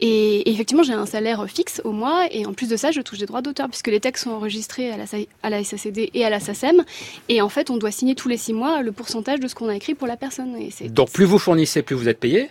Et, 0.00 0.50
effectivement, 0.50 0.82
j'ai 0.82 0.92
un 0.92 1.06
salaire 1.06 1.44
fixe 1.48 1.80
au 1.84 1.92
mois 1.92 2.26
et 2.30 2.46
en 2.46 2.52
plus 2.52 2.68
de 2.68 2.76
ça, 2.76 2.90
je 2.90 3.00
touche 3.00 3.18
des 3.18 3.26
droits 3.26 3.42
d'auteur 3.42 3.68
puisque 3.68 3.88
les 3.88 4.00
textes 4.00 4.24
sont 4.24 4.30
enregistrés 4.30 4.90
à 4.90 4.96
la, 4.96 5.04
à 5.42 5.50
la 5.50 5.64
SACD 5.64 6.10
et 6.14 6.24
à 6.24 6.30
la 6.30 6.40
SACEM. 6.40 6.84
Et 7.28 7.40
en 7.40 7.48
fait, 7.48 7.70
on 7.70 7.76
doit 7.76 7.90
signer 7.90 8.14
tous 8.14 8.28
les 8.28 8.36
six 8.36 8.52
mois 8.52 8.82
le 8.82 8.92
pourcentage 8.92 9.40
de 9.40 9.48
ce 9.48 9.54
qu'on 9.54 9.68
a 9.68 9.76
écrit 9.76 9.94
pour 9.94 10.06
la 10.06 10.16
personne. 10.16 10.56
Et 10.56 10.88
Donc 10.88 11.10
plus 11.10 11.24
vous 11.24 11.38
fournissez, 11.38 11.82
plus 11.82 11.96
vous 11.96 12.08
êtes 12.08 12.20
payé 12.20 12.50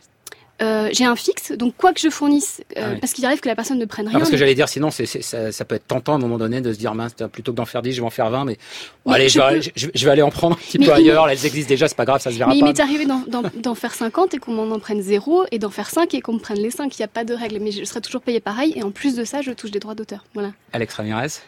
euh, 0.61 0.89
j'ai 0.91 1.05
un 1.05 1.15
fixe, 1.15 1.51
donc 1.53 1.75
quoi 1.77 1.93
que 1.93 1.99
je 1.99 2.09
fournisse, 2.09 2.61
euh, 2.77 2.93
ah 2.93 2.97
parce 2.99 3.13
qu'il 3.13 3.25
arrive 3.25 3.39
que 3.39 3.47
la 3.47 3.55
personne 3.55 3.79
ne 3.79 3.85
prenne 3.85 4.07
rien. 4.07 4.17
parce 4.19 4.29
que 4.29 4.37
j'allais 4.37 4.53
dire, 4.53 4.69
sinon, 4.69 4.91
c'est, 4.91 5.05
ça, 5.05 5.51
ça, 5.51 5.65
peut 5.65 5.75
être 5.75 5.87
tentant 5.87 6.13
à 6.13 6.15
un 6.15 6.19
moment 6.19 6.37
donné 6.37 6.61
de 6.61 6.71
se 6.71 6.77
dire, 6.77 6.93
mince, 6.93 7.13
plutôt 7.31 7.51
que 7.51 7.57
d'en 7.57 7.65
faire 7.65 7.81
10, 7.81 7.93
je 7.93 8.01
vais 8.01 8.07
en 8.07 8.11
faire 8.11 8.29
20, 8.29 8.45
mais, 8.45 8.57
allez, 9.07 9.29
je, 9.29 9.39
vais, 9.39 9.61
je, 9.75 10.05
vais, 10.05 10.11
aller 10.11 10.21
en 10.21 10.29
prendre 10.29 10.55
un 10.55 10.59
petit 10.59 10.77
peu 10.77 10.91
ailleurs, 10.91 11.27
elles 11.29 11.45
existent 11.45 11.69
déjà, 11.69 11.87
c'est 11.87 11.97
pas 11.97 12.05
grave, 12.05 12.21
ça 12.21 12.31
se 12.31 12.37
verra 12.37 12.53
mais 12.53 12.59
pas. 12.59 12.65
Mais 12.65 12.71
il 12.71 12.73
m'est 12.73 12.79
arrivé 12.79 13.05
d'en, 13.05 13.75
faire 13.75 13.93
50 13.93 14.35
et 14.35 14.37
qu'on 14.37 14.51
m'en 14.51 14.79
prenne 14.79 15.01
0, 15.01 15.45
et 15.51 15.57
d'en 15.57 15.69
faire 15.71 15.89
5 15.89 16.13
et 16.13 16.21
qu'on 16.21 16.33
me 16.33 16.39
prenne 16.39 16.59
les 16.59 16.71
5, 16.71 16.95
il 16.95 17.01
n'y 17.01 17.05
a 17.05 17.07
pas 17.07 17.23
de 17.23 17.33
règle, 17.33 17.59
mais 17.59 17.71
je 17.71 17.83
serai 17.83 18.01
toujours 18.01 18.21
payé 18.21 18.39
pareil, 18.39 18.73
et 18.75 18.83
en 18.83 18.91
plus 18.91 19.15
de 19.15 19.23
ça, 19.23 19.41
je 19.41 19.51
touche 19.51 19.71
des 19.71 19.79
droits 19.79 19.95
d'auteur. 19.95 20.25
Voilà. 20.33 20.51
Alex 20.73 20.93
Ramirez 20.93 21.41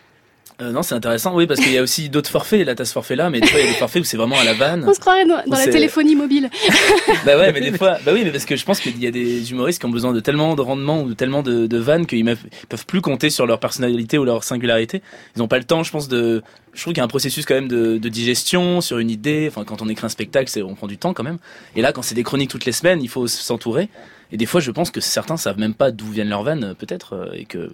euh, 0.62 0.72
non, 0.72 0.84
c'est 0.84 0.94
intéressant, 0.94 1.36
oui, 1.36 1.48
parce 1.48 1.60
qu'il 1.60 1.72
y 1.72 1.78
a 1.78 1.82
aussi 1.82 2.10
d'autres 2.10 2.30
forfaits. 2.30 2.66
Là, 2.66 2.76
t'as 2.76 2.86
ce 2.86 2.94
forfait-là, 2.94 3.30
mais 3.30 3.40
des 3.40 3.48
fois, 3.48 3.60
il 3.60 3.66
y 3.66 3.70
a 3.70 3.72
des 3.72 3.78
forfaits 3.78 4.02
où 4.04 4.06
c'est 4.06 4.18
vraiment 4.18 4.38
à 4.38 4.44
la 4.44 4.54
vanne. 4.54 4.86
On 4.88 4.94
se 4.94 5.00
croirait 5.00 5.26
dans, 5.26 5.42
la 5.48 5.68
téléphonie 5.68 6.16
mobile. 6.16 6.50
bah 7.26 7.38
ouais, 7.38 7.52
mais 7.52 7.62
des 7.62 7.72
fois, 7.78 7.98
bah 8.06 8.12
oui, 8.14 8.22
mais 8.24 8.32
parce 8.32 8.46
que 8.46 8.56
je 8.56 8.64
pense 8.64 8.80
qu'il 8.80 9.02
y 9.02 9.08
a 9.08 9.12
des 9.12 9.52
humoristes 9.52 9.80
qui 9.80 9.86
ont 9.88 9.92
besoin 9.92 10.14
de 10.14 10.20
tellement 10.20 10.56
de 10.56 10.62
rendement 10.62 11.02
ou 11.02 11.10
de 11.10 11.14
tellement 11.14 11.42
de, 11.42 11.66
de 11.66 11.78
vannes 11.78 12.06
qu'ils 12.06 12.24
peuvent 12.70 12.86
plus 12.86 13.02
compter 13.02 13.30
sur 13.30 13.48
leur 13.48 13.60
personnalité 13.60 14.18
ou 14.18 14.26
leur 14.26 14.44
singularité. 14.44 15.02
Ils 15.36 15.40
n'ont 15.40 15.48
pas 15.48 15.58
le 15.58 15.64
temps, 15.66 15.84
je 15.84 15.92
pense, 15.92 16.08
de. 16.08 16.44
Je 16.74 16.82
trouve 16.82 16.94
qu'il 16.94 17.00
y 17.00 17.02
a 17.02 17.06
un 17.06 17.08
processus 17.08 17.46
quand 17.46 17.56
même 17.56 17.68
de, 17.68 17.98
de, 17.98 18.10
digestion 18.10 18.82
sur 18.82 19.00
une 19.00 19.10
idée. 19.10 19.48
Enfin, 19.50 19.64
quand 19.64 19.82
on 19.82 19.90
écrit 19.90 20.06
un 20.06 20.10
spectacle, 20.10 20.50
c'est 20.50 20.62
on 20.62 20.76
prend 20.76 20.88
du 20.88 20.98
temps 20.98 21.14
quand 21.14 21.24
même. 21.24 21.38
Et 21.76 21.82
là, 21.82 21.94
quand 21.94 22.02
c'est 22.02 22.16
des 22.16 22.24
chroniques 22.24 22.50
toutes 22.50 22.66
les 22.66 22.72
semaines, 22.72 23.02
il 23.02 23.10
faut 23.10 23.28
s'entourer. 23.28 23.90
Et 24.32 24.38
des 24.38 24.46
fois, 24.46 24.60
je 24.60 24.72
pense 24.72 24.92
que 24.92 25.02
certains 25.02 25.38
savent 25.38 25.60
même 25.60 25.76
pas 25.76 25.92
d'où 25.92 26.08
viennent 26.08 26.30
leurs 26.30 26.44
vannes, 26.44 26.76
peut-être, 26.78 27.14
euh, 27.14 27.34
et 27.34 27.46
que. 27.46 27.72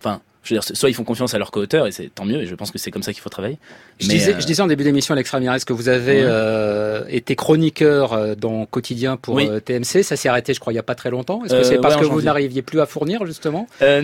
Enfin, 0.00 0.20
je 0.42 0.54
veux 0.54 0.60
dire, 0.60 0.76
soit 0.76 0.90
ils 0.90 0.94
font 0.94 1.04
confiance 1.04 1.34
à 1.34 1.38
leur 1.38 1.50
co-auteur 1.52 1.86
et 1.86 1.92
c'est 1.92 2.12
tant 2.12 2.24
mieux. 2.24 2.42
Et 2.42 2.46
je 2.46 2.54
pense 2.54 2.72
que 2.72 2.78
c'est 2.78 2.90
comme 2.90 3.02
ça 3.02 3.12
qu'il 3.12 3.22
faut 3.22 3.30
travailler. 3.30 3.58
Je, 4.00 4.08
disais, 4.08 4.34
je 4.38 4.44
disais 4.44 4.60
en 4.60 4.66
début 4.66 4.82
d'émission, 4.82 5.14
Alex 5.14 5.30
Ramirez, 5.30 5.60
que 5.64 5.72
vous 5.72 5.88
avez 5.88 6.20
euh, 6.22 7.04
été 7.08 7.36
chroniqueur 7.36 8.12
euh, 8.12 8.34
dans 8.34 8.66
Quotidien 8.66 9.16
pour 9.16 9.38
euh, 9.38 9.60
TMC. 9.60 10.02
Ça 10.02 10.16
s'est 10.16 10.28
arrêté, 10.28 10.52
je 10.52 10.60
crois, 10.60 10.72
il 10.72 10.76
y 10.76 10.80
a 10.80 10.82
pas 10.82 10.96
très 10.96 11.10
longtemps. 11.10 11.44
Est-ce 11.44 11.54
que 11.54 11.62
c'est 11.62 11.78
parce 11.78 11.96
que 11.96 12.04
vous 12.04 12.22
n'arriviez 12.22 12.62
plus 12.62 12.80
à 12.80 12.86
fournir 12.86 13.24
justement? 13.24 13.66
La 13.80 14.02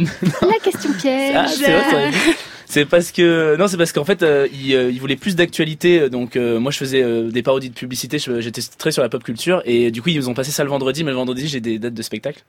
question 0.63 0.93
piège. 0.93 1.35
Ah, 1.35 1.47
c'est 2.69 2.85
parce 2.85 3.13
que 3.13 3.57
non, 3.57 3.67
c'est 3.67 3.79
parce 3.79 3.93
qu'en 3.93 4.05
fait, 4.05 4.23
euh, 4.23 4.47
ils, 4.53 4.75
euh, 4.75 5.17
plus 5.19 5.37
d'actualité. 5.37 6.11
Donc 6.11 6.37
moi, 6.37 6.71
je 6.71 6.77
faisais 6.77 7.31
des 7.31 7.43
parodies 7.43 7.71
de 7.71 7.75
publicité. 7.75 8.19
J'étais 8.19 8.61
très 8.77 8.93
sur 8.93 9.03
la 9.03 9.09
pop 9.09 9.25
culture 9.25 9.63
et 9.65 9.91
du 9.91 10.03
coup, 10.03 10.11
ils 10.11 10.29
ont 10.29 10.35
passé 10.35 10.51
ça 10.51 10.65
le 10.65 10.71
vendredi. 10.71 11.03
Mais 11.03 11.11
le 11.11 11.17
vendredi, 11.17 11.49
j'ai 11.49 11.61
des 11.61 11.79
dates 11.79 11.95
de 11.95 12.03
spectacle. 12.03 12.45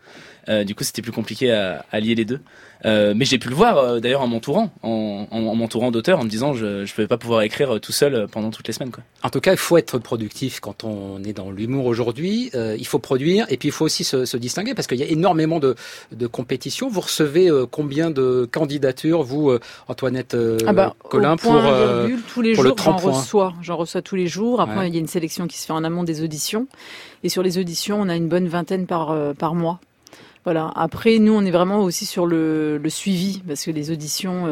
du 0.65 0.75
coup, 0.75 0.83
c'était 0.83 1.01
plus 1.01 1.13
compliqué 1.13 1.51
à, 1.51 1.99
lier 1.99 2.15
les 2.15 2.25
deux. 2.25 2.41
mais 2.83 3.23
j'ai 3.23 3.38
pu 3.38 3.47
le 3.47 3.55
voir 3.55 4.01
d'ailleurs 4.01 4.21
en 4.21 4.27
m'entourant, 4.27 4.71
en, 4.83 5.27
en, 5.31 5.55
m'entourant 5.55 5.89
d'auteurs, 5.89 6.19
en 6.19 6.25
me 6.25 6.29
disant 6.29 6.53
je 6.53 6.85
je 6.85 6.93
pouvais 6.93 7.07
pas 7.07 7.17
pouvoir 7.17 7.41
écrire 7.43 7.79
tout 7.79 7.91
seul 7.91 8.27
pendant 8.29 8.51
toutes 8.51 8.67
les 8.67 8.73
semaines. 8.73 8.91
Quoi. 8.91 9.03
En 9.23 9.29
tout 9.29 9.39
cas, 9.39 9.51
il 9.53 9.57
faut 9.57 9.77
être 9.77 9.99
productif 9.99 10.59
quand 10.59 10.83
on 10.83 11.23
est 11.23 11.33
dans 11.33 11.49
l'humour 11.49 11.85
aujourd'hui. 11.85 12.51
il 12.53 12.88
faut 12.88 12.99
produire 12.99 13.45
et 13.49 13.57
puis 13.57 13.69
il 13.69 13.71
faut 13.71 13.85
aussi 13.85 14.03
se, 14.03 14.38
distinguer 14.38 14.73
parce 14.73 14.88
qu'il 14.88 14.99
y 14.99 15.03
a 15.03 15.07
énormément 15.07 15.59
de, 15.59 15.75
de 16.11 16.27
compétition. 16.27 16.89
Vous 16.89 17.01
recevez 17.01 17.49
combien 17.71 18.11
de 18.11 18.47
candidatures, 18.51 19.23
vous, 19.23 19.57
Antoine 19.88 20.08
Antoinette 20.09 20.33
euh, 20.33 20.57
ah 20.65 20.73
bah, 20.73 20.95
Colin 21.07 21.37
pour, 21.37 21.55
euh, 21.55 22.09
tous 22.33 22.41
les 22.41 22.55
jours 22.55 22.75
j'en 22.83 22.97
reçois. 22.97 23.53
J'en 23.61 23.77
reçois 23.77 24.01
tous 24.01 24.15
les 24.15 24.25
jours. 24.27 24.59
Après 24.59 24.87
il 24.87 24.93
y 24.93 24.97
a 24.97 24.99
une 24.99 25.07
sélection 25.07 25.45
qui 25.45 25.59
se 25.59 25.67
fait 25.67 25.73
en 25.73 25.83
amont 25.83 26.03
des 26.03 26.23
auditions. 26.23 26.67
Et 27.23 27.29
sur 27.29 27.43
les 27.43 27.59
auditions 27.59 28.01
on 28.01 28.09
a 28.09 28.15
une 28.15 28.27
bonne 28.27 28.47
vingtaine 28.47 28.87
par 28.87 29.11
euh, 29.11 29.33
par 29.33 29.53
mois. 29.53 29.79
Voilà. 30.45 30.71
Après 30.75 31.19
nous 31.19 31.33
on 31.33 31.45
est 31.45 31.51
vraiment 31.51 31.81
aussi 31.81 32.07
sur 32.07 32.25
le, 32.25 32.79
le 32.79 32.89
suivi 32.89 33.43
parce 33.47 33.63
que 33.65 33.71
les 33.71 33.91
auditions 33.91 34.45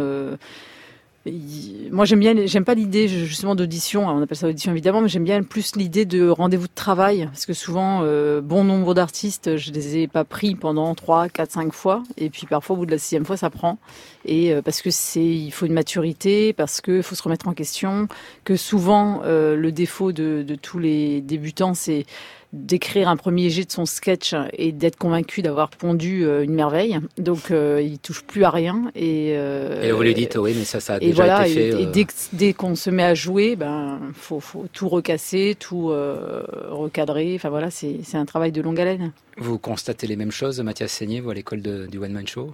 moi 1.92 2.06
j'aime 2.06 2.20
bien, 2.20 2.34
j'aime 2.46 2.66
pas 2.66 2.74
l'idée 2.74 3.08
justement 3.08 3.56
d'audition, 3.56 4.08
on 4.08 4.22
appelle 4.22 4.38
ça 4.38 4.48
audition 4.48 4.72
évidemment, 4.72 5.02
mais 5.02 5.10
j'aime 5.10 5.24
bien 5.24 5.44
plus 5.44 5.76
l'idée 5.76 6.06
de 6.06 6.28
rendez-vous 6.28 6.68
de 6.68 6.74
travail, 6.74 7.26
parce 7.26 7.46
que 7.46 7.54
souvent, 7.54 8.02
euh, 8.04 8.42
bon 8.42 8.64
nombre 8.64 8.94
d'artistes, 8.94 9.58
je 9.58 9.72
les 9.72 9.98
ai 9.98 10.08
pas 10.08 10.24
pris 10.24 10.56
pendant 10.56 10.94
3, 10.96 11.30
4, 11.30 11.52
5 11.52 11.74
fois, 11.74 12.04
et 12.18 12.30
puis 12.30 12.46
parfois 12.48 12.76
au 12.76 12.80
bout 12.80 12.86
de 12.86 12.92
la 12.92 12.98
sixième 12.98 13.26
fois 13.26 13.38
ça 13.38 13.50
prend, 13.50 13.78
et 14.26 14.54
euh, 14.54 14.62
parce 14.62 14.82
que 14.82 14.90
c'est, 14.90 15.24
il 15.24 15.52
faut 15.52 15.66
une 15.66 15.74
maturité, 15.74 16.54
parce 16.54 16.82
qu'il 16.82 17.04
faut 17.04 17.16
se 17.16 17.24
remettre 17.24 17.48
en 17.48 17.54
question, 17.54 18.08
que 18.44 18.56
souvent 18.56 19.22
euh, 19.24 19.56
le 19.56 19.72
défaut 19.72 20.12
de, 20.12 20.44
de 20.48 20.56
tous 20.56 20.80
les 20.80 21.22
débutants 21.22 21.74
c'est 21.74 22.06
d'écrire 22.54 23.10
un 23.10 23.18
premier 23.18 23.50
jet 23.50 23.66
de 23.66 23.72
son 23.72 23.86
sketch 23.86 24.34
et 24.54 24.72
d'être 24.72 24.96
convaincu 24.96 25.42
d'avoir 25.42 25.70
pondu 25.70 26.26
euh, 26.26 26.44
une 26.44 26.54
merveille. 26.54 27.00
Donc 27.18 27.52
euh, 27.52 27.82
il 27.82 28.00
touche 28.00 28.24
plus 28.24 28.44
à 28.44 28.50
rien 28.50 28.90
et. 28.96 29.34
Euh, 29.36 29.84
et 29.84 29.92
vous 29.92 30.02
lui 30.02 30.14
dites 30.14 30.36
oui, 30.38 30.56
mais 30.58 30.64
ça, 30.64 30.80
ça 30.80 30.96
a 30.96 31.00
déjà 31.00 31.46
été 31.46 31.54
fait. 31.54 31.82
Et, 31.82 31.86
dès, 31.88 32.08
dès 32.34 32.54
qu'on 32.54 32.76
se 32.76 32.90
met 32.90 33.04
à 33.04 33.16
jouer, 33.16 33.56
ben 33.56 34.00
faut, 34.14 34.40
faut 34.40 34.66
tout 34.72 34.88
recasser, 34.88 35.56
tout 35.60 35.94
recadrer. 36.70 37.34
Enfin 37.36 37.50
voilà, 37.50 37.70
c'est 37.70 38.16
un 38.16 38.26
travail 38.26 38.52
de 38.52 38.62
longue 38.62 38.80
haleine. 38.80 39.12
Vous 39.38 39.60
constatez 39.60 40.08
les 40.08 40.16
mêmes 40.16 40.32
choses, 40.32 40.60
Mathias 40.62 40.92
Seigné, 40.92 41.20
vous 41.20 41.30
à 41.30 41.34
l'école 41.34 41.62
du 41.62 41.98
one 41.98 42.12
man 42.12 42.28
show? 42.28 42.54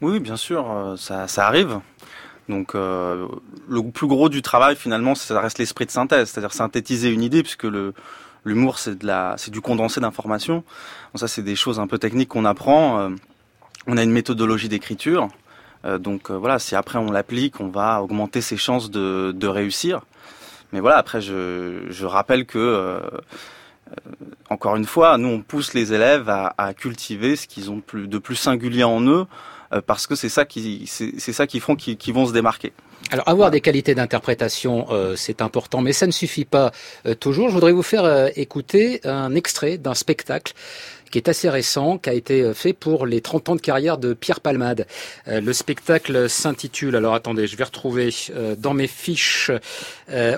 Oui, 0.00 0.18
bien 0.18 0.36
sûr, 0.36 0.94
ça, 0.98 1.28
ça 1.28 1.46
arrive. 1.46 1.78
Donc 2.48 2.74
le 2.74 3.90
plus 3.92 4.06
gros 4.06 4.28
du 4.28 4.42
travail 4.42 4.76
finalement, 4.76 5.14
ça 5.14 5.40
reste 5.40 5.58
l'esprit 5.58 5.86
de 5.86 5.90
synthèse, 5.90 6.30
c'est-à-dire 6.30 6.52
synthétiser 6.52 7.10
une 7.10 7.22
idée, 7.22 7.42
puisque 7.42 7.64
le, 7.64 7.94
L'humour, 8.44 8.78
c'est 8.78 8.98
de 8.98 9.06
la, 9.06 9.34
c'est 9.38 9.50
du 9.50 9.60
condensé 9.60 10.00
d'informations. 10.00 10.64
Ça, 11.14 11.28
c'est 11.28 11.42
des 11.42 11.56
choses 11.56 11.80
un 11.80 11.86
peu 11.86 11.98
techniques 11.98 12.28
qu'on 12.28 12.44
apprend. 12.44 12.98
Euh, 12.98 13.10
on 13.86 13.96
a 13.96 14.02
une 14.02 14.10
méthodologie 14.10 14.68
d'écriture. 14.68 15.28
Euh, 15.84 15.98
donc 15.98 16.30
euh, 16.30 16.34
voilà, 16.34 16.58
si 16.58 16.76
après 16.76 16.98
on 16.98 17.10
l'applique, 17.10 17.60
on 17.60 17.68
va 17.68 18.02
augmenter 18.02 18.40
ses 18.40 18.56
chances 18.56 18.90
de, 18.90 19.46
réussir. 19.46 20.02
Mais 20.72 20.80
voilà, 20.80 20.98
après, 20.98 21.20
je, 21.20 22.04
rappelle 22.04 22.46
que 22.46 23.00
encore 24.50 24.76
une 24.76 24.86
fois, 24.86 25.18
nous 25.18 25.28
on 25.28 25.40
pousse 25.40 25.72
les 25.72 25.92
élèves 25.92 26.28
à, 26.28 26.74
cultiver 26.74 27.36
ce 27.36 27.46
qu'ils 27.46 27.70
ont 27.70 27.80
de 27.92 28.18
plus 28.18 28.34
singulier 28.34 28.82
en 28.82 29.00
eux, 29.02 29.26
parce 29.82 30.06
que 30.06 30.14
c'est 30.14 30.28
ça 30.28 30.44
qui, 30.44 30.86
c'est 30.86 31.32
ça 31.32 31.46
qui 31.46 31.60
feront 31.60 31.76
qu'ils 31.76 32.14
vont 32.14 32.26
se 32.26 32.32
démarquer. 32.32 32.72
Alors 33.10 33.28
avoir 33.28 33.50
des 33.50 33.60
qualités 33.60 33.94
d'interprétation, 33.94 34.86
euh, 34.90 35.14
c'est 35.16 35.42
important, 35.42 35.82
mais 35.82 35.92
ça 35.92 36.06
ne 36.06 36.12
suffit 36.12 36.44
pas 36.44 36.72
euh, 37.06 37.14
toujours. 37.14 37.48
Je 37.48 37.54
voudrais 37.54 37.72
vous 37.72 37.82
faire 37.82 38.04
euh, 38.04 38.28
écouter 38.34 39.00
un 39.04 39.34
extrait 39.34 39.76
d'un 39.76 39.94
spectacle 39.94 40.54
qui 41.10 41.18
est 41.18 41.28
assez 41.28 41.48
récent, 41.48 41.98
qui 41.98 42.10
a 42.10 42.14
été 42.14 42.52
fait 42.54 42.72
pour 42.72 43.06
les 43.06 43.20
30 43.20 43.48
ans 43.50 43.56
de 43.56 43.60
carrière 43.60 43.98
de 43.98 44.14
Pierre 44.14 44.40
Palmade. 44.40 44.86
le 45.26 45.52
spectacle 45.52 46.28
s'intitule, 46.28 46.96
alors 46.96 47.14
attendez, 47.14 47.46
je 47.46 47.56
vais 47.56 47.64
retrouver 47.64 48.10
dans 48.58 48.74
mes 48.74 48.86
fiches, 48.86 49.50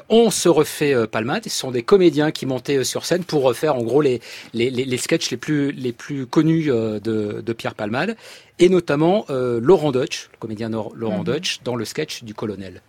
On 0.09 0.31
se 0.31 0.49
refait 0.49 0.95
Palmade. 1.07 1.45
Ce 1.45 1.51
sont 1.51 1.71
des 1.71 1.83
comédiens 1.83 2.31
qui 2.31 2.47
montaient 2.47 2.85
sur 2.85 3.05
scène 3.05 3.25
pour 3.25 3.43
refaire 3.43 3.77
en 3.77 3.83
gros 3.83 4.01
les, 4.03 4.21
les, 4.55 4.71
les, 4.71 4.99
sketchs 4.99 5.31
les 5.31 5.37
plus, 5.37 5.73
les 5.73 5.93
plus 5.93 6.27
connus 6.27 6.67
de, 6.67 7.01
de 7.01 7.53
Pierre 7.53 7.75
Palmade 7.75 8.17
et 8.59 8.69
notamment 8.69 9.27
euh, 9.31 9.61
Laurent 9.61 9.93
Deutsch, 9.93 10.29
le 10.33 10.39
comédien 10.39 10.71
Laurent 10.71 11.19
mhm. 11.19 11.25
Deutsch, 11.25 11.61
dans 11.65 11.77
le 11.77 11.85
sketch 11.85 12.25
du 12.25 12.35
colonel. 12.35 12.83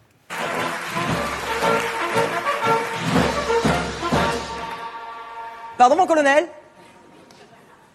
Pardon 5.78 5.96
mon 5.96 6.08
colonel? 6.08 6.48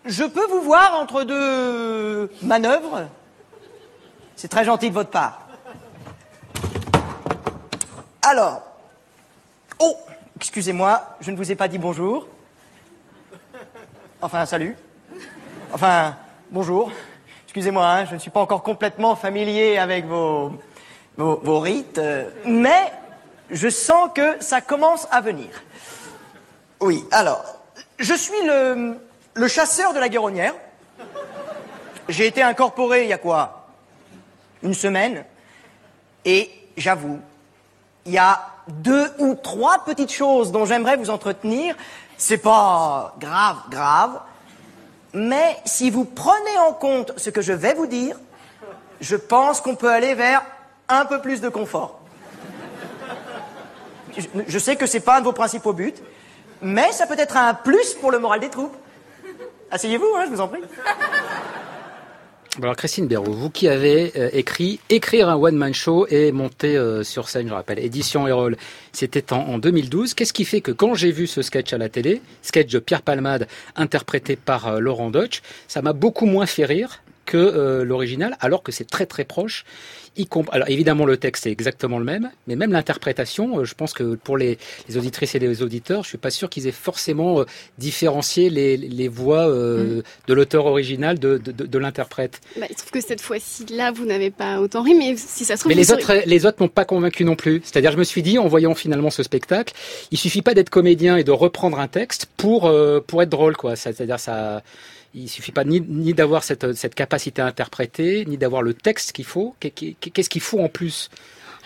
Je 0.05 0.25
peux 0.25 0.47
vous 0.47 0.63
voir 0.63 0.99
entre 0.99 1.23
deux 1.23 2.31
manœuvres 2.43 3.07
C'est 4.35 4.49
très 4.49 4.65
gentil 4.65 4.91
de 4.91 4.95
votre 4.95 5.11
part. 5.11 5.47
Alors, 8.23 8.63
oh, 9.79 9.97
excusez-moi, 10.37 11.17
je 11.21 11.31
ne 11.31 11.37
vous 11.37 11.53
ai 11.53 11.55
pas 11.55 11.69
dit 11.69 11.79
bonjour. 11.79 12.27
Enfin, 14.21 14.45
salut. 14.45 14.77
Enfin, 15.73 16.17
bonjour. 16.51 16.91
Excusez-moi, 17.45 17.87
hein, 17.87 18.05
je 18.07 18.15
ne 18.15 18.19
suis 18.19 18.31
pas 18.31 18.41
encore 18.41 18.63
complètement 18.65 19.15
familier 19.15 19.79
avec 19.79 20.07
vos, 20.07 20.53
vos, 21.17 21.61
rites, 21.61 21.99
euh, 21.99 22.29
mais 22.45 22.93
je 23.51 23.69
sens 23.69 24.11
que 24.15 24.43
ça 24.43 24.61
commence 24.61 25.07
à 25.11 25.21
venir. 25.21 25.49
Oui, 26.81 27.05
alors, 27.11 27.45
je 27.99 28.15
suis 28.15 28.43
le, 28.45 28.97
le 29.35 29.49
chasseur 29.49 29.95
de 29.95 29.99
la 29.99 30.09
guéronnière. 30.09 30.55
J'ai 32.09 32.27
été 32.27 32.43
incorporé 32.43 33.05
il 33.05 33.09
y 33.09 33.13
a 33.13 33.19
quoi? 33.19 33.67
Une 34.63 34.75
semaine. 34.75 35.25
Et 36.25 36.51
j'avoue, 36.77 37.21
il 38.07 38.13
y 38.13 38.19
a 38.19 38.41
deux 38.69 39.11
ou 39.19 39.35
trois 39.35 39.85
petites 39.85 40.13
choses 40.13 40.53
dont 40.53 40.65
j'aimerais 40.65 40.97
vous 40.97 41.11
entretenir. 41.11 41.77
C'est 42.17 42.39
pas 42.39 43.15
grave, 43.19 43.57
grave. 43.71 44.21
Mais 45.15 45.57
si 45.65 45.91
vous 45.91 46.05
prenez 46.05 46.59
en 46.67 46.73
compte 46.73 47.13
ce 47.17 47.31
que 47.31 47.43
je 47.43 47.53
vais 47.53 47.75
vous 47.75 47.87
dire, 47.87 48.17
je 49.01 49.17
pense 49.17 49.61
qu'on 49.61 49.75
peut 49.75 49.91
aller 49.91 50.15
vers 50.15 50.43
un 50.89 51.05
peu 51.05 51.21
plus 51.21 51.41
de 51.41 51.49
confort. 51.49 52.01
Je, 54.47 54.59
sais 54.59 54.77
que 54.77 54.87
c'est 54.87 55.01
pas 55.01 55.17
un 55.17 55.21
de 55.21 55.25
vos 55.25 55.33
principaux 55.33 55.73
buts, 55.73 55.95
mais 56.61 56.93
ça 56.93 57.07
peut 57.07 57.19
être 57.19 57.37
un 57.37 57.55
plus 57.55 57.95
pour 57.95 58.11
le 58.11 58.19
moral 58.19 58.41
des 58.41 58.51
troupes. 58.51 58.77
Asseyez-vous, 59.73 60.15
hein, 60.15 60.25
je 60.27 60.35
vous 60.35 60.41
en 60.41 60.49
prie. 60.49 60.61
Alors 62.61 62.77
Christine 62.77 63.07
Béraud, 63.07 63.33
vous 63.33 63.49
qui 63.49 63.67
avez 63.67 64.13
euh, 64.19 64.29
écrit 64.35 64.79
Écrire 64.91 65.31
un 65.31 65.37
one-man 65.37 65.73
show 65.73 66.07
et 66.11 66.31
monter 66.33 66.77
euh, 66.77 67.03
sur 67.03 67.31
scène, 67.31 67.49
je 67.49 67.55
rappelle, 67.55 67.79
édition 67.79 68.29
Erol, 68.29 68.59
c'était 68.93 69.33
en, 69.33 69.57
2012. 69.57 70.13
Qu'est-ce 70.13 70.35
qui 70.35 70.45
fait 70.45 70.61
que 70.61 70.73
quand 70.73 70.95
j'ai 70.95 71.11
vu 71.11 71.27
ce 71.27 71.41
sketch 71.41 71.73
à 71.73 71.79
la 71.79 71.89
télé, 71.89 72.21
sketch 72.43 72.71
de 72.71 72.79
Pierre 72.79 73.01
Palmade 73.01 73.49
interprété 73.75 74.37
par 74.37 74.69
euh, 74.69 74.79
Laurent 74.81 75.11
Deutsch, 75.11 75.41
ça 75.67 75.81
m'a 75.81 75.95
beaucoup 75.95 76.27
moins 76.27 76.45
fait 76.45 76.67
rire 76.67 77.02
que 77.25 77.83
l'original, 77.83 78.37
alors 78.41 78.63
que 78.63 78.73
c'est 78.73 78.89
très 78.89 79.07
très 79.07 79.25
proche 79.25 79.65
alors 80.51 80.69
évidemment, 80.69 81.07
le 81.07 81.17
texte 81.17 81.47
est 81.47 81.51
exactement 81.51 81.99
le 81.99 82.05
même, 82.05 82.31
mais 82.47 82.57
même 82.57 82.73
l'interprétation, 82.73 83.59
euh, 83.59 83.65
je 83.65 83.75
pense 83.75 83.95
que 83.95 84.15
pour 84.15 84.37
les, 84.37 84.59
auditrices 84.97 85.35
et 85.35 85.39
les 85.39 85.63
auditeurs, 85.63 86.03
je 86.03 86.09
suis 86.09 86.19
pas 86.19 86.31
sûr 86.31 86.51
qu'ils 86.51 86.67
aient 86.67 86.73
forcément 86.73 87.41
euh, 87.41 87.45
différencié 87.79 88.51
les, 88.51 89.09
voix 89.09 89.49
euh, 89.49 89.99
mm. 89.99 90.03
de 90.29 90.35
l'auteur 90.35 90.67
original 90.67 91.19
de, 91.19 91.39
de, 91.39 91.79
l'interprète. 91.79 92.41
Bah, 92.59 92.67
il 92.69 92.77
se 92.77 92.81
trouve 92.83 92.93
que 92.93 93.01
cette 93.01 93.21
fois-ci, 93.21 93.65
là, 93.71 93.91
vous 93.91 94.05
n'avez 94.05 94.31
pas 94.31 94.61
autant 94.61 94.83
ri, 94.83 94.95
mais 94.95 95.15
si 95.17 95.45
ça 95.45 95.57
se 95.57 95.63
trouve... 95.63 95.71
Mais 95.71 95.77
les 95.77 95.93
autres, 95.93 96.13
les 96.27 96.47
autres 96.47 96.59
m'ont 96.61 96.69
pas 96.69 96.85
convaincu 96.85 97.25
non 97.25 97.37
plus. 97.37 97.63
C'est-à-dire, 97.65 97.93
je 97.93 97.99
me 97.99 98.05
suis 98.05 98.23
dit, 98.23 98.39
en 98.39 98.49
voyant 98.49 98.75
finalement 98.75 99.11
ce 99.11 99.23
spectacle, 99.23 99.73
il 100.11 100.19
suffit 100.19 100.43
pas 100.43 100.55
d'être 100.55 100.71
comédien 100.71 101.17
et 101.17 101.25
de 101.25 101.33
reprendre 101.33 101.81
un 101.81 101.89
texte 101.89 102.27
pour, 102.37 102.73
pour 103.07 103.23
être 103.23 103.31
drôle, 103.31 103.57
quoi. 103.57 103.77
C'est-à-dire, 103.77 104.21
ça 104.21 104.63
il 105.15 105.29
suffit 105.29 105.53
pas 105.53 105.65
ni, 105.65 105.81
ni 105.81 106.15
d'avoir 106.15 106.45
cette, 106.45 106.73
cette, 106.75 106.95
capacité 106.95 107.43
à 107.43 107.47
interpréter, 107.47 108.25
ni 108.27 108.37
d'avoir 108.37 108.63
le 108.63 108.75
texte 108.75 109.13
qu'il 109.13 109.25
faut. 109.25 109.55
Qu'est-ce 109.61 110.29
qu'il 110.29 110.41
faut 110.41 110.61
en 110.61 110.69
plus? 110.69 111.11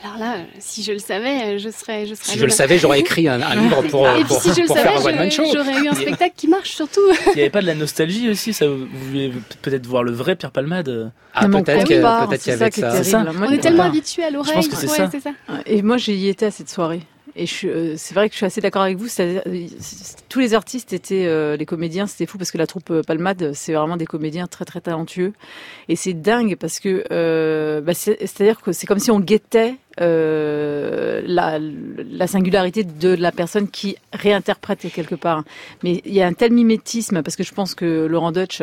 Alors 0.05 0.19
là, 0.19 0.37
si 0.59 0.83
je 0.83 0.93
le 0.93 0.99
savais, 0.99 1.59
je 1.59 1.71
serais. 1.71 2.07
Je 2.07 2.15
serais 2.15 2.33
si 2.33 2.39
je 2.39 2.45
le 2.45 2.51
savais, 2.51 2.79
j'aurais 2.79 3.01
écrit 3.01 3.29
un, 3.29 3.39
livre 3.57 3.83
pour, 3.83 4.07
pour, 4.29 4.43
si 4.43 4.63
pour 4.63 4.77
faire 4.77 5.01
un 5.01 5.05
one-man 5.05 5.31
show. 5.31 5.45
J'aurais 5.53 5.83
eu 5.83 5.89
un 5.89 5.95
spectacle 5.95 6.35
qui 6.37 6.49
marche 6.49 6.71
surtout. 6.71 7.01
Il 7.29 7.37
n'y 7.37 7.41
avait 7.41 7.51
pas 7.51 7.63
de 7.63 7.67
la 7.67 7.75
nostalgie 7.75 8.29
aussi 8.29 8.53
ça, 8.53 8.67
Vous 8.67 8.87
voulez 9.09 9.33
peut-être 9.63 9.87
voir 9.87 10.03
le 10.03 10.13
vrai 10.13 10.37
Pierre 10.37 10.51
Palmade 10.51 11.13
Ah, 11.33 11.49
peut-être 11.49 11.85
qu'il 11.85 11.97
y 11.97 12.53
avait 12.53 12.71
ça. 12.71 13.05
ça. 13.05 13.25
On 13.41 13.51
est 13.51 13.59
tellement 13.59 13.85
habitué 13.85 14.25
à 14.25 14.31
l'oreille. 14.31 14.51
Je 14.51 14.69
pense 14.69 14.69
que 14.69 14.77
c'est 14.77 14.87
ça. 14.87 15.11
ça. 15.11 15.31
Et 15.65 15.81
moi, 15.83 15.97
j'y 15.97 16.29
étais 16.29 16.47
à 16.47 16.51
cette 16.51 16.69
soirée. 16.69 17.01
Et 17.37 17.47
euh, 17.65 17.95
c'est 17.99 18.15
vrai 18.15 18.29
que 18.29 18.33
je 18.33 18.39
suis 18.39 18.47
assez 18.47 18.61
d'accord 18.63 18.83
avec 18.83 18.97
vous. 18.97 19.09
tous 20.29 20.41
les 20.41 20.55
artistes 20.55 20.93
étaient, 20.95 21.27
euh, 21.27 21.57
les 21.57 21.67
comédiens, 21.67 22.07
c'était 22.07 22.25
fou 22.25 22.39
parce 22.39 22.51
que 22.51 22.57
la 22.57 22.67
troupe 22.67 22.91
euh, 22.91 23.03
Palmade, 23.03 23.53
c'est 23.53 23.75
vraiment 23.75 23.99
des 23.99 24.07
comédiens 24.07 24.47
très 24.47 24.65
très 24.65 24.81
talentueux. 24.81 25.35
Et 25.89 25.97
c'est 25.97 26.15
dingue 26.15 26.57
parce 26.57 26.81
que, 26.81 27.05
bah, 27.81 27.95
c'est-à-dire 27.95 28.63
que 28.63 28.73
c'est 28.73 28.87
comme 28.87 28.99
si 28.99 29.11
on 29.11 29.21
guettait 29.21 29.75
euh, 30.01 31.23
la, 31.25 31.59
la, 31.59 32.27
singularité 32.27 32.85
de 32.85 33.15
la 33.15 33.33
personne 33.33 33.69
qui 33.69 33.97
réinterprète 34.13 34.93
quelque 34.93 35.15
part. 35.15 35.43
Mais 35.83 36.03
il 36.05 36.13
y 36.13 36.21
a 36.21 36.27
un 36.27 36.35
tel 36.35 36.53
mimétisme, 36.53 37.23
parce 37.23 37.35
que 37.35 37.43
je 37.43 37.55
pense 37.55 37.75
que 37.75 38.07
Laurent 38.07 38.31
Deutsch 38.31 38.63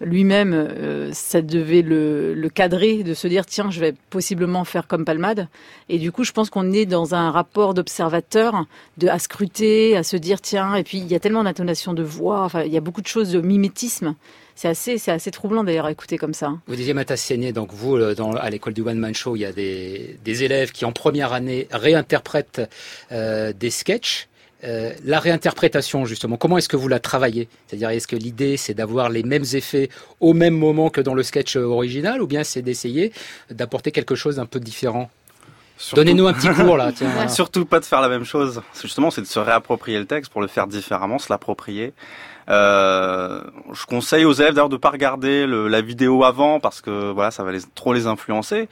lui-même, 0.00 0.52
euh, 0.52 1.10
ça 1.12 1.40
devait 1.40 1.80
le, 1.80 2.48
cadrer, 2.54 3.02
de 3.02 3.14
se 3.14 3.26
dire, 3.26 3.46
tiens, 3.46 3.70
je 3.70 3.80
vais 3.80 3.94
possiblement 4.10 4.64
faire 4.64 4.86
comme 4.86 5.06
Palmade. 5.06 5.48
Et 5.88 5.98
du 5.98 6.12
coup, 6.12 6.22
je 6.22 6.32
pense 6.32 6.50
qu'on 6.50 6.70
est 6.72 6.86
dans 6.86 7.14
un 7.14 7.30
rapport 7.30 7.72
d'observateur, 7.72 8.66
à 9.08 9.18
scruter, 9.18 9.96
à 9.96 10.02
se 10.02 10.18
dire, 10.18 10.40
tiens, 10.40 10.74
et 10.74 10.84
puis 10.84 10.98
il 10.98 11.06
y 11.06 11.14
a 11.14 11.20
tellement 11.20 11.44
d'intonation 11.44 11.94
de 11.94 12.02
voix, 12.02 12.42
enfin, 12.42 12.62
il 12.62 12.72
y 12.72 12.76
a 12.76 12.80
beaucoup 12.80 13.02
de 13.02 13.06
choses 13.06 13.32
de 13.32 13.40
mimétisme 13.40 14.14
c'est 14.54 14.68
assez, 14.68 14.98
c'est 14.98 15.10
assez 15.10 15.30
troublant 15.30 15.64
d'ailleurs 15.64 15.86
à 15.86 15.90
écouter 15.90 16.16
comme 16.16 16.34
ça. 16.34 16.52
Vous 16.66 16.76
disiez 16.76 16.94
Matas 16.94 17.32
donc 17.54 17.72
vous, 17.72 17.96
euh, 17.96 18.14
dans, 18.14 18.32
à 18.32 18.50
l'école 18.50 18.72
du 18.72 18.82
One 18.82 18.98
Man 18.98 19.14
Show, 19.14 19.36
il 19.36 19.40
y 19.40 19.44
a 19.44 19.52
des, 19.52 20.18
des 20.24 20.44
élèves 20.44 20.72
qui 20.72 20.84
en 20.84 20.92
première 20.92 21.32
année 21.32 21.66
réinterprètent 21.72 22.62
euh, 23.12 23.52
des 23.52 23.70
sketchs. 23.70 24.28
Euh, 24.62 24.92
la 25.04 25.18
réinterprétation, 25.18 26.06
justement, 26.06 26.36
comment 26.36 26.56
est-ce 26.56 26.68
que 26.68 26.76
vous 26.76 26.88
la 26.88 26.98
travaillez? 26.98 27.48
C'est-à-dire, 27.66 27.90
est-ce 27.90 28.06
que 28.06 28.16
l'idée, 28.16 28.56
c'est 28.56 28.72
d'avoir 28.72 29.10
les 29.10 29.22
mêmes 29.22 29.44
effets 29.52 29.90
au 30.20 30.32
même 30.32 30.54
moment 30.54 30.88
que 30.88 31.02
dans 31.02 31.14
le 31.14 31.22
sketch 31.22 31.56
original, 31.56 32.22
ou 32.22 32.26
bien 32.26 32.44
c'est 32.44 32.62
d'essayer 32.62 33.12
d'apporter 33.50 33.90
quelque 33.90 34.14
chose 34.14 34.36
d'un 34.36 34.46
peu 34.46 34.60
différent? 34.60 35.10
Donnez-nous 35.92 36.26
un 36.26 36.32
petit 36.32 36.48
cours 36.48 36.76
là. 36.76 36.92
Tiens. 36.96 37.28
Surtout 37.28 37.66
pas 37.66 37.80
de 37.80 37.84
faire 37.84 38.00
la 38.00 38.08
même 38.08 38.24
chose. 38.24 38.62
Justement, 38.80 39.10
c'est 39.10 39.20
de 39.20 39.26
se 39.26 39.38
réapproprier 39.38 39.98
le 39.98 40.06
texte 40.06 40.32
pour 40.32 40.40
le 40.40 40.46
faire 40.46 40.66
différemment, 40.66 41.18
se 41.18 41.30
l'approprier. 41.30 41.92
Euh, 42.48 43.42
je 43.72 43.86
conseille 43.86 44.24
aux 44.24 44.32
élèves 44.32 44.54
d'ailleurs 44.54 44.68
de 44.68 44.76
pas 44.76 44.90
regarder 44.90 45.46
la 45.46 45.80
vidéo 45.80 46.24
avant 46.24 46.60
parce 46.60 46.80
que 46.80 47.10
voilà, 47.10 47.30
ça 47.30 47.44
va 47.44 47.52
trop 47.74 47.92
les 47.92 48.06
influencer. 48.06 48.68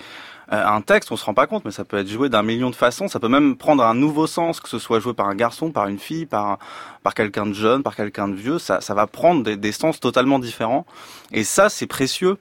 Euh, 0.52 0.66
un 0.66 0.82
texte, 0.82 1.10
on 1.10 1.16
se 1.16 1.24
rend 1.24 1.32
pas 1.32 1.46
compte, 1.46 1.64
mais 1.64 1.70
ça 1.70 1.84
peut 1.84 1.96
être 1.96 2.08
joué 2.08 2.28
d'un 2.28 2.42
million 2.42 2.68
de 2.68 2.74
façons. 2.74 3.08
Ça 3.08 3.18
peut 3.18 3.28
même 3.28 3.56
prendre 3.56 3.82
un 3.84 3.94
nouveau 3.94 4.26
sens, 4.26 4.60
que 4.60 4.68
ce 4.68 4.78
soit 4.78 5.00
joué 5.00 5.14
par 5.14 5.28
un 5.28 5.34
garçon, 5.34 5.70
par 5.70 5.88
une 5.88 5.98
fille, 5.98 6.26
par 6.26 6.58
par 7.02 7.14
quelqu'un 7.14 7.46
de 7.46 7.54
jeune, 7.54 7.82
par 7.82 7.96
quelqu'un 7.96 8.28
de 8.28 8.34
vieux. 8.34 8.58
Ça, 8.58 8.80
va 8.90 9.06
prendre 9.06 9.42
des 9.42 9.72
sens 9.72 9.98
totalement 9.98 10.38
différents. 10.38 10.86
Et 11.32 11.44
ça, 11.44 11.68
c'est 11.68 11.86
précieux. 11.86 12.36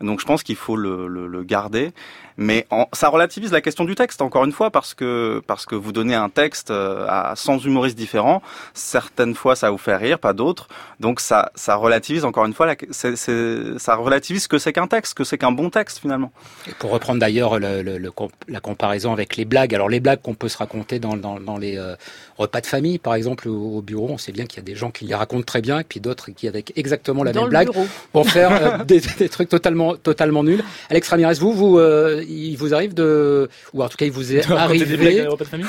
Donc 0.00 0.20
je 0.20 0.26
pense 0.26 0.42
qu'il 0.42 0.56
faut 0.56 0.76
le, 0.76 1.06
le, 1.06 1.26
le 1.26 1.42
garder. 1.42 1.92
Mais 2.36 2.66
ça 2.92 3.08
relativise 3.08 3.52
la 3.52 3.60
question 3.60 3.84
du 3.84 3.94
texte, 3.94 4.20
encore 4.20 4.44
une 4.44 4.52
fois, 4.52 4.70
parce 4.70 4.94
que, 4.94 5.40
parce 5.46 5.66
que 5.66 5.76
vous 5.76 5.92
donnez 5.92 6.14
un 6.14 6.28
texte 6.28 6.70
euh, 6.70 7.06
à 7.08 7.36
100 7.36 7.58
humoristes 7.60 7.96
différents. 7.96 8.42
Certaines 8.72 9.34
fois, 9.34 9.54
ça 9.54 9.70
vous 9.70 9.78
fait 9.78 9.96
rire, 9.96 10.18
pas 10.18 10.32
d'autres. 10.32 10.68
Donc 10.98 11.20
ça, 11.20 11.52
ça 11.54 11.76
relativise, 11.76 12.24
encore 12.24 12.44
une 12.44 12.54
fois, 12.54 12.66
la, 12.66 12.74
ça 12.90 13.94
relativise 13.94 14.44
ce 14.44 14.48
que 14.48 14.58
c'est 14.58 14.72
qu'un 14.72 14.88
texte, 14.88 15.10
ce 15.10 15.14
que 15.14 15.24
c'est 15.24 15.38
qu'un 15.38 15.52
bon 15.52 15.70
texte, 15.70 15.98
finalement. 15.98 16.32
Et 16.68 16.72
pour 16.72 16.90
reprendre 16.90 17.20
d'ailleurs 17.20 17.58
le, 17.60 17.82
le, 17.82 18.12
la 18.48 18.60
comparaison 18.60 19.12
avec 19.12 19.36
les 19.36 19.44
blagues, 19.44 19.74
alors 19.74 19.88
les 19.88 20.00
blagues 20.00 20.20
qu'on 20.20 20.34
peut 20.34 20.48
se 20.48 20.58
raconter 20.58 20.98
dans, 20.98 21.16
dans, 21.16 21.38
dans 21.38 21.56
les 21.56 21.78
euh, 21.78 21.94
repas 22.36 22.60
de 22.60 22.66
famille, 22.66 22.98
par 22.98 23.14
exemple, 23.14 23.48
au, 23.48 23.80
bureau, 23.80 24.08
on 24.10 24.18
sait 24.18 24.32
bien 24.32 24.46
qu'il 24.46 24.58
y 24.58 24.60
a 24.60 24.64
des 24.64 24.74
gens 24.74 24.90
qui 24.90 25.04
les 25.04 25.14
racontent 25.14 25.44
très 25.44 25.60
bien, 25.60 25.78
et 25.78 25.84
puis 25.84 26.00
d'autres 26.00 26.32
qui, 26.32 26.48
avec 26.48 26.72
exactement 26.76 27.22
la 27.22 27.32
même 27.32 27.48
blague, 27.48 27.68
vont 28.12 28.24
faire 28.24 28.80
euh, 28.80 28.84
des, 28.84 29.00
des, 29.18 29.28
trucs 29.28 29.48
totalement, 29.48 29.63
totalement 30.02 30.44
nuls. 30.44 30.62
Alex 30.90 31.08
Ramirez, 31.08 31.34
vous, 31.34 31.52
vous 31.52 31.80
il 32.28 32.56
vous 32.56 32.74
arrive 32.74 32.94
de, 32.94 33.48
ou 33.72 33.82
en 33.82 33.88
tout 33.88 33.96
cas 33.96 34.06
il 34.06 34.12
vous 34.12 34.34
est 34.34 34.50
arrivé 34.50 34.84
des 34.84 34.96
de, 35.36 35.44
famille 35.44 35.66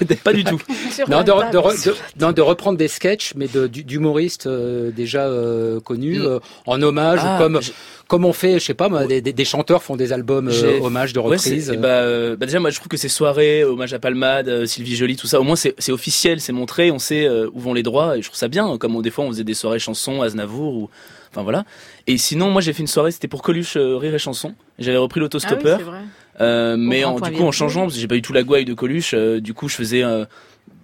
des... 0.00 0.16
Pas 0.16 0.32
du 0.32 0.44
tout. 0.44 0.60
non, 1.08 1.22
de, 1.22 2.32
de, 2.32 2.40
reprendre 2.40 2.78
des 2.78 2.88
sketchs, 2.88 3.32
mais 3.36 3.48
d'humoristes 3.48 4.46
euh, 4.46 4.90
déjà 4.90 5.26
euh, 5.26 5.80
connus, 5.80 6.18
mm. 6.18 6.26
euh, 6.26 6.38
en 6.66 6.80
hommage, 6.82 7.20
ah, 7.22 7.36
comme 7.38 7.60
comme 8.06 8.24
on 8.24 8.32
fait, 8.32 8.54
je 8.54 8.64
sais 8.64 8.74
pas, 8.74 8.88
des, 9.06 9.20
des, 9.20 9.44
chanteurs 9.44 9.82
font 9.82 9.94
des 9.94 10.14
albums 10.14 10.48
euh, 10.48 10.80
hommages 10.80 11.12
de 11.12 11.18
reprises. 11.18 11.70
bah, 11.76 12.36
bah, 12.36 12.46
déjà, 12.46 12.58
moi, 12.58 12.70
je 12.70 12.76
trouve 12.76 12.88
que 12.88 12.96
ces 12.96 13.10
soirées, 13.10 13.64
hommage 13.64 13.92
à 13.92 13.98
Palmade, 13.98 14.64
Sylvie 14.64 14.96
Joly, 14.96 15.16
tout 15.16 15.26
ça, 15.26 15.38
au 15.38 15.42
moins 15.42 15.56
c'est 15.56 15.92
officiel, 15.92 16.40
c'est 16.40 16.54
montré, 16.54 16.90
on 16.90 16.98
sait 16.98 17.28
où 17.28 17.60
vont 17.60 17.74
les 17.74 17.82
droits, 17.82 18.16
et 18.16 18.22
je 18.22 18.28
trouve 18.28 18.38
ça 18.38 18.48
bien. 18.48 18.78
Comme 18.78 19.02
des 19.02 19.10
fois, 19.10 19.26
on 19.26 19.28
faisait 19.28 19.44
des 19.44 19.52
soirées 19.52 19.78
chansons, 19.78 20.22
Aznavour, 20.22 20.74
ou 20.74 20.90
enfin 21.30 21.42
voilà. 21.42 21.64
Et 22.08 22.16
sinon, 22.16 22.50
moi, 22.50 22.62
j'ai 22.62 22.72
fait 22.72 22.80
une 22.80 22.88
soirée, 22.88 23.12
c'était 23.12 23.28
pour 23.28 23.42
Coluche 23.42 23.76
Rire 23.76 24.14
et 24.14 24.18
Chanson. 24.18 24.54
J'avais 24.78 24.96
repris 24.96 25.20
l'autostoppeur. 25.20 25.80
Ah 25.94 26.42
euh, 26.42 26.76
mais 26.78 27.04
en, 27.04 27.20
du 27.20 27.32
coup, 27.32 27.44
en 27.44 27.52
changeant, 27.52 27.82
parce 27.82 27.94
que 27.94 28.00
j'ai 28.00 28.08
pas 28.08 28.16
eu 28.16 28.22
tout 28.22 28.32
la 28.32 28.42
gouaille 28.42 28.64
de 28.64 28.74
Coluche, 28.74 29.12
euh, 29.14 29.40
du 29.40 29.54
coup, 29.54 29.68
je 29.68 29.74
faisais 29.74 30.02
euh, 30.02 30.24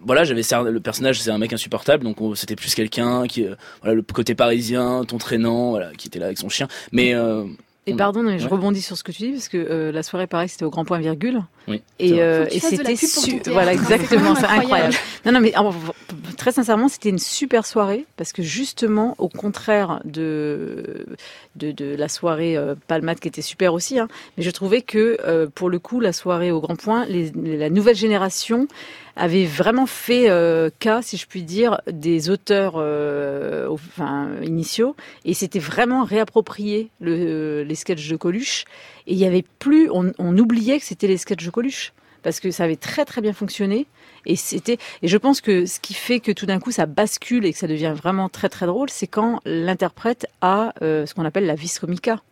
voilà, 0.04 0.24
j'avais 0.24 0.42
le 0.70 0.80
personnage, 0.80 1.20
c'est 1.20 1.30
un 1.30 1.38
mec 1.38 1.52
insupportable, 1.52 2.04
donc 2.04 2.18
c'était 2.36 2.56
plus 2.56 2.74
quelqu'un 2.74 3.26
qui, 3.26 3.46
voilà, 3.80 3.94
le 3.94 4.02
côté 4.02 4.34
parisien, 4.34 5.04
ton 5.06 5.16
traînant, 5.16 5.70
voilà, 5.70 5.92
qui 5.96 6.08
était 6.08 6.18
là 6.18 6.26
avec 6.26 6.38
son 6.38 6.50
chien. 6.50 6.68
Mais 6.92 7.14
et 7.86 7.94
pardon, 7.94 8.38
je 8.38 8.48
rebondis 8.48 8.80
sur 8.80 8.96
ce 8.96 9.04
que 9.04 9.12
tu 9.12 9.24
dis 9.24 9.32
parce 9.32 9.48
que 9.48 9.58
euh, 9.58 9.92
la 9.92 10.02
soirée, 10.02 10.26
pareil, 10.26 10.48
c'était 10.48 10.64
au 10.64 10.70
grand 10.70 10.86
point 10.86 10.98
virgule. 10.98 11.42
Oui. 11.68 11.82
Et, 11.98 12.22
euh, 12.22 12.46
et 12.50 12.58
c'était 12.58 12.94
voilà 13.50 13.74
exactement, 13.74 14.34
c'est 14.34 14.46
incroyable. 14.46 14.94
Non, 15.26 15.32
non, 15.32 15.40
mais 15.40 15.52
très 16.34 16.52
sincèrement, 16.52 16.88
c'était 16.88 17.08
une 17.08 17.18
super 17.18 17.66
soirée 17.66 18.06
parce 18.16 18.32
que 18.32 18.42
justement, 18.42 19.14
au 19.18 19.28
contraire 19.28 20.00
de 20.04 21.06
de, 21.56 21.94
la 21.94 22.08
soirée 22.08 22.56
euh, 22.56 22.74
qui 23.20 23.28
était 23.28 23.42
super 23.42 23.74
aussi, 23.74 23.98
hein, 23.98 24.08
mais 24.36 24.42
je 24.42 24.50
trouvais 24.50 24.82
que 24.82 25.18
euh, 25.24 25.46
pour 25.52 25.70
le 25.70 25.78
coup, 25.78 26.00
la 26.00 26.12
soirée 26.12 26.50
au 26.50 26.60
grand 26.60 26.76
point, 26.76 27.06
la 27.06 27.70
nouvelle 27.70 27.96
génération 27.96 28.66
avait 29.16 29.44
vraiment 29.44 29.86
fait 29.86 30.28
euh, 30.28 30.70
cas, 30.80 31.02
si 31.02 31.16
je 31.16 31.26
puis 31.26 31.42
dire, 31.42 31.80
des 31.90 32.30
auteurs 32.30 32.74
euh, 32.76 33.68
initiaux, 34.42 34.96
et 35.24 35.34
c'était 35.34 35.60
vraiment 35.60 36.04
réapproprié 36.04 36.90
le, 37.00 37.62
les 37.62 37.74
sketchs 37.74 38.08
de 38.08 38.16
Coluche. 38.16 38.64
Et 39.06 39.12
il 39.12 39.18
y 39.18 39.26
avait 39.26 39.44
plus, 39.58 39.88
on, 39.90 40.12
on 40.18 40.36
oubliait 40.38 40.78
que 40.78 40.84
c'était 40.84 41.06
les 41.06 41.18
sketchs 41.18 41.44
de 41.44 41.50
Coluche 41.50 41.92
parce 42.22 42.40
que 42.40 42.50
ça 42.50 42.64
avait 42.64 42.76
très 42.76 43.04
très 43.04 43.20
bien 43.20 43.34
fonctionné 43.34 43.86
et 44.26 44.36
c'était 44.36 44.78
et 45.02 45.08
je 45.08 45.16
pense 45.16 45.40
que 45.40 45.66
ce 45.66 45.80
qui 45.80 45.94
fait 45.94 46.20
que 46.20 46.32
tout 46.32 46.46
d'un 46.46 46.60
coup 46.60 46.70
ça 46.70 46.86
bascule 46.86 47.44
et 47.46 47.52
que 47.52 47.58
ça 47.58 47.66
devient 47.66 47.94
vraiment 47.96 48.28
très 48.28 48.48
très 48.48 48.66
drôle, 48.66 48.90
c'est 48.90 49.06
quand 49.06 49.40
l'interprète 49.44 50.26
a 50.40 50.74
euh, 50.82 51.06
ce 51.06 51.14
qu'on 51.14 51.24
appelle 51.24 51.46
la 51.46 51.54
vis 51.54 51.78
comica. 51.78 52.22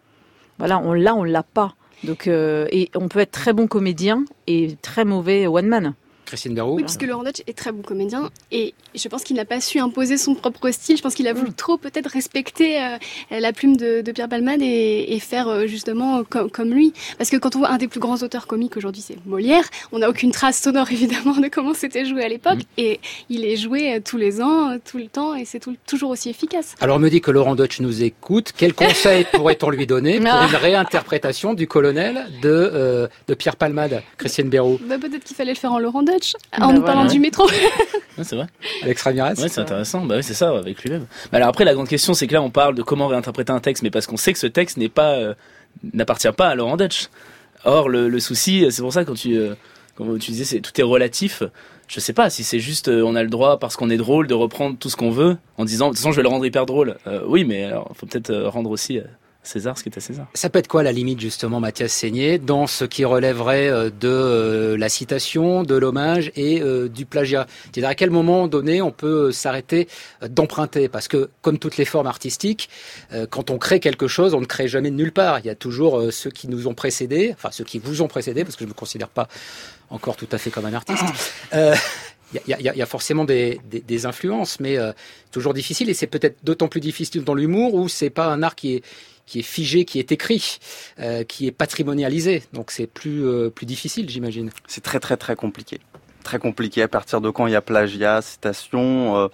Voilà, 0.59 0.79
on 0.79 0.93
l'a, 0.93 1.15
on 1.15 1.25
l'a 1.25 1.43
pas. 1.43 1.75
Donc 2.05 2.27
et 2.27 2.91
on 2.95 3.09
peut 3.09 3.21
être 3.21 3.31
très 3.31 3.53
bon 3.53 3.67
comédien 3.69 4.25
et 4.47 4.77
très 4.83 5.05
mauvais 5.05 5.47
one 5.47 5.67
man. 5.67 5.95
Christine 6.33 6.55
Berraud. 6.55 6.77
Oui, 6.77 6.83
puisque 6.83 7.03
Laurent 7.03 7.25
Dutch 7.25 7.43
est 7.47 7.53
très 7.53 7.73
bon 7.73 7.83
comédien 7.83 8.31
et 8.51 8.73
je 8.95 9.07
pense 9.09 9.23
qu'il 9.23 9.37
n'a 9.37 9.45
pas 9.45 9.61
su 9.61 9.79
imposer 9.79 10.17
son 10.17 10.35
propre 10.35 10.71
style. 10.71 10.97
Je 10.97 11.03
pense 11.03 11.15
qu'il 11.15 11.29
a 11.29 11.35
voulu 11.35 11.51
mm. 11.51 11.55
trop 11.55 11.77
peut-être 11.77 12.09
respecter 12.09 12.83
euh, 12.83 12.97
la 13.31 13.53
plume 13.53 13.77
de, 13.77 14.01
Pierre 14.13 14.31
Palmade 14.31 14.63
et, 14.63 15.19
faire 15.21 15.49
euh, 15.49 15.67
justement 15.67 16.25
comme, 16.25 16.73
lui. 16.73 16.95
Parce 17.19 17.29
que 17.29 17.37
quand 17.37 17.55
on 17.55 17.59
voit 17.59 17.69
un 17.69 17.77
des 17.77 17.87
plus 17.87 18.01
grands 18.01 18.17
auteurs 18.23 18.47
comiques 18.47 18.79
aujourd'hui, 18.79 19.03
c'est 19.03 19.19
Molière, 19.27 19.65
on 19.93 19.99
n'a 19.99 20.09
aucune 20.09 20.31
trace 20.31 20.59
sonore 20.59 20.91
évidemment 20.91 21.37
de 21.37 21.49
comment 21.49 21.75
c'était 21.75 22.07
joué 22.07 22.25
à 22.25 22.29
l'époque 22.29 22.61
mm. 22.61 22.79
et 22.79 23.01
il 23.29 23.45
est 23.45 23.57
joué 23.57 23.97
euh, 23.97 24.01
tous 24.03 24.17
les 24.17 24.41
ans, 24.41 24.79
tout 24.83 24.97
le 24.97 25.09
temps 25.09 25.35
et 25.35 25.45
c'est 25.45 25.61
toujours 25.87 26.09
aussi 26.09 26.31
efficace. 26.31 26.77
Alors 26.81 26.97
on 26.97 27.01
me 27.01 27.11
dit 27.11 27.21
que 27.21 27.31
Laurent 27.31 27.57
Dutch 27.57 27.81
nous 27.81 28.03
écoute. 28.03 28.53
Quel 28.57 28.73
conseil 28.73 29.27
pourrait-on 29.35 29.69
lui 29.69 29.87
donner 29.87 30.19
pour 30.19 30.29
une 30.29 30.57
réinterprétation 30.57 31.53
du 31.53 31.67
colonel 31.67 32.27
de, 32.41 33.11
de 33.29 33.35
Pierre 33.35 33.57
Palmade, 33.57 34.03
Christiane 34.17 34.49
Béraud 34.49 34.81
bah, 34.89 34.97
Peut-être 34.99 35.25
qu'il 35.25 35.37
fallait 35.37 35.53
le 35.53 35.59
faire 35.59 35.73
en 35.73 35.79
Laurent 35.79 36.03
Dutch, 36.03 36.22
en 36.59 36.69
bah 36.69 36.73
nous 36.73 36.83
parlant 36.83 37.07
du 37.07 37.19
métro. 37.21 37.49
c'est 38.23 38.37
vrai. 38.37 38.47
Alex 38.83 39.03
Ramirez 39.03 39.35
Ouais, 39.41 39.49
c'est 39.49 39.61
intéressant. 39.61 40.05
Bah 40.05 40.17
oui, 40.17 40.23
c'est 40.23 40.35
ça, 40.35 40.51
avec 40.57 40.83
lui-même. 40.83 41.07
Mais 41.31 41.37
alors 41.37 41.49
après, 41.49 41.65
la 41.65 41.75
grande 41.75 41.89
question, 41.89 42.15
c'est 42.15 42.27
que 42.27 42.35
là, 42.35 42.43
on 42.43 42.51
parle 42.51 42.75
de 42.75 42.83
comment 42.83 43.07
réinterpréter 43.07 43.53
un 43.53 43.61
texte, 43.61 43.83
mais 43.83 43.91
parce 43.91 44.07
qu'on 44.07 44.17
sait 44.17 44.33
que 44.33 44.39
ce 44.39 44.47
texte 44.47 44.77
n'est 44.77 44.89
pas, 44.89 45.15
euh, 45.15 45.35
n'appartient 45.93 46.33
pas 46.33 46.49
à 46.49 46.55
Laurent 46.55 46.77
Dutch. 46.77 47.09
Or, 47.65 47.89
le, 47.89 48.19
souci, 48.21 48.67
c'est 48.71 48.83
pour 48.83 48.93
ça 48.93 49.05
quand 49.05 49.15
tu, 49.15 49.37
euh, 49.37 49.55
quand 49.95 50.05
tu 50.19 50.31
disais, 50.33 50.45
c'est 50.45 50.61
tout 50.61 50.79
est 50.81 50.85
relatif. 50.85 51.43
Je 51.89 52.01
sais 52.01 52.13
pas 52.13 52.31
si 52.31 52.43
c'est 52.43 52.61
juste, 52.61 52.89
euh, 52.89 53.03
on 53.05 53.15
a 53.15 53.23
le 53.23 53.29
droit 53.29 53.59
parce 53.59 53.77
qu'on 53.77 53.91
est 53.91 53.97
drôle 53.97 54.27
de 54.27 54.35
reprendre 54.35 54.77
tout 54.79 54.89
ce 54.91 54.97
qu'on 54.97 55.11
veut 55.11 55.37
en 55.59 55.65
disant, 55.65 55.87
de 55.87 55.91
toute 55.91 55.99
façon, 55.99 56.13
je 56.13 56.17
vais 56.17 56.23
le 56.23 56.29
rendre 56.29 56.47
hyper 56.47 56.67
drôle. 56.67 56.97
oui, 57.27 57.45
mais 57.45 57.65
alors, 57.65 57.93
faut 57.95 58.07
peut-être 58.07 58.35
rendre 58.35 58.71
aussi 58.71 59.01
César 59.43 59.77
ce 59.77 59.83
qui 59.83 59.89
est 59.89 59.99
à 59.99 60.01
César. 60.01 60.27
Ça 60.35 60.51
peut 60.51 60.61
être 60.61 60.69
quoi 60.69 60.83
la 60.83 60.93
limite 60.93 61.21
justement, 61.21 61.59
Mathias 61.59 61.93
Seigné, 61.93 62.39
dans 62.39 62.69
ce 62.69 62.85
qui 62.85 63.05
relèverait 63.05 63.69
euh, 63.69 63.91
de 63.91 64.09
euh, 64.09 64.77
la 64.77 64.89
citation, 64.89 65.65
de 65.65 65.75
l'hommage 65.75 66.31
et 66.37 66.63
euh, 66.63 66.89
du 66.89 67.07
plagiat? 67.07 67.47
C'est-à-dire 67.65 67.89
à 67.89 67.95
quel 67.97 68.11
moment 68.11 68.47
donné 68.47 68.81
on 68.83 68.93
peut 68.93 69.33
s'arrêter 69.33 69.89
d'emprunter? 70.29 70.89
Parce 70.89 71.09
que 71.09 71.29
comme 71.41 71.59
toutes 71.59 71.77
les 71.77 71.85
formes 71.85 72.07
artistiques, 72.07 72.69
quand 73.31 73.51
on 73.51 73.59
crée 73.59 73.81
quelque 73.81 74.07
chose, 74.07 74.35
on 74.35 74.41
ne 74.41 74.47
crée 74.47 74.69
jamais 74.69 74.91
de 74.91 74.97
nulle 74.97 75.13
part. 75.13 75.41
Il 75.41 75.47
y 75.47 75.51
a 75.51 75.55
toujours 75.55 76.13
ceux 76.13 76.31
qui 76.31 76.49
nous 76.49 76.69
ont 76.69 76.75
précédés, 76.75 77.33
enfin 77.35 77.51
ceux 77.51 77.65
qui 77.65 77.79
vous 77.79 78.03
ont 78.03 78.09
précédés, 78.09 78.45
parce 78.45 78.57
que 78.57 78.61
je 78.61 78.67
ne 78.67 78.71
me 78.71 78.75
considère 78.75 79.09
pas 79.09 79.29
encore 79.91 80.17
tout 80.17 80.29
à 80.33 80.39
fait 80.39 80.51
comme 80.51 80.67
un 80.67 80.75
artiste. 80.75 81.05
il 81.53 82.41
y, 82.47 82.83
a, 82.83 82.87
forcément 82.87 83.25
des, 83.25 84.07
influences, 84.07 84.61
mais 84.61 84.79
toujours 85.31 85.55
difficile. 85.55 85.91
Et 85.91 85.95
c'est 85.95 86.07
peut-être 86.07 86.39
d'autant 86.45 86.69
plus 86.69 86.81
difficile 86.81 87.25
dans 87.25 87.35
l'humour 87.35 87.75
où 87.75 87.89
c'est 87.89 88.11
pas 88.11 88.27
un 88.27 88.43
art 88.43 88.55
qui 88.55 88.77
est 88.77 88.83
qui 89.27 89.39
est 89.39 89.43
figé, 89.43 89.85
qui 89.85 89.99
est 89.99 90.13
écrit, 90.13 90.59
euh, 91.01 91.25
qui 91.25 91.47
est 91.47 91.53
patrimonialisé. 91.53 92.43
Donc 92.53 92.71
c'est 92.71 92.87
plus, 92.87 93.25
euh, 93.25 93.51
plus 93.51 93.67
difficile, 93.67 94.09
j'imagine. 94.09 94.51
C'est 94.67 94.83
très 94.83 95.01
très 95.01 95.17
très 95.17 95.37
compliqué. 95.37 95.81
Très 96.25 96.39
compliqué 96.39 96.83
à 96.83 96.89
partir 96.89 97.21
de 97.21 97.31
quand 97.31 97.47
il 97.47 97.53
y 97.53 97.57
a 97.57 97.63
plagiat, 97.63 98.23
citation, 98.23 99.17
euh, 99.17 99.29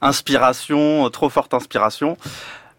inspiration, 0.00 1.08
trop 1.10 1.28
forte 1.28 1.54
inspiration. 1.54 2.16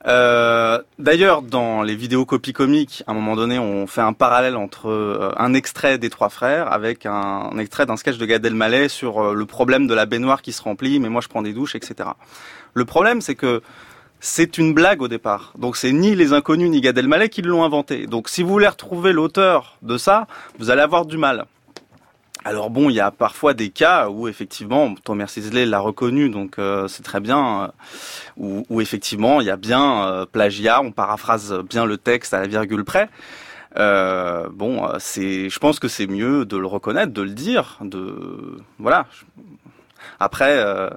D'ailleurs, 0.06 1.44
dans 1.44 1.82
les 1.82 1.96
vidéos 1.96 2.26
copies 2.26 2.52
comiques, 2.52 3.04
à 3.08 3.12
un 3.12 3.14
moment 3.14 3.38
donné, 3.38 3.58
on 3.58 3.88
fait 3.88 4.02
un 4.02 4.12
parallèle 4.12 4.58
entre 4.58 5.34
un 5.38 5.54
extrait 5.54 5.98
des 5.98 6.10
Trois 6.10 6.28
Frères 6.28 6.70
avec 6.74 7.06
un, 7.06 7.58
extrait 7.58 7.86
d'un 7.86 7.96
sketch 7.96 8.18
de 8.18 8.26
Gad 8.26 8.46
Elmaleh 8.46 8.90
sur 8.90 9.34
le 9.34 9.46
problème 9.46 9.88
de 9.88 9.94
la 9.94 10.06
baignoire 10.06 10.42
qui 10.42 10.52
se 10.52 10.62
remplit, 10.62 11.00
mais 11.00 11.08
moi 11.08 11.22
je 11.22 11.30
prends 11.30 11.42
des 11.42 11.54
douches, 11.54 11.76
etc. 11.76 12.10
Le 12.74 12.84
problème, 12.84 13.22
c'est 13.22 13.36
que 13.36 13.62
c'est 14.26 14.58
une 14.58 14.74
blague 14.74 15.02
au 15.02 15.10
départ. 15.10 15.52
Donc 15.58 15.76
c'est 15.76 15.92
ni 15.92 16.16
les 16.16 16.32
inconnus 16.32 16.70
ni 16.70 16.80
Gad 16.80 16.98
Elmaleh 16.98 17.28
qui 17.28 17.42
l'ont 17.42 17.66
inventé. 17.66 18.08
Donc 18.08 18.30
si 18.30 18.42
vous 18.42 18.48
voulez 18.48 18.70
retrouver 18.70 19.12
l'auteur 19.12 19.78
de 19.82 19.98
ça, 19.98 20.28
vous 20.60 20.70
allez 20.70 20.82
avoir 20.82 21.06
du 21.06 21.18
mal. 21.18 21.46
Alors 22.46 22.70
bon, 22.70 22.90
il 22.90 22.96
y 22.96 23.02
a 23.02 23.12
parfois 23.12 23.54
des 23.54 23.70
cas 23.70 24.08
où 24.08 24.30
effectivement, 24.30 24.96
Thomas 25.04 25.28
Sisley 25.28 25.66
l'a 25.66 25.80
reconnu, 25.80 26.30
donc 26.30 26.58
euh, 26.58 26.88
c'est 26.88 27.04
très 27.04 27.20
bien, 27.20 27.74
euh, 28.42 28.64
où, 28.70 28.80
effectivement 28.80 29.42
il 29.42 29.48
y 29.48 29.50
a 29.50 29.58
bien 29.58 30.06
euh, 30.06 30.26
plagiat, 30.26 30.82
on 30.82 30.94
paraphrase 30.94 31.54
bien 31.70 31.86
le 31.86 31.98
texte 31.98 32.34
à 32.34 32.40
la 32.40 32.48
virgule 32.48 32.86
près. 32.86 33.10
bon, 33.76 34.88
c'est, 35.00 35.50
je 35.50 35.60
pense 35.60 35.80
que 35.80 35.90
c'est 35.90 36.08
mieux 36.08 36.46
de 36.46 36.56
le 36.56 36.68
reconnaître, 36.68 37.12
de 37.12 37.22
le 37.22 37.32
dire, 37.32 37.78
de 37.82 38.58
voilà. 38.80 39.06
Après, 40.20 40.58
euh, 40.58 40.90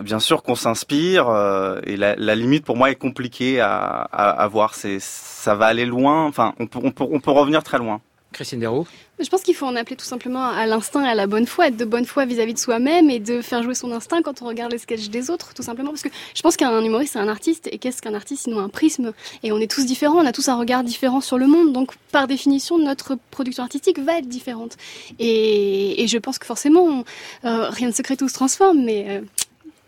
bien 0.00 0.20
sûr 0.20 0.42
qu'on 0.42 0.54
s'inspire 0.54 1.28
euh, 1.28 1.80
et 1.84 1.96
la, 1.96 2.34
limite 2.34 2.64
pour 2.64 2.76
moi 2.76 2.90
est 2.90 2.96
compliquée 2.96 3.60
à, 3.60 4.02
à, 4.12 4.48
voir. 4.48 4.74
C'est 4.74 4.98
ça 5.00 5.54
va 5.54 5.66
aller 5.66 5.86
loin. 5.86 6.26
Enfin, 6.26 6.54
on 6.58 6.66
peut, 6.66 6.80
on 6.82 6.90
peut, 6.90 7.04
on 7.10 7.20
peut 7.20 7.30
revenir 7.30 7.62
très 7.62 7.78
loin. 7.78 8.00
Christine 8.34 8.60
Desroux 8.60 8.86
Je 9.18 9.28
pense 9.28 9.42
qu'il 9.42 9.54
faut 9.54 9.64
en 9.64 9.76
appeler 9.76 9.96
tout 9.96 10.04
simplement 10.04 10.44
à 10.44 10.66
l'instinct 10.66 11.04
et 11.04 11.08
à 11.08 11.14
la 11.14 11.26
bonne 11.26 11.46
foi, 11.46 11.68
être 11.68 11.76
de 11.76 11.84
bonne 11.84 12.04
foi 12.04 12.26
vis-à-vis 12.26 12.52
de 12.52 12.58
soi-même 12.58 13.08
et 13.08 13.20
de 13.20 13.40
faire 13.40 13.62
jouer 13.62 13.74
son 13.74 13.92
instinct 13.92 14.20
quand 14.22 14.42
on 14.42 14.46
regarde 14.46 14.72
les 14.72 14.78
sketchs 14.78 15.08
des 15.08 15.30
autres, 15.30 15.54
tout 15.54 15.62
simplement. 15.62 15.90
Parce 15.90 16.02
que 16.02 16.08
je 16.34 16.42
pense 16.42 16.56
qu'un 16.56 16.84
humoriste, 16.84 17.14
c'est 17.14 17.20
un 17.20 17.28
artiste. 17.28 17.68
Et 17.72 17.78
qu'est-ce 17.78 18.02
qu'un 18.02 18.14
artiste 18.14 18.42
sinon 18.42 18.58
un 18.58 18.68
prisme? 18.68 19.12
Et 19.42 19.52
on 19.52 19.58
est 19.58 19.70
tous 19.70 19.86
différents, 19.86 20.16
on 20.16 20.26
a 20.26 20.32
tous 20.32 20.48
un 20.48 20.56
regard 20.56 20.84
différent 20.84 21.20
sur 21.20 21.38
le 21.38 21.46
monde. 21.46 21.72
Donc, 21.72 21.92
par 22.12 22.26
définition, 22.26 22.76
notre 22.76 23.16
production 23.30 23.62
artistique 23.62 23.98
va 23.98 24.18
être 24.18 24.28
différente. 24.28 24.76
Et, 25.18 26.04
je 26.06 26.18
pense 26.18 26.38
que 26.38 26.46
forcément, 26.46 27.04
euh, 27.44 27.70
rien 27.70 27.88
de 27.88 27.94
secret, 27.94 28.16
tout 28.16 28.28
se 28.28 28.34
transforme. 28.34 28.84
Mais 28.84 29.22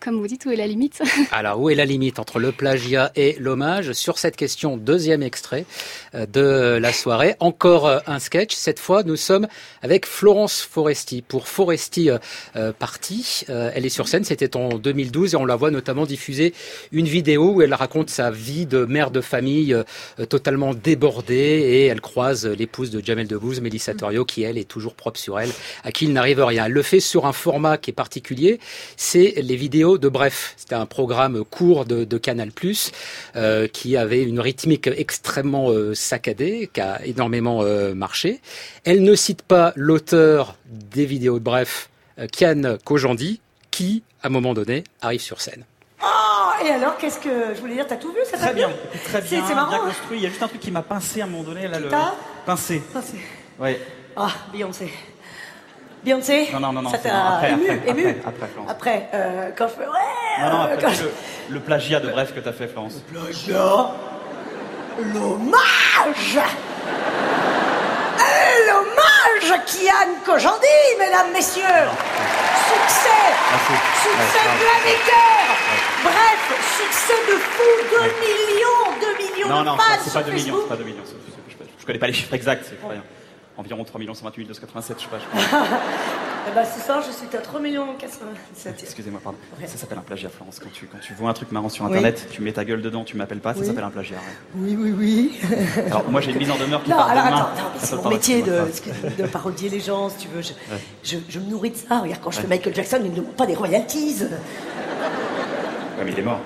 comme 0.07 0.21
vous 0.21 0.29
dites, 0.29 0.47
où 0.47 0.53
est 0.53 0.57
la 0.57 0.69
limite? 0.69 1.03
Alors, 1.33 1.61
où 1.61 1.69
est 1.69 1.75
la 1.75 1.85
limite 1.85 2.21
entre 2.21 2.39
le 2.39 2.53
plagiat 2.53 3.11
et 3.17 3.35
l'hommage? 3.41 3.93
Sur 3.93 4.19
cette 4.19 4.37
question, 4.37 4.77
deuxième 4.77 5.21
extrait 5.21 5.67
euh, 6.15 6.27
de 6.27 6.79
la 6.79 6.93
soirée. 6.93 7.35
Encore 7.41 7.89
euh, 7.89 7.99
un 8.07 8.21
sketch. 8.21 8.55
Cette 8.55 8.79
fois, 8.79 9.03
nous 9.03 9.17
sommes 9.17 9.49
avec 9.83 10.07
Florence 10.07 10.61
Foresti. 10.61 11.23
Pour 11.23 11.49
Foresti 11.49 12.11
euh, 12.11 12.73
Party, 12.79 13.47
elle 13.49 13.85
est 13.85 13.89
sur 13.89 14.07
scène. 14.07 14.23
C'était 14.23 14.57
en 14.57 14.79
2012 14.79 15.35
et 15.35 15.37
on 15.37 15.45
la 15.45 15.57
voit 15.57 15.73
notamment 15.73 16.07
diffuser 16.07 16.55
une 16.93 17.07
vidéo 17.07 17.55
où 17.55 17.63
elle 17.63 17.75
raconte 17.75 18.09
sa 18.09 18.31
vie 18.31 18.67
de 18.67 18.85
mère 18.85 19.11
de 19.11 19.21
famille 19.21 19.77
totalement 20.29 20.73
débordée 20.73 21.35
et 21.35 21.87
elle 21.87 22.01
croise 22.01 22.47
l'épouse 22.47 22.91
de 22.91 23.05
Jamel 23.05 23.27
Debbouze, 23.27 23.61
Mélissa 23.61 23.93
Torio, 23.95 24.25
qui 24.25 24.45
elle 24.45 24.59
est 24.59 24.69
toujours 24.69 24.95
propre 24.95 25.19
sur 25.19 25.41
elle, 25.41 25.51
à 25.83 25.91
qui 25.91 26.05
il 26.05 26.13
n'arrive 26.13 26.45
rien. 26.45 26.67
Elle 26.67 26.73
le 26.73 26.83
fait 26.83 27.01
sur 27.01 27.27
un 27.27 27.33
format 27.33 27.77
qui 27.77 27.91
est 27.91 27.95
particulier. 27.95 28.61
C'est 28.97 29.35
les 29.39 29.57
vidéos 29.57 29.96
de 29.99 30.09
Bref. 30.09 30.55
C'était 30.57 30.75
un 30.75 30.87
programme 30.87 31.45
court 31.45 31.85
de, 31.85 32.19
Canal+, 32.19 32.51
euh, 33.37 33.69
qui 33.69 33.97
avait 33.97 34.23
une 34.23 34.41
rythmique 34.41 34.89
extrêmement 34.89 35.71
euh, 35.71 35.95
saccadée, 35.95 36.71
qui 36.73 36.81
a 36.81 37.05
énormément 37.05 37.63
euh, 37.63 37.95
marché. 37.95 38.41
Elle 38.85 39.03
ne 39.03 39.15
cite 39.15 39.43
pas 39.43 39.73
l'auteur 39.77 40.57
des 40.67 41.07
vidéos 41.07 41.39
de 41.39 41.45
Bref, 41.45 41.91
Kian 42.33 42.77
Kojandi, 42.85 43.41
qui, 43.71 44.03
à 44.23 44.29
un 44.29 44.31
moment 44.31 44.55
donné, 44.55 44.85
arrive 45.03 45.21
sur 45.21 45.41
scène. 45.41 45.65
Oh, 46.03 46.65
et 46.65 46.71
alors, 46.71 46.97
qu'est-ce 46.97 47.19
que 47.19 47.55
je 47.55 47.61
voulais 47.61 47.75
dire 47.75 47.87
T'as 47.87 47.97
tout 47.97 48.13
vu 48.13 48.21
ça 48.31 48.39
Très 48.39 48.55
bien, 48.55 48.71
très 49.05 49.21
bien, 49.21 49.45
c'est, 49.47 49.55
marrant, 49.55 49.71
bien 49.71 49.79
construit. 49.81 50.19
Il 50.19 50.23
y 50.23 50.27
a 50.27 50.31
juste 50.31 50.43
un 50.43 50.49
truc 50.49 50.61
qui 50.61 50.71
m'a 50.71 50.83
pincé 50.83 51.21
à 51.21 51.25
un 51.25 51.29
moment 51.29 51.45
donné, 51.45 51.69
là, 51.69 51.79
le 51.79 51.89
pincé. 52.45 52.83
Pincé. 52.93 53.19
Oui. 53.59 53.77
Ah, 54.17 54.33
Beyoncé. 54.53 54.91
Beyoncé 56.07 56.49
Non, 56.53 56.61
non, 56.61 56.73
non, 56.73 56.83
non. 56.83 56.91
Ça 56.91 56.99
t'a 56.99 57.49
ému, 57.49 57.69
après, 57.69 57.91
ému 57.91 58.09
Après, 58.11 58.29
après, 58.29 58.47
Florence. 58.47 58.71
Après, 58.71 59.09
euh, 59.13 59.51
quand 59.59 59.67
je 59.67 59.73
fais. 59.73 59.89
Ouais 59.89 60.41
Non, 60.41 60.51
non, 60.51 60.61
après, 60.61 60.93
le, 61.51 61.59
plagiat 61.61 61.99
de 61.99 62.09
Bref 62.11 62.33
que 62.33 62.39
t'as 62.39 62.53
fait, 62.53 62.69
Florence. 62.69 63.03
Le 63.13 63.19
plagiat 63.19 63.91
L'hommage 65.13 66.39
L'hommage 68.69 69.61
Kian 69.67 70.15
Kojandi, 70.25 70.79
mesdames, 70.97 71.33
messieurs 71.33 71.65
Succès 72.69 73.27
Succès 74.05 74.47
planétaire 74.63 75.51
Bref, 76.05 76.43
succès 76.79 77.19
de 77.29 77.37
fou 77.37 77.63
2 77.91 77.99
millions 78.23 78.83
2 79.01 79.25
millions 79.25 79.49
non, 79.49 79.61
de 79.63 79.67
non, 79.67 79.77
fans 79.77 79.99
c'est 80.05 80.13
pas 80.13 80.23
2 80.23 80.33
millions, 80.33 80.57
c'est 80.63 80.69
pas 80.69 80.77
2 80.77 80.85
millions. 80.85 81.03
Je, 81.05 81.55
je 81.81 81.85
connais 81.87 81.99
pas 81.99 82.07
les 82.07 82.13
chiffres 82.13 82.35
exacts, 82.35 82.65
c'est 82.69 82.81
pas 82.81 82.89
rien 82.91 83.03
environ 83.57 83.85
3 83.85 84.01
128 84.15 84.45
287, 84.45 84.97
je 84.99 85.05
sais 85.05 85.11
pas. 85.11 85.19
Je 85.19 85.25
eh 86.49 86.55
ben, 86.55 86.65
ce 86.65 86.81
soir, 86.81 87.03
je 87.07 87.11
suis 87.13 87.27
à 87.37 87.41
3 87.41 87.61
497. 87.61 88.83
Excusez-moi, 88.83 89.21
pardon. 89.23 89.39
Ça 89.67 89.77
s'appelle 89.79 89.99
un 89.99 90.03
plagiat, 90.03 90.29
Florence. 90.29 90.61
Quand 90.61 90.73
tu, 90.73 90.87
quand 90.87 90.99
tu 90.99 91.15
vois 91.15 91.31
un 91.31 91.35
truc 91.35 91.53
marrant 91.53 91.69
sur 91.69 91.85
Internet, 91.85 92.29
tu 92.31 92.43
mets 92.43 92.53
ta 92.53 92.65
gueule 92.65 92.83
dedans, 92.83 93.05
tu 93.05 93.17
m'appelles 93.17 93.41
pas, 93.41 93.55
ça 93.55 93.65
s'appelle 93.65 93.85
un 93.85 93.91
plagiat. 93.91 94.19
Oui, 94.55 94.77
oui, 94.79 94.93
oui. 94.97 95.41
alors, 95.87 96.09
moi, 96.11 96.21
j'ai 96.21 96.33
une 96.33 96.39
mise 96.39 96.51
en 96.51 96.59
demeure 96.59 96.83
qui 96.83 96.91
non, 96.91 96.97
part 96.97 97.11
alors, 97.11 97.25
demain. 97.25 97.37
Attends, 97.37 97.71
c'est 97.79 97.97
mon 97.97 98.11
métier 98.11 98.43
de, 98.43 98.63
de, 99.19 99.27
parodier 99.33 99.69
les 99.69 99.81
gens, 99.81 100.09
si 100.11 100.19
tu 100.19 100.29
veux. 100.29 100.43
Je, 101.03 101.17
je, 101.29 101.39
me 101.39 101.51
nourris 101.51 101.71
de 101.71 101.77
ça. 101.77 102.01
Regarde, 102.01 102.21
quand 102.23 102.31
je 102.31 102.41
fais 102.41 102.47
Michael 102.47 102.75
Jackson, 102.75 103.01
il 103.05 103.11
ne 103.11 103.17
demande 103.17 103.35
pas 103.35 103.47
des 103.47 103.55
royalties. 103.55 104.17
Ouais, 104.23 106.05
mais 106.05 106.13
il 106.13 106.19
est 106.19 106.23
mort. 106.23 106.41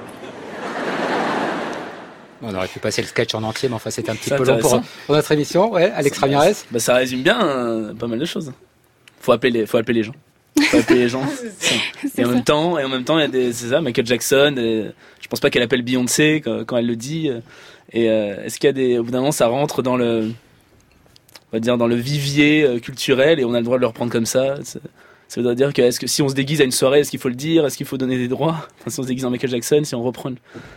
On 2.42 2.55
aurait 2.55 2.68
pu 2.68 2.79
passer 2.79 3.03
le 3.03 3.09
sketch 3.09 3.35
en 3.35 3.42
entier, 3.42 3.68
mais 3.68 3.74
enfin 3.74 3.90
c'était 3.90 4.11
un 4.11 4.16
petit 4.16 4.31
peu 4.31 4.44
long 4.44 4.59
pour, 4.59 4.83
notre 5.09 5.33
émission. 5.33 5.72
Ouais, 5.72 5.90
Alex 5.94 6.18
Ramirez. 6.18 6.53
Bah, 6.70 6.79
ça 6.79 6.94
résume 6.94 7.22
bien 7.22 7.44
euh, 7.44 7.94
pas 7.94 8.07
mal 8.07 8.18
de 8.18 8.24
choses. 8.24 8.53
Faut 9.20 9.33
appeler 9.33 9.50
les, 9.50 9.66
faut 9.66 9.76
appeler 9.76 9.98
les 9.98 10.03
gens. 10.05 10.14
Faut 10.70 10.79
appeler 10.79 11.00
les 11.00 11.09
gens. 11.09 11.24
et 12.18 12.24
en 12.24 12.29
même 12.29 12.44
temps, 12.44 12.79
et 12.79 12.85
en 12.85 12.88
même 12.88 13.05
temps, 13.05 13.18
il 13.18 13.22
y 13.22 13.24
a 13.24 13.29
des, 13.29 13.53
c'est 13.53 13.68
ça, 13.68 13.81
Michael 13.81 14.07
Jackson. 14.07 14.55
Et, 14.57 14.87
je 15.20 15.29
pense 15.29 15.40
pas 15.40 15.50
qu'elle 15.50 15.62
appelle 15.62 15.83
Beyoncé 15.83 16.42
quand, 16.44 16.76
elle 16.76 16.87
le 16.87 16.96
dit. 16.96 17.31
Et 17.92 18.11
euh, 18.11 18.42
est-ce 18.44 18.59
qu'il 18.59 18.68
y 18.68 18.70
a 18.70 18.72
des, 18.72 18.98
au 18.98 19.05
bout 19.05 19.11
d'un 19.11 19.18
moment, 19.18 19.33
ça 19.33 19.46
rentre 19.46 19.83
dans 19.83 19.96
le, 19.96 20.33
on 21.53 21.57
va 21.57 21.61
dire 21.61 21.76
dans 21.76 21.87
le 21.87 21.96
vivier 21.96 22.62
euh, 22.62 22.79
culturel 22.79 23.40
et 23.40 23.44
on 23.44 23.55
a 23.55 23.59
le 23.59 23.64
droit 23.64 23.76
de 23.76 23.83
le 23.83 23.87
reprendre 23.87 24.11
comme 24.11 24.26
ça? 24.26 24.55
Ça 25.31 25.40
veut 25.40 25.55
dire 25.55 25.73
que, 25.73 25.81
est-ce 25.81 26.01
que 26.01 26.09
si 26.09 26.23
on 26.23 26.29
se 26.29 26.35
déguise 26.35 26.61
à 26.61 26.64
une 26.64 26.73
soirée, 26.73 27.01
est-ce 27.01 27.11
qu'il 27.12 27.21
faut 27.21 27.29
le 27.29 27.37
dire? 27.37 27.64
Est-ce 27.64 27.77
qu'il 27.77 27.87
faut 27.87 27.97
donner 27.97 28.19
des 28.19 28.27
droits? 28.27 28.66
Enfin, 28.81 28.90
Si 28.90 28.99
on 28.99 29.05
se 29.05 29.07
déguise 29.07 29.25
en 29.25 29.31
Michael 29.31 29.51
Jackson, 29.51 29.81
si 29.85 29.95
on 29.95 30.03
reprend. 30.03 30.33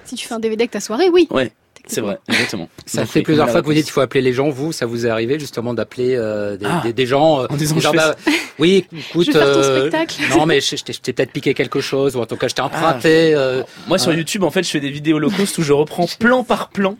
Si 0.05 0.13
tu 0.13 0.27
fais 0.27 0.35
un 0.35 0.39
DVD 0.39 0.61
avec 0.61 0.69
ta 0.69 0.79
soirée, 0.79 1.09
oui. 1.09 1.27
Ouais. 1.31 1.51
C'est 1.87 2.01
vrai, 2.01 2.19
exactement. 2.29 2.69
Ça 2.85 3.05
fait 3.07 3.23
plusieurs 3.23 3.49
fois 3.49 3.61
que 3.61 3.65
vous 3.65 3.73
dites 3.73 3.85
qu'il 3.85 3.91
faut 3.91 4.01
appeler 4.01 4.21
les 4.21 4.31
gens. 4.31 4.49
Vous, 4.49 4.71
ça 4.71 4.85
vous 4.85 5.05
est 5.05 5.09
arrivé 5.09 5.37
justement 5.39 5.73
d'appeler 5.73 6.15
euh, 6.15 6.55
des, 6.55 6.65
ah. 6.65 6.81
des, 6.83 6.93
des, 6.93 7.05
gens 7.05 7.41
euh, 7.41 7.47
en 7.49 7.57
disant 7.57 7.79
genre, 7.79 7.93
bah, 7.93 8.15
oui, 8.59 8.85
écoute, 8.95 9.29
je 9.33 9.37
euh, 9.37 9.89
spectacle. 9.89 10.21
non 10.29 10.45
mais 10.45 10.61
je, 10.61 10.75
je 10.77 10.99
t'ai 10.99 11.11
peut-être 11.11 11.31
piqué 11.31 11.53
quelque 11.53 11.81
chose 11.81 12.15
ou 12.15 12.21
en 12.21 12.25
tout 12.25 12.37
cas 12.37 12.47
je 12.47 12.55
t'ai 12.55 12.61
emprunté. 12.61 13.33
Ah. 13.33 13.39
Euh, 13.39 13.63
Moi 13.87 13.97
sur 13.97 14.13
YouTube 14.13 14.43
en 14.43 14.51
fait 14.51 14.63
je 14.63 14.69
fais 14.69 14.79
des 14.79 14.91
vidéos 14.91 15.19
low 15.19 15.29
cost 15.29 15.57
où 15.57 15.61
je 15.61 15.73
reprends 15.73 16.05
plan 16.19 16.43
par 16.43 16.69
plan 16.69 16.95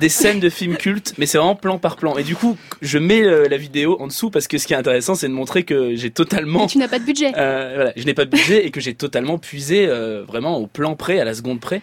des 0.00 0.08
scènes 0.08 0.40
de 0.40 0.48
films 0.48 0.76
cultes, 0.76 1.14
mais 1.18 1.26
c'est 1.26 1.38
vraiment 1.38 1.54
plan 1.54 1.78
par 1.78 1.96
plan. 1.96 2.16
Et 2.16 2.24
du 2.24 2.34
coup, 2.34 2.56
je 2.82 2.98
mets 2.98 3.22
la 3.48 3.56
vidéo 3.56 3.96
en 4.00 4.06
dessous 4.06 4.30
parce 4.30 4.48
que 4.48 4.58
ce 4.58 4.66
qui 4.66 4.72
est 4.72 4.76
intéressant, 4.76 5.14
c'est 5.14 5.28
de 5.28 5.32
montrer 5.32 5.64
que 5.64 5.94
j'ai 5.94 6.10
totalement. 6.10 6.66
tu 6.66 6.78
n'as 6.78 6.88
pas 6.88 6.98
de 6.98 7.04
budget. 7.04 7.32
Euh, 7.36 7.72
voilà, 7.74 7.92
je 7.96 8.04
n'ai 8.04 8.14
pas 8.14 8.24
de 8.24 8.30
budget 8.30 8.66
et 8.66 8.70
que 8.70 8.80
j'ai 8.80 8.94
totalement 8.94 9.38
puisé 9.38 9.86
vraiment 10.26 10.58
au 10.58 10.66
plan 10.66 10.96
près, 10.96 11.20
à 11.20 11.24
la 11.24 11.34
seconde 11.34 11.60
près. 11.60 11.82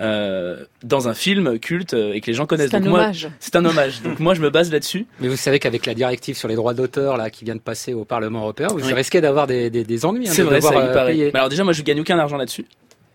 Euh, 0.00 0.64
dans 0.84 1.08
un 1.08 1.14
film 1.14 1.58
culte 1.58 1.94
euh, 1.94 2.12
et 2.12 2.20
que 2.20 2.28
les 2.28 2.32
gens 2.32 2.46
connaissent. 2.46 2.70
C'est 2.70 2.76
un 2.76 2.86
hommage. 2.86 3.28
C'est 3.40 3.56
un 3.56 3.64
hommage. 3.64 4.00
Donc 4.02 4.20
moi, 4.20 4.32
je 4.34 4.40
me 4.40 4.48
base 4.48 4.70
là-dessus. 4.70 5.06
Mais 5.18 5.26
vous 5.26 5.36
savez 5.36 5.58
qu'avec 5.58 5.86
la 5.86 5.94
directive 5.94 6.36
sur 6.36 6.46
les 6.46 6.54
droits 6.54 6.72
d'auteur 6.72 7.16
là 7.16 7.30
qui 7.30 7.44
vient 7.44 7.56
de 7.56 7.60
passer 7.60 7.94
au 7.94 8.04
Parlement 8.04 8.42
européen, 8.42 8.68
vous 8.70 8.94
risquez 8.94 9.20
d'avoir 9.20 9.48
des, 9.48 9.70
des, 9.70 9.82
des, 9.82 10.06
ennuis. 10.06 10.28
Hein, 10.28 10.32
c'est 10.32 10.42
vrai, 10.42 10.60
ça 10.60 10.68
y 10.68 10.92
paraît. 10.92 11.30
alors 11.34 11.48
déjà, 11.48 11.64
moi, 11.64 11.72
je 11.72 11.82
gagne 11.82 12.00
aucun 12.00 12.16
argent 12.16 12.36
là-dessus. 12.36 12.64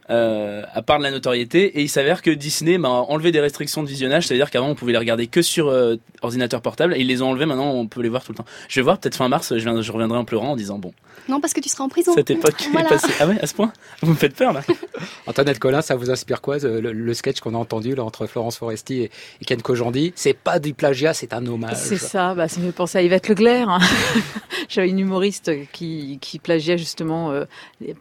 Euh, 0.10 0.63
à 0.74 0.82
part 0.82 0.98
de 0.98 1.04
la 1.04 1.12
notoriété. 1.12 1.80
Et 1.80 1.82
il 1.82 1.88
s'avère 1.88 2.22
que 2.22 2.30
Disney 2.30 2.78
m'a 2.78 2.89
enlevé 2.89 3.32
des 3.32 3.39
restrictions 3.39 3.84
de 3.84 3.88
visionnage, 3.88 4.28
c'est-à-dire 4.28 4.52
qu'avant 4.52 4.68
on 4.68 4.76
pouvait 4.76 4.92
les 4.92 4.98
regarder 4.98 5.28
que 5.28 5.42
sur 5.42 5.70
euh, 5.70 5.96
ordinateur 6.22 6.62
portable, 6.62 6.94
et 6.96 7.00
ils 7.00 7.08
les 7.08 7.22
ont 7.22 7.30
enlevés. 7.30 7.46
Maintenant, 7.46 7.72
on 7.72 7.88
peut 7.88 8.02
les 8.02 8.10
voir 8.10 8.24
tout 8.24 8.34
le 8.34 8.38
temps. 8.38 8.46
Je 8.68 8.80
vais 8.80 8.84
voir 8.84 9.00
peut-être 9.00 9.16
fin 9.16 9.30
mars, 9.30 9.58
je, 9.58 9.82
je 9.82 9.92
reviendrai 9.92 10.18
en 10.18 10.26
pleurant 10.26 10.52
en 10.52 10.56
disant 10.58 10.78
bon. 10.78 10.94
Non, 11.30 11.39
parce 11.39 11.54
que 11.54 11.62
tu 11.62 11.70
seras 11.70 11.86
en 11.86 11.89
prison. 11.89 12.12
Cette 12.13 12.32
époque 12.32 12.62
est 12.80 12.89
passée. 12.89 13.13
Ah 13.20 13.28
ouais, 13.28 13.39
à 13.42 13.48
ce 13.48 13.54
point? 13.54 13.72
Vous 14.02 14.12
me 14.12 14.18
faites 14.18 14.36
peur 14.36 14.52
là. 14.52 14.62
Antoinette 15.28 15.60
Collin, 15.60 15.82
ça 15.82 15.96
vous 15.96 16.12
inspire 16.12 16.42
quoi 16.42 16.58
le, 16.60 17.13
sketch 17.13 17.39
qu'on 17.39 17.56
a 17.56 17.58
entendu 17.58 17.96
là 17.96 18.04
entre 18.04 18.28
Florence 18.28 18.58
Foresti 18.58 19.04
et, 19.04 19.12
Ken 19.46 19.62
Kojandi? 19.62 20.12
C'est 20.16 20.34
pas 20.34 20.60
du 20.60 20.74
plagiat, 20.74 21.13
c'est 21.13 21.34
un 21.34 21.46
hommage. 21.46 21.78
C'est 21.78 21.98
ça. 21.98 22.36
Bah, 22.36 22.50
ça 22.50 22.60
me 22.60 22.66
fait 22.68 22.72
penser 22.74 22.98
à 22.98 23.04
Yvette 23.04 23.30
Leclerc. 23.30 23.70
Hein. 23.70 23.80
J'avais 24.70 24.89
une 24.89 25.00
humoriste 25.00 25.52
qui, 25.72 26.18
qui 26.20 26.39
plagiait 26.39 26.78
justement 26.78 27.32
euh, 27.32 27.46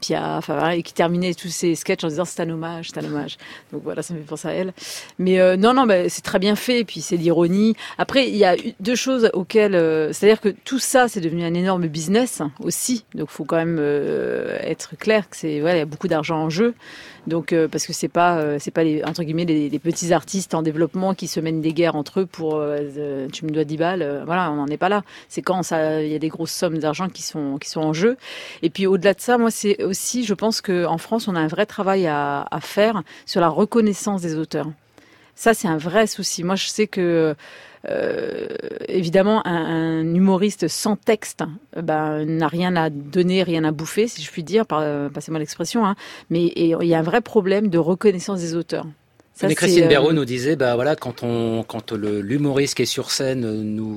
Piaf, 0.00 0.50
et 0.74 0.82
qui 0.82 0.94
terminait 0.94 1.34
tous 1.34 1.48
ses 1.48 1.74
sketchs 1.74 1.91
en 2.04 2.08
disant 2.08 2.24
c'est 2.24 2.40
un 2.40 2.50
hommage 2.50 2.92
c'est 2.92 2.98
un 2.98 3.04
hommage. 3.04 3.38
Donc 3.72 3.82
voilà, 3.84 4.02
ça 4.02 4.14
me 4.14 4.18
fait 4.20 4.24
penser 4.24 4.48
à 4.48 4.52
elle. 4.52 4.72
Mais 5.18 5.40
euh, 5.40 5.56
non, 5.56 5.74
non, 5.74 5.86
bah, 5.86 6.08
c'est 6.08 6.22
très 6.22 6.38
bien 6.38 6.56
fait. 6.56 6.80
Et 6.80 6.84
puis 6.84 7.00
c'est 7.00 7.16
l'ironie. 7.16 7.74
Après, 7.98 8.28
il 8.28 8.36
y 8.36 8.44
a 8.44 8.56
deux 8.80 8.94
choses 8.94 9.30
auxquelles, 9.32 9.74
euh, 9.74 10.12
c'est-à-dire 10.12 10.40
que 10.40 10.48
tout 10.48 10.78
ça, 10.78 11.08
c'est 11.08 11.20
devenu 11.20 11.44
un 11.44 11.54
énorme 11.54 11.86
business 11.86 12.42
aussi. 12.60 13.04
Donc 13.14 13.28
il 13.30 13.34
faut 13.34 13.44
quand 13.44 13.56
même 13.56 13.78
euh, 13.78 14.58
être 14.62 14.96
clair 14.98 15.28
que 15.28 15.36
c'est, 15.36 15.60
voilà, 15.60 15.76
il 15.76 15.80
y 15.80 15.82
a 15.82 15.86
beaucoup 15.86 16.08
d'argent 16.08 16.36
en 16.36 16.50
jeu. 16.50 16.74
Donc 17.26 17.52
euh, 17.52 17.68
parce 17.68 17.86
que 17.86 17.92
c'est 17.92 18.08
pas 18.08 18.38
euh, 18.38 18.56
c'est 18.58 18.72
pas 18.72 18.82
les 18.82 19.04
entre 19.04 19.22
guillemets 19.22 19.44
les, 19.44 19.78
petits 19.78 20.12
artistes 20.12 20.54
en 20.54 20.62
développement 20.62 21.14
qui 21.14 21.28
se 21.28 21.38
mènent 21.38 21.60
des 21.60 21.72
guerres 21.72 21.94
entre 21.94 22.20
eux 22.20 22.26
pour 22.26 22.56
euh, 22.56 23.28
tu 23.32 23.44
me 23.44 23.50
dois 23.50 23.64
10 23.64 23.76
balles 23.76 24.22
voilà 24.26 24.50
on 24.50 24.56
n'en 24.56 24.66
est 24.66 24.76
pas 24.76 24.88
là. 24.88 25.02
C'est 25.28 25.42
quand 25.42 25.62
ça 25.62 26.02
il 26.02 26.10
y 26.10 26.14
a 26.14 26.18
des 26.18 26.28
grosses 26.28 26.52
sommes 26.52 26.78
d'argent 26.78 27.08
qui 27.08 27.22
sont 27.22 27.58
qui 27.58 27.68
sont 27.68 27.80
en 27.80 27.92
jeu. 27.92 28.16
Et 28.62 28.70
puis 28.70 28.86
au-delà 28.86 29.14
de 29.14 29.20
ça 29.20 29.38
moi 29.38 29.50
c'est 29.50 29.82
aussi 29.84 30.24
je 30.24 30.34
pense 30.34 30.60
que 30.60 30.84
en 30.84 30.98
France 30.98 31.28
on 31.28 31.36
a 31.36 31.40
un 31.40 31.46
vrai 31.46 31.66
travail 31.66 32.06
à, 32.06 32.46
à 32.50 32.60
faire 32.60 33.02
sur 33.24 33.40
la 33.40 33.48
reconnaissance 33.48 34.22
des 34.22 34.34
auteurs. 34.34 34.70
Ça 35.36 35.54
c'est 35.54 35.68
un 35.68 35.78
vrai 35.78 36.08
souci. 36.08 36.42
Moi 36.42 36.56
je 36.56 36.66
sais 36.66 36.88
que 36.88 37.36
euh, 37.88 38.46
évidemment, 38.88 39.46
un, 39.46 40.02
humoriste 40.14 40.68
sans 40.68 40.96
texte 40.96 41.42
ben, 41.76 42.24
n'a 42.24 42.48
rien 42.48 42.76
à 42.76 42.90
donner, 42.90 43.42
rien 43.42 43.64
à 43.64 43.72
bouffer, 43.72 44.08
si 44.08 44.22
je 44.22 44.30
puis 44.30 44.44
dire, 44.44 44.64
euh, 44.72 45.08
passez-moi 45.08 45.40
l'expression. 45.40 45.84
Hein. 45.86 45.96
mais 46.30 46.52
il 46.54 46.76
y 46.82 46.94
a 46.94 46.98
un 46.98 47.02
vrai 47.02 47.20
problème 47.20 47.68
de 47.68 47.78
reconnaissance 47.78 48.40
des 48.40 48.54
auteurs. 48.54 48.86
Ça, 49.34 49.48
mais 49.48 49.54
Christine 49.54 49.88
Béraud 49.88 50.10
euh, 50.10 50.12
nous 50.12 50.26
disait, 50.26 50.56
bah 50.56 50.74
voilà, 50.74 50.94
quand 50.94 51.22
on, 51.22 51.64
quand 51.66 51.92
l'humoriste 51.92 52.74
qui 52.74 52.82
est 52.82 52.86
sur 52.86 53.10
scène 53.10 53.62
nous 53.62 53.96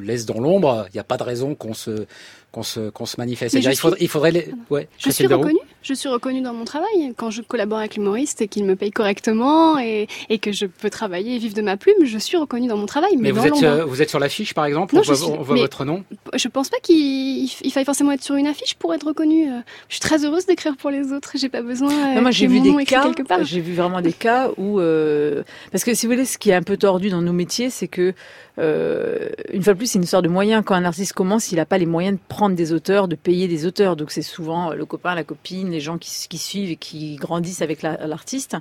laisse 0.00 0.26
dans 0.26 0.40
l'ombre, 0.40 0.86
il 0.88 0.94
n'y 0.94 1.00
a 1.00 1.04
pas 1.04 1.16
de 1.16 1.22
raison 1.22 1.54
qu'on 1.54 1.72
se, 1.72 2.06
qu'on 2.50 2.64
se, 2.64 2.90
qu'on 2.90 3.06
se 3.06 3.14
manifeste. 3.18 3.54
Il, 3.54 3.76
faudrait, 3.76 3.98
il 4.00 4.08
faudrait 4.08 4.32
les... 4.32 4.52
ouais, 4.70 4.88
je 4.98 5.10
suis 5.10 5.26
reconnue. 5.26 5.56
Je 5.86 5.94
suis 5.94 6.08
reconnue 6.08 6.40
dans 6.40 6.52
mon 6.52 6.64
travail. 6.64 7.14
Quand 7.16 7.30
je 7.30 7.42
collabore 7.42 7.78
avec 7.78 7.94
l'humoriste 7.94 8.42
et 8.42 8.48
qu'il 8.48 8.64
me 8.64 8.74
paye 8.74 8.90
correctement 8.90 9.78
et, 9.78 10.08
et, 10.28 10.38
que 10.40 10.50
je 10.50 10.66
peux 10.66 10.90
travailler 10.90 11.36
et 11.36 11.38
vivre 11.38 11.54
de 11.54 11.62
ma 11.62 11.76
plume, 11.76 12.04
je 12.04 12.18
suis 12.18 12.36
reconnue 12.36 12.66
dans 12.66 12.76
mon 12.76 12.86
travail. 12.86 13.16
Mais, 13.16 13.30
vous, 13.30 13.46
êtes, 13.46 13.62
euh, 13.62 13.84
vous 13.84 14.02
êtes 14.02 14.10
sur 14.10 14.18
l'affiche, 14.18 14.52
par 14.52 14.64
exemple? 14.64 14.96
On 14.96 15.42
voit, 15.42 15.56
votre 15.56 15.84
nom? 15.84 16.02
Je 16.34 16.48
pense 16.48 16.70
pas 16.70 16.78
qu'il 16.82 17.48
faille 17.70 17.84
forcément 17.84 18.10
être 18.10 18.24
sur 18.24 18.34
une 18.34 18.48
affiche 18.48 18.74
pour 18.74 18.92
être 18.94 19.06
reconnue. 19.06 19.46
Je 19.88 19.94
suis 19.94 20.00
très 20.00 20.24
heureuse 20.24 20.46
d'écrire 20.46 20.76
pour 20.76 20.90
les 20.90 21.12
autres. 21.12 21.30
J'ai 21.36 21.48
pas 21.48 21.62
besoin. 21.62 22.14
Non, 22.16 22.20
moi, 22.20 22.32
j'ai 22.32 22.48
vu 22.48 22.58
des 22.58 22.84
cas. 22.84 23.04
Quelque 23.04 23.22
part. 23.22 23.44
J'ai 23.44 23.60
vu 23.60 23.74
vraiment 23.74 24.00
des 24.00 24.12
cas 24.12 24.50
où, 24.56 24.80
euh, 24.80 25.44
parce 25.70 25.84
que 25.84 25.94
si 25.94 26.06
vous 26.06 26.12
voulez, 26.12 26.24
ce 26.24 26.36
qui 26.36 26.50
est 26.50 26.54
un 26.54 26.62
peu 26.62 26.76
tordu 26.76 27.10
dans 27.10 27.22
nos 27.22 27.32
métiers, 27.32 27.70
c'est 27.70 27.86
que 27.86 28.12
euh, 28.58 29.28
une 29.52 29.62
fois 29.62 29.74
de 29.74 29.78
plus, 29.78 29.86
c'est 29.86 29.98
une 29.98 30.04
histoire 30.04 30.22
de 30.22 30.28
moyens. 30.28 30.62
Quand 30.64 30.74
un 30.74 30.84
artiste 30.84 31.12
commence, 31.12 31.52
il 31.52 31.56
n'a 31.56 31.66
pas 31.66 31.78
les 31.78 31.86
moyens 31.86 32.16
de 32.16 32.22
prendre 32.28 32.56
des 32.56 32.72
auteurs, 32.72 33.08
de 33.08 33.14
payer 33.14 33.48
des 33.48 33.66
auteurs. 33.66 33.96
Donc 33.96 34.10
c'est 34.10 34.22
souvent 34.22 34.72
le 34.72 34.84
copain, 34.84 35.14
la 35.14 35.24
copine, 35.24 35.70
les 35.70 35.80
gens 35.80 35.98
qui, 35.98 36.38
suivent 36.38 36.70
et 36.70 36.76
qui 36.76 37.16
grandissent 37.16 37.62
avec 37.62 37.82
l'artiste. 37.82 38.56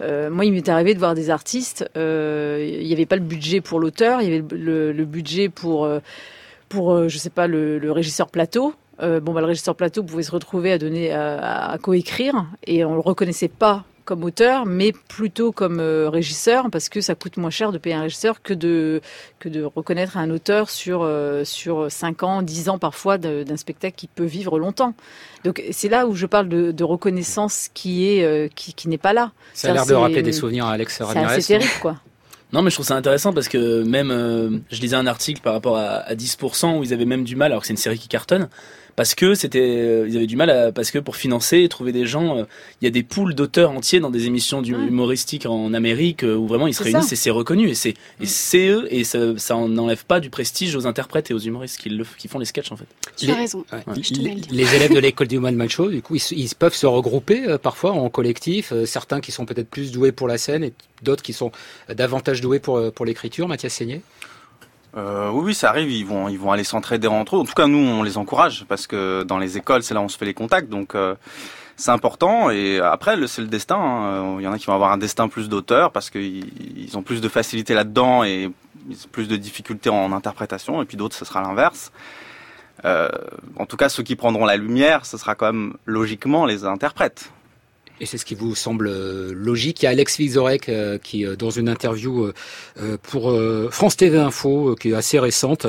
Euh, 0.00 0.30
moi, 0.30 0.44
il 0.44 0.52
m'est 0.52 0.68
arrivé 0.68 0.94
de 0.94 0.98
voir 0.98 1.14
des 1.14 1.30
artistes. 1.30 1.88
Euh, 1.96 2.66
il 2.80 2.86
n'y 2.86 2.92
avait 2.92 3.06
pas 3.06 3.16
le 3.16 3.22
budget 3.22 3.60
pour 3.60 3.80
l'auteur, 3.80 4.20
il 4.22 4.28
y 4.28 4.34
avait 4.34 4.44
le, 4.50 5.04
budget 5.04 5.48
pour, 5.48 5.84
euh, 5.84 6.00
pour 6.68 6.92
euh, 6.92 7.08
je 7.08 7.18
sais 7.18 7.30
pas, 7.30 7.46
le, 7.46 7.90
régisseur 7.90 8.28
plateau. 8.28 8.74
Euh, 9.02 9.20
bon, 9.20 9.32
bah, 9.32 9.40
le 9.40 9.46
régisseur 9.46 9.74
plateau 9.74 10.04
pouvait 10.04 10.22
se 10.22 10.30
retrouver 10.30 10.72
à 10.72 10.78
donner 10.78 11.12
à, 11.12 11.70
à 11.70 11.78
coécrire 11.78 12.46
et 12.66 12.84
on 12.84 12.94
le 12.94 13.00
reconnaissait 13.00 13.48
pas 13.48 13.84
comme 14.04 14.24
auteur, 14.24 14.66
mais 14.66 14.92
plutôt 15.08 15.52
comme 15.52 15.80
euh, 15.80 16.08
régisseur, 16.10 16.70
parce 16.70 16.88
que 16.88 17.00
ça 17.00 17.14
coûte 17.14 17.36
moins 17.36 17.50
cher 17.50 17.72
de 17.72 17.78
payer 17.78 17.94
un 17.94 18.02
régisseur 18.02 18.42
que 18.42 18.54
de, 18.54 19.00
que 19.38 19.48
de 19.48 19.62
reconnaître 19.62 20.16
un 20.16 20.30
auteur 20.30 20.70
sur, 20.70 21.02
euh, 21.02 21.44
sur 21.44 21.90
5 21.90 22.22
ans, 22.22 22.42
10 22.42 22.68
ans 22.68 22.78
parfois 22.78 23.18
d'un 23.18 23.56
spectacle 23.56 23.94
qui 23.96 24.06
peut 24.06 24.24
vivre 24.24 24.58
longtemps. 24.58 24.94
Donc 25.44 25.62
c'est 25.70 25.88
là 25.88 26.06
où 26.06 26.14
je 26.14 26.26
parle 26.26 26.48
de, 26.48 26.72
de 26.72 26.84
reconnaissance 26.84 27.68
qui 27.72 28.08
est 28.08 28.24
euh, 28.24 28.48
qui, 28.54 28.74
qui 28.74 28.88
n'est 28.88 28.98
pas 28.98 29.12
là. 29.12 29.32
Ça 29.54 29.70
a 29.70 29.74
l'air 29.74 29.86
de 29.86 29.94
rappeler 29.94 30.22
des 30.22 30.32
souvenirs 30.32 30.66
à 30.66 30.72
Alex 30.72 31.00
Ramirez. 31.00 31.40
C'est 31.40 31.58
terrible, 31.58 31.80
quoi. 31.80 31.96
Non, 32.52 32.62
mais 32.62 32.70
je 32.70 32.76
trouve 32.76 32.86
ça 32.86 32.94
intéressant 32.94 33.32
parce 33.32 33.48
que 33.48 33.82
même, 33.82 34.62
je 34.70 34.80
lisais 34.80 34.94
un 34.94 35.08
article 35.08 35.40
par 35.40 35.54
rapport 35.54 35.76
à, 35.76 35.96
à 35.96 36.14
10% 36.14 36.78
où 36.78 36.84
ils 36.84 36.92
avaient 36.92 37.04
même 37.04 37.24
du 37.24 37.34
mal, 37.34 37.50
alors 37.50 37.62
que 37.62 37.66
c'est 37.66 37.72
une 37.72 37.78
série 37.78 37.98
qui 37.98 38.06
cartonne, 38.06 38.48
parce 38.96 39.14
que 39.14 39.34
c'était 39.34 39.60
euh, 39.60 40.06
ils 40.08 40.16
avaient 40.16 40.26
du 40.26 40.36
mal 40.36 40.50
à, 40.50 40.72
parce 40.72 40.90
que 40.90 40.98
pour 40.98 41.16
financer 41.16 41.62
et 41.62 41.68
trouver 41.68 41.92
des 41.92 42.06
gens 42.06 42.38
euh, 42.38 42.44
il 42.80 42.84
y 42.84 42.88
a 42.88 42.90
des 42.90 43.02
poules 43.02 43.34
d'auteurs 43.34 43.70
entiers 43.70 44.00
dans 44.00 44.10
des 44.10 44.26
émissions 44.26 44.62
du, 44.62 44.72
humoristiques 44.72 45.46
en 45.46 45.74
Amérique 45.74 46.24
euh, 46.24 46.36
où 46.36 46.46
vraiment 46.46 46.66
ils 46.66 46.74
se 46.74 46.82
réunissent 46.82 47.12
et 47.12 47.16
c'est 47.16 47.30
reconnu. 47.30 47.68
Et 47.68 47.74
c'est 47.74 47.94
et 48.20 48.26
c'est 48.26 48.68
eux 48.68 48.86
et 48.90 49.04
ça, 49.04 49.36
ça 49.36 49.54
n'enlève 49.54 50.04
pas 50.04 50.20
du 50.20 50.30
prestige 50.30 50.74
aux 50.76 50.86
interprètes 50.86 51.30
et 51.30 51.34
aux 51.34 51.38
humoristes 51.38 51.80
qui, 51.80 51.90
le, 51.90 52.04
qui 52.18 52.28
font 52.28 52.38
les 52.38 52.44
sketchs 52.44 52.72
en 52.72 52.76
fait. 52.76 52.86
Tu 53.16 53.30
as 53.30 53.34
raison. 53.34 53.64
les, 54.50 54.74
élèves 54.74 54.94
de 54.94 54.98
l'école 54.98 55.28
du 55.28 55.38
One 55.38 55.56
Man 55.56 55.68
Show 55.68 55.88
du 55.88 56.02
coup 56.02 56.16
ils, 56.16 56.38
ils 56.38 56.54
peuvent 56.54 56.74
se 56.74 56.86
regrouper 56.86 57.56
parfois 57.62 57.92
en 57.92 58.08
collectif 58.10 58.72
certains 58.84 59.20
qui 59.20 59.32
sont 59.32 59.46
peut-être 59.46 59.68
plus 59.68 59.92
doués 59.92 60.12
pour 60.12 60.28
la 60.28 60.38
scène 60.38 60.64
et 60.64 60.72
d'autres 61.02 61.22
qui 61.22 61.32
sont 61.32 61.52
davantage 61.88 62.40
doués 62.40 62.60
pour 62.60 62.92
pour 62.92 63.04
l'écriture. 63.04 63.48
Mathias 63.48 63.74
Seigné? 63.74 64.02
Euh, 64.96 65.30
oui, 65.30 65.42
oui, 65.46 65.54
ça 65.54 65.70
arrive. 65.70 65.90
Ils 65.90 66.06
vont, 66.06 66.28
ils 66.28 66.38
vont 66.38 66.52
aller 66.52 66.64
s'entraider 66.64 67.08
entre 67.08 67.36
eux. 67.36 67.40
En 67.40 67.44
tout 67.44 67.54
cas, 67.54 67.66
nous, 67.66 67.78
on 67.78 68.02
les 68.02 68.18
encourage 68.18 68.64
parce 68.68 68.86
que 68.86 69.22
dans 69.24 69.38
les 69.38 69.56
écoles, 69.56 69.82
c'est 69.82 69.94
là 69.94 70.00
où 70.00 70.04
on 70.04 70.08
se 70.08 70.16
fait 70.16 70.24
les 70.24 70.34
contacts. 70.34 70.68
Donc, 70.68 70.94
euh, 70.94 71.14
c'est 71.76 71.90
important. 71.90 72.50
Et 72.50 72.78
après, 72.78 73.16
c'est 73.26 73.42
le 73.42 73.48
destin. 73.48 73.76
Hein. 73.76 74.36
Il 74.38 74.44
y 74.44 74.46
en 74.46 74.52
a 74.52 74.58
qui 74.58 74.66
vont 74.66 74.74
avoir 74.74 74.92
un 74.92 74.98
destin 74.98 75.28
plus 75.28 75.48
d'auteur 75.48 75.90
parce 75.90 76.10
qu'ils 76.10 76.90
ont 76.94 77.02
plus 77.02 77.20
de 77.20 77.28
facilité 77.28 77.74
là-dedans 77.74 78.22
et 78.24 78.50
plus 79.10 79.28
de 79.28 79.36
difficultés 79.36 79.90
en 79.90 80.12
interprétation. 80.12 80.82
Et 80.82 80.84
puis 80.84 80.96
d'autres, 80.96 81.16
ce 81.16 81.24
sera 81.24 81.42
l'inverse. 81.42 81.90
Euh, 82.84 83.08
en 83.56 83.66
tout 83.66 83.76
cas, 83.76 83.88
ceux 83.88 84.02
qui 84.02 84.14
prendront 84.14 84.44
la 84.44 84.56
lumière, 84.56 85.06
ce 85.06 85.16
sera 85.16 85.34
quand 85.34 85.46
même 85.46 85.74
logiquement 85.86 86.44
les 86.44 86.64
interprètes. 86.64 87.32
Et 88.00 88.06
c'est 88.06 88.18
ce 88.18 88.24
qui 88.24 88.34
vous 88.34 88.56
semble 88.56 88.88
euh, 88.88 89.32
logique. 89.32 89.82
Il 89.82 89.84
y 89.84 89.88
a 89.88 89.90
Alex 89.90 90.18
Vizorek 90.18 90.68
euh, 90.68 90.98
qui, 90.98 91.24
euh, 91.24 91.36
dans 91.36 91.50
une 91.50 91.68
interview 91.68 92.32
pour 93.02 93.32
France 93.70 93.96
TV 93.96 94.18
Info, 94.18 94.74
qui 94.80 94.90
est 94.90 94.94
assez 94.94 95.18
récente, 95.18 95.66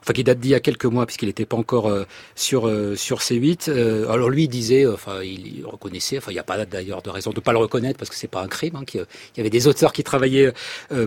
enfin 0.00 0.12
qui 0.12 0.24
date 0.24 0.40
d'il 0.40 0.50
y 0.50 0.54
a 0.54 0.60
quelques 0.60 0.84
mois 0.86 1.06
puisqu'il 1.06 1.26
n'était 1.26 1.44
pas 1.44 1.56
encore 1.56 1.92
sur 2.34 2.70
sur 2.96 3.18
C8. 3.18 3.70
alors 4.08 4.28
lui 4.28 4.44
il 4.44 4.48
disait, 4.48 4.86
enfin 4.86 5.22
il 5.22 5.64
reconnaissait, 5.64 6.18
enfin 6.18 6.30
il 6.30 6.34
n'y 6.34 6.40
a 6.40 6.44
pas 6.44 6.64
d'ailleurs 6.64 7.02
de 7.02 7.10
raison 7.10 7.30
de 7.30 7.40
pas 7.40 7.52
le 7.52 7.58
reconnaître 7.58 7.98
parce 7.98 8.10
que 8.10 8.16
c'est 8.16 8.28
pas 8.28 8.42
un 8.42 8.48
crime, 8.48 8.76
hein, 8.76 8.84
qu'il 8.84 9.06
y 9.36 9.40
avait 9.40 9.50
des 9.50 9.66
auteurs 9.66 9.92
qui 9.92 10.02
travaillaient 10.02 10.52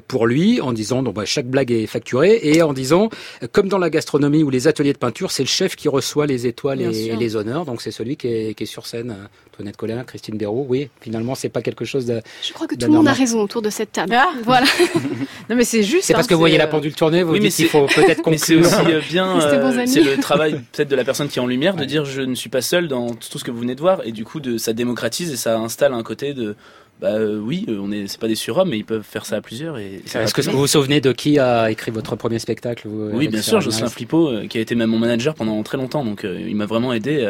pour 0.07 0.27
lui 0.27 0.61
en 0.61 0.73
disant 0.73 1.03
donc 1.03 1.15
bah, 1.15 1.25
chaque 1.25 1.47
blague 1.47 1.71
est 1.71 1.87
facturée 1.87 2.39
et 2.43 2.61
en 2.61 2.73
disant 2.73 3.09
comme 3.51 3.67
dans 3.67 3.79
la 3.79 3.89
gastronomie 3.89 4.43
ou 4.43 4.49
les 4.49 4.67
ateliers 4.67 4.93
de 4.93 4.97
peinture, 4.97 5.31
c'est 5.31 5.43
le 5.43 5.49
chef 5.49 5.75
qui 5.75 5.89
reçoit 5.89 6.27
les 6.27 6.47
étoiles 6.47 6.81
et, 6.81 7.15
les 7.15 7.35
honneurs, 7.35 7.65
donc 7.65 7.81
c'est 7.81 7.91
celui 7.91 8.17
qui 8.17 8.27
est, 8.27 8.53
qui 8.53 8.63
est 8.63 8.67
sur 8.67 8.87
scène. 8.87 9.29
Antoinette 9.61 9.77
Collin, 9.77 10.03
Christine 10.03 10.37
Béraud. 10.37 10.65
Oui, 10.67 10.89
finalement, 11.01 11.35
c'est 11.35 11.49
pas 11.49 11.61
quelque 11.61 11.85
chose 11.85 12.07
de. 12.07 12.21
Je 12.41 12.51
crois 12.51 12.65
que 12.65 12.75
tout 12.75 12.87
le 12.87 12.93
monde 12.93 13.07
a 13.07 13.13
raison 13.13 13.41
autour 13.41 13.61
de 13.61 13.69
cette 13.69 13.91
table. 13.91 14.15
Ah. 14.17 14.31
Voilà. 14.43 14.65
non, 15.49 15.55
mais 15.55 15.63
c'est 15.63 15.83
juste. 15.83 16.05
C'est 16.05 16.13
parce 16.13 16.25
hein, 16.25 16.29
que 16.29 16.33
vous 16.33 16.39
voyez 16.39 16.57
la 16.57 16.67
pendule 16.67 16.95
tourner, 16.95 17.21
vous 17.21 17.33
oui, 17.33 17.39
dites 17.39 17.53
qu'il 17.53 17.67
faut 17.67 17.85
peut-être 17.85 18.21
conclure. 18.23 18.39
c'est 18.39 18.55
aussi 18.55 19.07
bien. 19.09 19.39
c'est 19.85 20.01
le 20.01 20.17
travail 20.17 20.53
peut-être 20.71 20.89
de 20.89 20.95
la 20.95 21.03
personne 21.03 21.27
qui 21.27 21.37
est 21.37 21.41
en 21.41 21.47
lumière 21.47 21.75
de 21.75 21.85
dire 21.85 22.05
je 22.05 22.21
ne 22.21 22.33
suis 22.33 22.49
pas 22.49 22.61
seul 22.61 22.87
dans 22.87 23.13
tout 23.13 23.37
ce 23.37 23.43
que 23.43 23.51
vous 23.51 23.59
venez 23.59 23.75
de 23.75 23.81
voir 23.81 24.01
et 24.03 24.11
du 24.11 24.25
coup 24.25 24.39
de 24.39 24.57
ça 24.57 24.73
démocratise 24.73 25.31
et 25.31 25.37
ça 25.37 25.57
installe 25.59 25.93
un 25.93 26.03
côté 26.03 26.33
de 26.33 26.55
bah 26.99 27.13
euh, 27.13 27.39
oui, 27.39 27.65
euh, 27.67 27.79
on 27.81 27.91
est, 27.91 28.05
c'est 28.05 28.19
pas 28.19 28.27
des 28.27 28.35
surhommes, 28.35 28.69
mais 28.69 28.77
ils 28.77 28.85
peuvent 28.85 29.01
faire 29.01 29.25
ça 29.25 29.37
à 29.37 29.41
plusieurs. 29.41 29.79
Et 29.79 30.03
Est-ce 30.13 30.35
que 30.35 30.41
vous 30.43 30.59
vous 30.59 30.67
souvenez 30.67 31.01
de 31.01 31.11
qui 31.11 31.39
a 31.39 31.71
écrit 31.71 31.89
votre 31.89 32.15
premier 32.15 32.37
spectacle 32.37 32.87
Oui, 32.87 33.27
bien 33.27 33.41
sûr, 33.41 33.59
Jocelyn 33.59 33.89
Flippo, 33.89 34.27
euh, 34.27 34.47
qui 34.47 34.59
a 34.59 34.61
été 34.61 34.75
même 34.75 34.91
mon 34.91 34.99
manager 34.99 35.33
pendant 35.33 35.61
très 35.63 35.77
longtemps, 35.77 36.05
donc 36.05 36.23
il 36.23 36.55
m'a 36.55 36.67
vraiment 36.67 36.93
aidé 36.93 37.27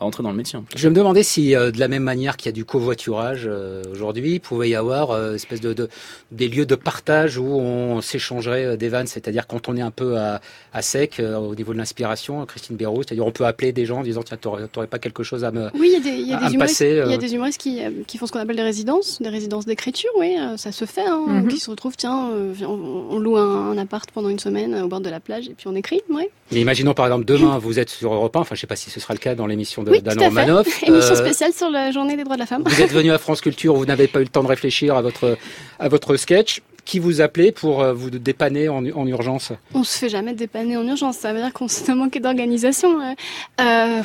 à 0.00 0.04
rentrer 0.04 0.22
dans 0.22 0.30
le 0.30 0.36
métier. 0.36 0.58
Je 0.74 0.88
me 0.88 0.94
demandais 0.94 1.22
si, 1.22 1.54
euh, 1.54 1.70
de 1.70 1.78
la 1.78 1.88
même 1.88 2.02
manière 2.02 2.36
qu'il 2.36 2.46
y 2.46 2.48
a 2.48 2.52
du 2.52 2.64
covoiturage 2.64 3.44
euh, 3.46 3.82
aujourd'hui, 3.92 4.34
il 4.34 4.40
pouvait 4.40 4.68
y 4.68 4.74
avoir 4.74 5.12
euh, 5.12 5.34
espèce 5.34 5.60
de, 5.60 5.72
de, 5.72 5.88
des 6.32 6.48
lieux 6.48 6.66
de 6.66 6.74
partage 6.74 7.38
où 7.38 7.44
on 7.44 8.00
s'échangerait 8.00 8.76
des 8.76 8.88
vannes, 8.88 9.06
c'est-à-dire 9.06 9.46
quand 9.46 9.68
on 9.68 9.76
est 9.76 9.82
un 9.82 9.92
peu 9.92 10.18
à, 10.18 10.40
à 10.72 10.82
sec 10.82 11.20
au 11.20 11.54
niveau 11.54 11.72
de 11.72 11.78
l'inspiration, 11.78 12.44
Christine 12.46 12.76
Béraud, 12.76 13.02
c'est-à-dire 13.02 13.26
on 13.26 13.30
peut 13.30 13.46
appeler 13.46 13.72
des 13.72 13.86
gens 13.86 14.00
en 14.00 14.02
disant 14.02 14.22
tiens, 14.22 14.36
t'aurais 14.36 14.86
pas 14.86 14.98
quelque 14.98 15.22
chose 15.22 15.44
à 15.44 15.52
me 15.52 15.70
Oui, 15.74 15.92
il 15.92 15.92
y 15.92 15.96
a 15.96 16.00
des, 16.00 16.22
y 16.22 16.32
a 16.32 16.48
des 16.48 16.54
humoristes, 16.54 16.80
il 16.80 17.10
y 17.10 17.14
a 17.14 17.16
des 17.16 17.34
humoristes 17.34 17.60
qui, 17.60 17.80
qui 18.06 18.18
font 18.18 18.26
ce 18.26 18.32
qu'on 18.32 18.40
appelle 18.40 18.56
des 18.56 18.62
résidences, 18.62 19.22
des 19.22 19.28
résidences 19.28 19.66
d'écriture, 19.66 20.10
oui, 20.18 20.36
ça 20.56 20.72
se 20.72 20.84
fait, 20.84 21.06
hein, 21.06 21.24
mhm. 21.26 21.48
qui 21.48 21.60
se 21.60 21.70
retrouvent, 21.70 21.96
tiens, 21.96 22.30
on, 22.66 23.18
loue 23.18 23.36
un, 23.36 23.78
appart 23.78 24.10
pendant 24.10 24.28
une 24.28 24.38
semaine 24.38 24.74
au 24.74 24.88
bord 24.88 25.00
de 25.00 25.10
la 25.10 25.20
plage 25.20 25.48
et 25.48 25.54
puis 25.54 25.68
on 25.68 25.74
écrit, 25.74 26.02
oui. 26.10 26.24
Mais 26.52 26.60
imaginons 26.60 26.94
par 26.94 27.06
exemple 27.06 27.24
demain, 27.24 27.58
vous 27.58 27.78
êtes 27.78 27.90
sur 27.90 28.12
Europe 28.12 28.36
1, 28.36 28.40
enfin 28.40 28.54
je 28.54 28.60
sais 28.60 28.66
pas 28.66 28.76
si 28.76 28.90
ce 28.90 29.00
sera 29.00 29.14
le 29.14 29.18
cas 29.18 29.34
dans 29.34 29.46
l'émission 29.46 29.82
de 29.82 29.90
oui, 30.02 30.30
Manoff. 30.30 30.82
Émission 30.82 31.14
euh, 31.14 31.16
spéciale 31.16 31.52
sur 31.52 31.70
la 31.70 31.90
journée 31.90 32.16
des 32.16 32.24
droits 32.24 32.36
de 32.36 32.40
la 32.40 32.46
femme. 32.46 32.62
Vous 32.64 32.80
êtes 32.80 32.92
venu 32.92 33.12
à 33.12 33.18
France 33.18 33.40
Culture, 33.40 33.74
vous 33.74 33.86
n'avez 33.86 34.08
pas 34.08 34.20
eu 34.20 34.24
le 34.24 34.28
temps 34.28 34.42
de 34.42 34.48
réfléchir 34.48 34.96
à 34.96 35.02
votre, 35.02 35.36
à 35.78 35.88
votre 35.88 36.16
sketch 36.16 36.62
qui 36.84 36.98
vous 36.98 37.20
appelait 37.20 37.52
pour 37.52 37.82
euh, 37.82 37.92
vous 37.92 38.10
dépanner 38.10 38.68
en, 38.68 38.84
en, 38.84 39.06
urgence? 39.06 39.52
On 39.72 39.84
se 39.84 39.98
fait 39.98 40.08
jamais 40.08 40.34
dépanner 40.34 40.76
en 40.76 40.86
urgence. 40.86 41.18
Ça 41.18 41.32
veut 41.32 41.40
dire 41.40 41.52
qu'on 41.52 41.68
se 41.68 41.90
manqué 41.92 42.20
d'organisation. 42.20 43.00
Euh, 43.00 43.14
ah, 43.58 44.02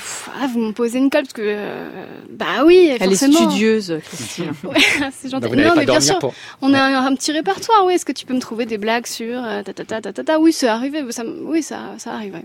vous 0.52 0.60
me 0.60 0.72
posez 0.72 1.00
une 1.00 1.10
colle 1.10 1.24
parce 1.24 1.34
que 1.34 1.42
euh, 1.44 2.06
bah 2.30 2.64
oui, 2.66 2.96
elle 3.00 3.12
est 3.12 3.16
studieuse, 3.16 4.00
Christine. 4.06 4.52
c'est 5.12 5.30
gentil. 5.30 5.50
Bah, 5.50 5.56
non, 5.56 5.74
mais 5.76 5.86
bien 5.86 6.00
sûr, 6.00 6.20
on 6.62 6.74
a 6.74 6.82
un, 6.82 7.16
petit 7.16 7.32
répertoire. 7.32 7.86
Oui, 7.86 7.94
est-ce 7.94 8.06
que 8.06 8.12
tu 8.12 8.26
peux 8.26 8.34
me 8.34 8.42
trouver 8.42 8.66
des 8.66 8.78
blagues 8.78 9.08
sur 9.08 9.42
ta 9.66 9.74
ta 9.74 9.84
ta 9.84 10.14
ta 10.14 10.24
ta, 10.24 10.40
Oui, 10.40 10.54
c'est 10.54 10.68
arrivé. 10.68 11.04
Ça, 11.12 11.24
oui, 11.44 11.62
ça, 11.62 11.96
ça 11.98 12.14
arrive. 12.14 12.40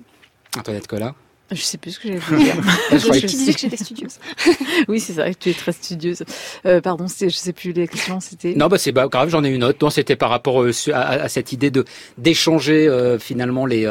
Antoinette 0.56 0.86
Collat 0.86 1.14
je 1.50 1.60
sais 1.60 1.76
plus 1.76 1.92
ce 1.92 2.00
que 2.00 2.08
j'allais 2.08 2.20
dire. 2.42 2.54
je 2.90 3.20
tu 3.20 3.26
disais 3.26 3.52
que 3.52 3.60
j'étais 3.60 3.76
studieuse. 3.76 4.18
oui, 4.88 4.98
c'est 4.98 5.12
vrai 5.12 5.34
que 5.34 5.38
tu 5.38 5.50
es 5.50 5.52
très 5.52 5.72
studieuse. 5.72 6.22
Euh, 6.64 6.80
pardon, 6.80 7.06
je 7.06 7.28
sais 7.28 7.52
plus 7.52 7.72
les 7.72 7.86
questions. 7.86 8.18
C'était. 8.20 8.54
Non, 8.54 8.68
bah 8.68 8.78
c'est 8.78 8.92
pas 8.92 9.08
grave. 9.08 9.28
J'en 9.28 9.44
ai 9.44 9.50
une 9.50 9.62
autre. 9.62 9.78
Non, 9.82 9.90
c'était 9.90 10.16
par 10.16 10.30
rapport 10.30 10.62
euh, 10.62 10.72
à, 10.92 11.10
à, 11.24 11.28
cette 11.28 11.52
idée 11.52 11.70
de 11.70 11.84
d'échanger 12.16 12.88
euh, 12.88 13.18
finalement 13.18 13.66
les 13.66 13.86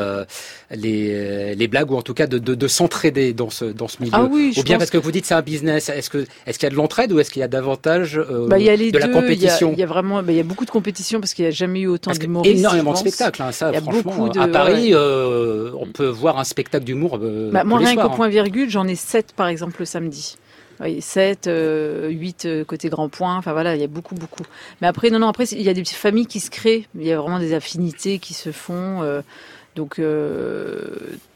les 0.71 1.55
les 1.55 1.67
blagues 1.67 1.91
ou 1.91 1.95
en 1.95 2.01
tout 2.01 2.15
cas 2.15 2.25
de 2.25 2.39
de, 2.39 2.55
de 2.55 2.67
s'entraider 2.67 3.33
dans 3.33 3.51
ce 3.51 3.65
dans 3.65 3.87
ce 3.87 4.01
milieu. 4.01 4.13
Ah 4.15 4.27
oui, 4.29 4.53
ou 4.57 4.63
bien 4.63 4.79
parce 4.79 4.89
que 4.89 4.97
vous 4.97 5.11
dites 5.11 5.25
c'est 5.25 5.35
un 5.35 5.41
business. 5.41 5.89
Est-ce 5.89 6.09
que 6.09 6.25
est-ce 6.47 6.57
qu'il 6.57 6.65
y 6.65 6.67
a 6.67 6.71
de 6.71 6.75
l'entraide 6.75 7.11
ou 7.11 7.19
est-ce 7.19 7.29
qu'il 7.29 7.41
y 7.41 7.43
a 7.43 7.47
davantage 7.47 8.19
bah, 8.47 8.57
y 8.57 8.69
a 8.69 8.75
les 8.75 8.91
de 8.91 8.97
la 8.97 9.09
compétition 9.09 9.73
Il 9.73 9.79
y, 9.79 9.83
a 9.83 9.85
vraiment 9.85 10.23
bah, 10.23 10.31
il 10.31 10.37
y 10.37 10.39
a 10.39 10.43
beaucoup 10.43 10.65
de 10.65 10.71
compétition 10.71 11.19
parce 11.19 11.35
qu'il 11.35 11.45
n'y 11.45 11.49
a 11.49 11.51
jamais 11.51 11.81
eu 11.81 11.87
autant 11.87 12.11
d'humoristes. 12.11 12.57
Énormément 12.57 12.93
de 12.93 12.97
spectacles. 12.97 13.43
Hein, 13.43 13.51
ça, 13.51 13.71
franchement, 13.73 14.27
de, 14.27 14.39
à 14.39 14.47
Paris, 14.47 14.95
on 14.95 15.87
peut 15.91 16.07
voir 16.07 16.39
un 16.39 16.43
spectacle 16.43 16.85
d'humour. 16.85 17.19
Bah, 17.51 17.63
moi, 17.63 17.79
rien 17.79 17.95
qu'au 17.95 18.09
point 18.09 18.29
virgule, 18.29 18.69
j'en 18.69 18.87
ai 18.87 18.95
7 18.95 19.33
par 19.33 19.47
exemple 19.47 19.77
le 19.79 19.85
samedi. 19.85 20.37
Oui, 20.79 21.01
7, 21.01 21.45
8 21.45 22.45
euh, 22.45 22.65
côté 22.65 22.89
grand 22.89 23.07
point, 23.07 23.37
enfin 23.37 23.53
voilà, 23.53 23.75
il 23.75 23.81
y 23.81 23.83
a 23.83 23.87
beaucoup, 23.87 24.15
beaucoup. 24.15 24.43
Mais 24.81 24.87
après, 24.87 25.11
non, 25.11 25.19
non, 25.19 25.27
après, 25.27 25.45
il 25.45 25.61
y 25.61 25.69
a 25.69 25.73
des 25.73 25.81
petites 25.81 25.97
familles 25.97 26.25
qui 26.25 26.39
se 26.39 26.49
créent, 26.49 26.87
il 26.95 27.03
y 27.03 27.11
a 27.11 27.19
vraiment 27.19 27.39
des 27.39 27.53
affinités 27.53 28.19
qui 28.19 28.33
se 28.33 28.51
font. 28.51 29.01
Euh, 29.03 29.21
donc, 29.75 29.99
euh, 29.99 30.81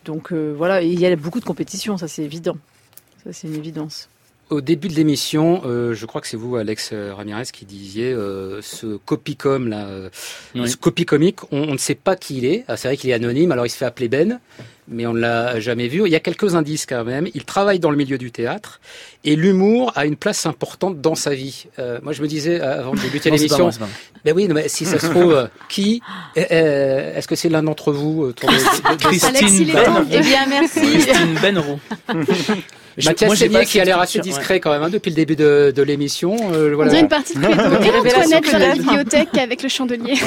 donc 0.05 0.33
voilà, 0.33 0.81
il 0.81 0.99
y 0.99 1.05
a 1.05 1.15
beaucoup 1.15 1.39
de 1.39 1.45
compétition, 1.45 1.97
ça 1.97 2.07
c'est 2.07 2.23
évident. 2.23 2.57
Ça 3.23 3.31
c'est 3.31 3.47
une 3.47 3.55
évidence. 3.55 4.09
Au 4.49 4.61
début 4.61 4.87
de 4.87 4.93
l'émission, 4.93 5.61
je 5.65 6.05
crois 6.05 6.21
que 6.21 6.27
c'est 6.27 6.37
vous, 6.37 6.55
Alex 6.55 6.93
Ramirez, 6.93 7.47
qui 7.51 7.65
disiez 7.65 8.13
ce 8.61 8.97
copicom 8.97 9.67
là, 9.67 9.87
ce 10.55 10.75
copy 10.75 11.05
comique, 11.05 11.43
on, 11.51 11.63
on, 11.63 11.73
ne 11.73 11.77
sait 11.77 11.95
pas 11.95 12.15
qui 12.15 12.37
il 12.37 12.45
est. 12.45 12.65
Ah, 12.67 12.77
c'est 12.77 12.87
vrai 12.87 12.97
qu'il 12.97 13.09
est 13.09 13.13
anonyme, 13.13 13.51
alors 13.51 13.65
il 13.65 13.69
se 13.69 13.77
fait 13.77 13.85
appeler 13.85 14.07
Ben 14.07 14.39
mais 14.87 15.05
on 15.05 15.13
ne 15.13 15.19
l'a 15.19 15.59
jamais 15.59 15.87
vu. 15.87 16.03
Il 16.05 16.11
y 16.11 16.15
a 16.15 16.19
quelques 16.19 16.55
indices 16.55 16.85
quand 16.85 17.03
même. 17.03 17.27
Il 17.33 17.43
travaille 17.43 17.79
dans 17.79 17.91
le 17.91 17.97
milieu 17.97 18.17
du 18.17 18.31
théâtre 18.31 18.79
et 19.23 19.35
l'humour 19.35 19.91
a 19.95 20.05
une 20.05 20.15
place 20.15 20.45
importante 20.45 21.01
dans 21.01 21.15
sa 21.15 21.33
vie. 21.33 21.65
Euh, 21.79 21.99
moi, 22.03 22.13
je 22.13 22.21
me 22.21 22.27
disais 22.27 22.61
euh, 22.61 22.79
avant 22.79 22.93
de 22.93 22.99
débuter 22.99 23.29
l'émission, 23.29 23.69
ben 24.23 24.33
oui, 24.35 24.47
mais 24.47 24.69
si 24.69 24.85
ça 24.85 24.99
se 24.99 25.07
trouve, 25.07 25.33
euh, 25.33 25.47
qui 25.69 26.01
Est-ce 26.35 27.27
que 27.27 27.35
c'est 27.35 27.49
l'un 27.49 27.63
d'entre 27.63 27.91
vous 27.91 28.33
Christine 28.99 29.71
Ben. 29.73 30.05
Eh 30.11 30.19
bien, 30.21 30.45
merci. 30.47 30.79
Christine 30.79 31.37
Benro. 31.41 31.79
Mathias 33.05 33.35
Seigné 33.35 33.65
qui 33.65 33.79
a 33.79 33.85
l'air 33.85 33.99
assez 33.99 34.19
discret 34.19 34.59
quand 34.59 34.71
même 34.71 34.83
hein, 34.83 34.89
depuis 34.89 35.09
le 35.09 35.15
début 35.15 35.35
de, 35.35 35.71
de 35.75 35.83
l'émission. 35.83 36.35
Euh, 36.51 36.73
voilà. 36.73 36.89
On 36.89 36.93
dirait 36.93 37.01
une 37.01 37.07
partie 37.07 37.33
de 37.35 37.45
Antoinette 37.45 38.51
dans 38.51 38.59
la 38.59 38.75
bibliothèque 38.75 39.37
avec 39.37 39.63
le 39.63 39.69
chandelier. 39.69 40.15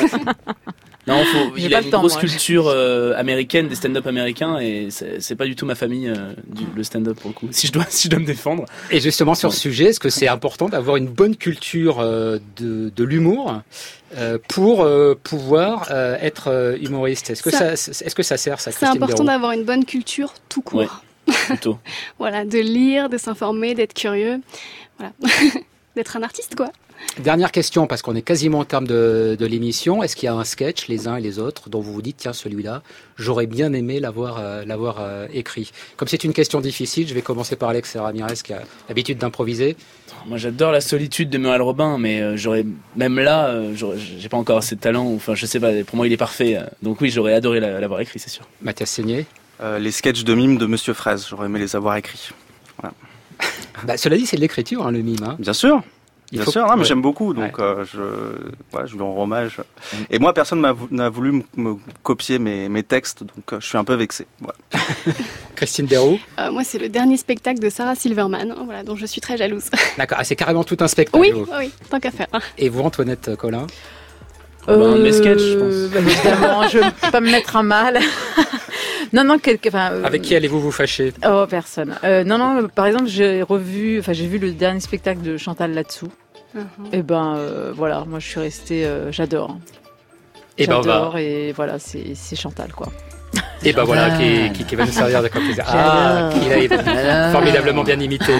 Non, 1.07 1.25
faut, 1.25 1.57
il 1.57 1.75
a 1.75 1.81
une 1.81 1.91
grosse 1.91 2.17
culture 2.17 2.69
euh, 2.69 3.15
américaine, 3.17 3.69
des 3.69 3.75
stand-up 3.75 4.07
américains, 4.07 4.59
et 4.59 4.89
c'est 4.91 5.35
pas 5.35 5.47
du 5.47 5.57
tout 5.57 5.65
ma 5.65 5.75
famille, 5.75 6.09
euh, 6.09 6.35
du, 6.47 6.65
le 6.77 6.85
stand-up 6.85 7.19
pour 7.19 7.31
le 7.31 7.35
coup, 7.35 7.49
si 7.51 7.67
je 7.67 7.73
dois, 7.73 7.87
si 7.89 8.05
je 8.05 8.11
dois 8.11 8.21
me 8.21 8.27
défendre. 8.27 8.67
Et 8.91 9.01
justement, 9.01 9.35
sur 9.35 9.53
ce 9.53 9.61
sujet, 9.61 9.87
est-ce 9.87 10.01
que 10.01 10.11
c'est 10.11 10.29
important 10.29 10.69
d'avoir 10.69 10.97
une 10.97 11.09
bonne 11.09 11.37
culture 11.37 12.01
euh, 12.01 12.39
de, 12.57 12.93
de 12.95 13.05
l'humour 13.05 13.63
pour 14.49 14.87
pouvoir 15.23 15.91
être 15.91 16.77
humoriste? 16.81 17.31
Est-ce 17.31 17.43
que 17.43 17.51
ça, 17.51 17.73
est-ce 17.73 18.15
que 18.15 18.23
ça 18.23 18.37
sert 18.37 18.61
ça 18.61 18.73
C'est 18.73 18.87
important 18.87 19.25
d'avoir 19.25 19.53
une 19.53 19.65
bonne 19.65 19.85
culture 19.85 20.35
tout 20.49 20.63
court. 20.63 21.03
Plutôt. 21.47 21.79
voilà, 22.19 22.45
de 22.45 22.59
lire, 22.59 23.09
de 23.09 23.19
s'informer, 23.19 23.75
d'être 23.75 23.95
curieux, 23.95 24.41
voilà, 24.99 25.13
d'être 25.97 26.17
un 26.17 26.23
artiste 26.23 26.55
quoi. 26.57 26.71
Dernière 27.19 27.51
question, 27.51 27.87
parce 27.87 28.03
qu'on 28.03 28.15
est 28.15 28.23
quasiment 28.23 28.61
au 28.61 28.65
terme 28.65 28.87
de, 28.87 29.37
de 29.39 29.47
l'émission. 29.47 30.03
Est-ce 30.03 30.15
qu'il 30.15 30.27
y 30.27 30.29
a 30.29 30.35
un 30.35 30.45
sketch, 30.45 30.87
les 30.89 31.09
uns 31.09 31.17
et 31.17 31.21
les 31.21 31.39
autres, 31.39 31.69
dont 31.69 31.81
vous 31.81 31.93
vous 31.93 32.03
dites, 32.03 32.19
tiens, 32.19 32.33
celui-là, 32.33 32.83
j'aurais 33.17 33.47
bien 33.47 33.73
aimé 33.73 34.01
l'avoir 34.01 34.39
euh, 34.39 34.65
l'avoir 34.65 34.99
euh, 35.01 35.27
écrit? 35.33 35.73
Comme 35.97 36.09
c'est 36.09 36.25
une 36.25 36.33
question 36.33 36.61
difficile, 36.61 37.09
je 37.09 37.15
vais 37.15 37.23
commencer 37.23 37.57
par 37.57 37.71
Alex 37.71 37.97
Ramirez, 37.97 38.35
qui 38.45 38.53
a 38.53 38.63
l'habitude 38.89 39.19
d'improviser. 39.19 39.77
Moi, 40.27 40.39
j'adore 40.39 40.73
la 40.73 40.81
solitude 40.81 41.31
de 41.31 41.39
Muriel 41.39 41.63
Robin, 41.63 41.99
mais 41.99 42.21
euh, 42.21 42.37
j'aurais 42.37 42.65
même 42.97 43.19
là, 43.19 43.55
j'ai 43.75 44.29
pas 44.29 44.37
encore 44.37 44.59
assez 44.59 44.77
de 44.77 44.81
talent. 44.81 45.07
Enfin, 45.13 45.35
je 45.35 45.47
sais 45.47 45.59
pas. 45.59 45.73
Pour 45.85 45.97
moi, 45.97 46.07
il 46.07 46.13
est 46.13 46.19
parfait. 46.19 46.59
donc 46.83 47.01
oui, 47.01 47.11
j'aurais 47.11 47.35
adoré 47.35 47.61
l'avoir 47.61 48.01
écrit, 48.01 48.19
c'est 48.19 48.31
sûr. 48.31 48.47
Mathias 48.63 48.91
Seigné 48.91 49.27
Les 49.79 49.91
sketchs 49.91 50.25
de 50.25 50.35
mime 50.35 50.59
de 50.59 50.67
Monsieur 50.67 50.95
Fraise, 50.95 51.27
j'aurais 51.29 51.47
aimé 51.47 51.59
les 51.59 51.77
avoir 51.77 51.97
écrits. 51.97 52.31
Voilà. 52.81 52.95
bah, 53.85 53.97
cela 53.97 54.17
dit, 54.17 54.27
c'est 54.27 54.37
de 54.37 54.41
l'écriture, 54.41 54.87
hein, 54.87 54.93
le 54.93 55.03
mime. 55.03 55.23
Hein. 55.23 55.37
Bien 55.39 55.53
sûr. 55.53 55.83
Bien 56.33 56.47
sûr, 56.47 56.65
non, 56.67 56.77
mais 56.77 56.85
j'aime 56.85 57.03
beaucoup, 57.03 57.35
donc 57.35 57.59
euh, 57.59 57.85
je, 57.93 58.77
ouais, 58.77 58.87
je 58.87 58.95
lui 58.95 59.03
rends 59.03 59.21
hommage. 59.21 59.59
Mm. 59.59 59.97
Et 60.11 60.19
moi, 60.21 60.33
personne 60.33 60.65
n'a 60.91 61.09
voulu 61.09 61.43
me 61.57 61.75
copier 62.05 62.39
mes, 62.39 62.69
mes 62.69 62.85
textes, 62.85 63.25
donc 63.25 63.53
euh, 63.53 63.61
je 63.61 63.67
suis 63.67 63.79
un 63.79 63.83
peu 63.83 63.95
vexé. 63.95 64.27
Voilà. 64.39 64.57
Christine 65.57 65.87
Béraud 65.87 66.21
euh, 66.39 66.53
Moi, 66.53 66.63
c'est 66.63 66.79
le 66.79 66.89
dernier 66.89 67.17
spectacle 67.17 67.59
de 67.59 67.69
Sarah 67.69 67.97
Silverman, 67.97 68.53
hein, 68.53 68.63
voilà, 68.65 68.85
dont 68.85 68.95
je 68.95 69.07
suis 69.07 69.21
très 69.21 69.37
jalouse. 69.37 69.71
D'accord, 69.99 70.19
ah, 70.21 70.25
c'est 70.25 70.37
carrément 70.37 70.63
tout 70.63 70.77
un 70.81 70.89
spectacle. 70.89 71.21
Oui, 71.21 71.33
oui, 71.59 71.73
tant 71.91 71.99
qu'à 71.99 72.13
faire. 72.13 72.29
Et 72.57 72.69
vous, 72.69 72.81
Antoinette 72.81 73.35
Collin 73.37 73.67
bah, 74.67 74.75
un 74.75 74.97
de 74.97 75.03
mes 75.03 75.13
sketchs, 75.13 75.41
je 75.41 75.59
pense. 75.59 75.91
Bah, 75.91 76.01
évidemment, 76.01 76.69
je 76.69 76.79
ne 76.79 76.91
peux 76.91 77.11
pas 77.11 77.21
me 77.21 77.31
mettre 77.31 77.57
un 77.57 77.63
mal. 77.65 77.99
Non, 79.13 79.25
non, 79.25 79.39
euh, 79.45 80.05
Avec 80.05 80.23
qui 80.23 80.37
allez-vous 80.37 80.61
vous 80.61 80.71
fâcher? 80.71 81.13
Oh, 81.27 81.45
personne. 81.49 81.97
Euh, 82.05 82.23
non, 82.23 82.39
non, 82.39 82.69
par 82.69 82.87
exemple, 82.87 83.07
j'ai 83.07 83.43
revu, 83.43 83.99
enfin, 83.99 84.13
j'ai 84.13 84.27
vu 84.27 84.39
le 84.39 84.53
dernier 84.53 84.81
spectacle 84.81 85.21
de 85.23 85.37
Chantal 85.37 85.75
là-dessous. 85.75 86.09
Uh-huh. 86.57 86.61
Et 86.93 86.99
eh 86.99 87.03
ben, 87.03 87.35
euh, 87.37 87.73
voilà, 87.75 88.05
moi, 88.07 88.19
je 88.19 88.27
suis 88.27 88.41
restée, 88.41 88.89
j'adore. 89.11 89.57
Et 90.59 90.67
ben, 90.67 90.83
j'adore, 90.83 91.19
et 91.19 91.53
voilà, 91.53 91.79
c'est 91.79 92.37
Chantal, 92.37 92.73
quoi. 92.73 92.89
Et 93.63 93.73
ben 93.73 93.85
voilà, 93.85 94.17
qui, 94.17 94.65
qui, 94.65 94.75
va 94.75 94.87
nous 94.87 94.93
servir 94.93 95.23
de 95.23 95.29
complément. 95.29 95.63
Ah, 95.67 96.31
qui 96.33 96.73
a 96.73 97.31
formidablement 97.31 97.85
bien 97.85 98.01
imité. 98.01 98.33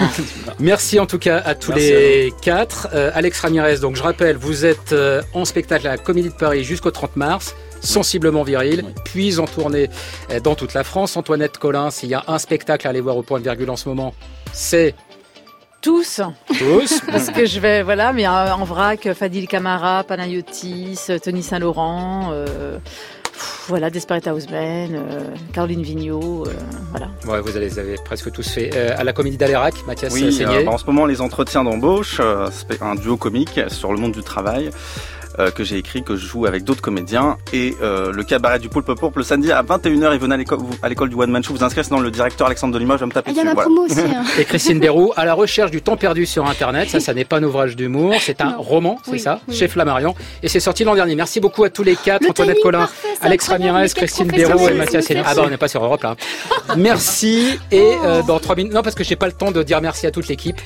Merci 0.59 0.99
en 0.99 1.05
tout 1.05 1.19
cas 1.19 1.37
à 1.45 1.53
tous 1.53 1.71
les 1.71 2.33
quatre. 2.41 2.89
Alex 3.13 3.39
Ramirez, 3.39 3.77
donc 3.77 3.95
je 3.95 4.03
rappelle, 4.03 4.35
vous 4.35 4.65
êtes 4.65 4.95
en 5.33 5.45
spectacle 5.45 5.87
à 5.87 5.91
la 5.91 5.97
Comédie 5.97 6.29
de 6.29 6.33
Paris 6.33 6.63
jusqu'au 6.63 6.91
30 6.91 7.15
mars 7.17 7.55
sensiblement 7.81 8.43
viril, 8.43 8.85
puis 9.03 9.39
en 9.39 9.45
tournée 9.45 9.89
euh, 10.31 10.39
dans 10.39 10.55
toute 10.55 10.73
la 10.73 10.83
France. 10.83 11.17
Antoinette 11.17 11.57
Collin, 11.57 11.91
s'il 11.91 12.09
y 12.09 12.13
a 12.13 12.23
un 12.27 12.37
spectacle 12.37 12.87
à 12.87 12.91
aller 12.91 13.01
voir 13.01 13.17
au 13.17 13.23
point 13.23 13.39
de 13.39 13.43
virgule 13.43 13.69
en 13.69 13.75
ce 13.75 13.89
moment, 13.89 14.13
c'est 14.53 14.95
tous. 15.81 16.21
Tous. 16.57 17.01
Parce 17.11 17.29
que 17.31 17.45
je 17.45 17.59
vais, 17.59 17.81
voilà, 17.81 18.13
mais 18.13 18.27
en 18.27 18.63
vrac, 18.63 19.11
Fadil 19.13 19.47
Camara, 19.47 20.03
Panayotis, 20.03 21.07
Tony 21.23 21.41
Saint-Laurent. 21.41 22.29
Euh, 22.31 22.77
voilà, 23.67 23.89
Desperate 23.89 24.27
Houseman, 24.27 25.01
Caroline 25.51 25.81
Vigneault, 25.81 26.43
voilà. 26.91 27.07
Ouais, 27.25 27.41
vous 27.41 27.57
les 27.57 27.79
avez 27.79 27.95
presque 28.05 28.31
tous 28.31 28.47
fait. 28.47 28.75
à 28.75 29.03
la 29.03 29.13
Comédie 29.13 29.37
d'Alérac, 29.37 29.73
Mathias 29.87 30.13
Oui, 30.13 30.45
en 30.67 30.77
ce 30.77 30.85
moment, 30.85 31.07
les 31.07 31.21
entretiens 31.21 31.63
d'embauche, 31.63 32.21
un 32.81 32.95
duo 32.95 33.17
comique 33.17 33.59
sur 33.69 33.93
le 33.93 33.97
monde 33.97 34.11
du 34.11 34.21
travail. 34.21 34.69
Euh, 35.39 35.49
que 35.49 35.63
j'ai 35.63 35.77
écrit, 35.77 36.03
que 36.03 36.15
je 36.15 36.25
joue 36.25 36.45
avec 36.45 36.63
d'autres 36.63 36.81
comédiens. 36.81 37.37
Et 37.53 37.73
euh, 37.81 38.11
le 38.11 38.23
cabaret 38.23 38.59
du 38.59 38.67
Poulpe 38.67 38.93
Pourpre 38.93 39.17
le 39.17 39.23
samedi 39.23 39.51
à 39.51 39.63
21h. 39.63 40.13
Et 40.13 40.17
venez 40.17 40.45
à 40.81 40.89
l'école 40.89 41.09
du 41.09 41.15
One 41.15 41.31
Man 41.31 41.43
Show. 41.43 41.53
Vous 41.53 41.63
inscrivez 41.63 41.87
dans 41.89 41.99
le 41.99 42.11
directeur 42.11 42.47
Alexandre 42.47 42.73
Delima. 42.73 42.95
Je 42.95 43.01
vais 43.01 43.05
me 43.05 43.11
taper 43.11 43.31
Il 43.31 43.37
y 43.37 43.39
a 43.39 43.43
ma 43.45 43.55
promo 43.55 43.85
aussi. 43.85 43.99
Hein. 43.99 44.23
Et 44.39 44.43
Christine 44.43 44.79
Béroux, 44.79 45.13
à 45.15 45.25
la 45.25 45.33
recherche 45.33 45.71
du 45.71 45.81
temps 45.81 45.95
perdu 45.95 46.25
sur 46.25 46.45
Internet. 46.47 46.89
Ça, 46.89 46.99
ça 46.99 47.13
n'est 47.13 47.23
pas 47.23 47.37
un 47.37 47.43
ouvrage 47.43 47.75
d'humour. 47.75 48.15
C'est 48.19 48.41
un 48.41 48.55
roman, 48.57 48.97
c'est 49.03 49.17
ça, 49.17 49.39
chez 49.51 49.67
Flammarion. 49.67 50.15
Et 50.43 50.49
c'est 50.49 50.59
sorti 50.59 50.83
l'an 50.83 50.95
dernier. 50.95 51.15
Merci 51.15 51.39
beaucoup 51.39 51.63
à 51.63 51.69
tous 51.69 51.83
les 51.83 51.95
quatre. 51.95 52.29
Antoinette 52.29 52.61
Collin, 52.61 52.89
Alex 53.21 53.47
Ramirez, 53.47 53.89
Christine 53.95 54.27
Béroux 54.27 54.67
et 54.67 54.73
Mathias 54.73 55.09
Hénin. 55.09 55.23
Ah 55.25 55.35
bah, 55.35 55.43
on 55.45 55.49
n'est 55.49 55.57
pas 55.57 55.67
sur 55.67 55.83
Europe 55.83 56.03
là. 56.03 56.15
merci. 56.77 57.59
Et 57.71 57.93
euh, 58.03 58.21
dans 58.23 58.39
trois 58.39 58.55
minutes, 58.55 58.73
non, 58.73 58.81
parce 58.81 58.95
que 58.95 59.03
j'ai 59.03 59.15
pas 59.15 59.27
le 59.27 59.33
temps 59.33 59.51
de 59.51 59.63
dire 59.63 59.81
merci 59.81 60.07
à 60.07 60.11
toute 60.11 60.27
l'équipe. 60.27 60.59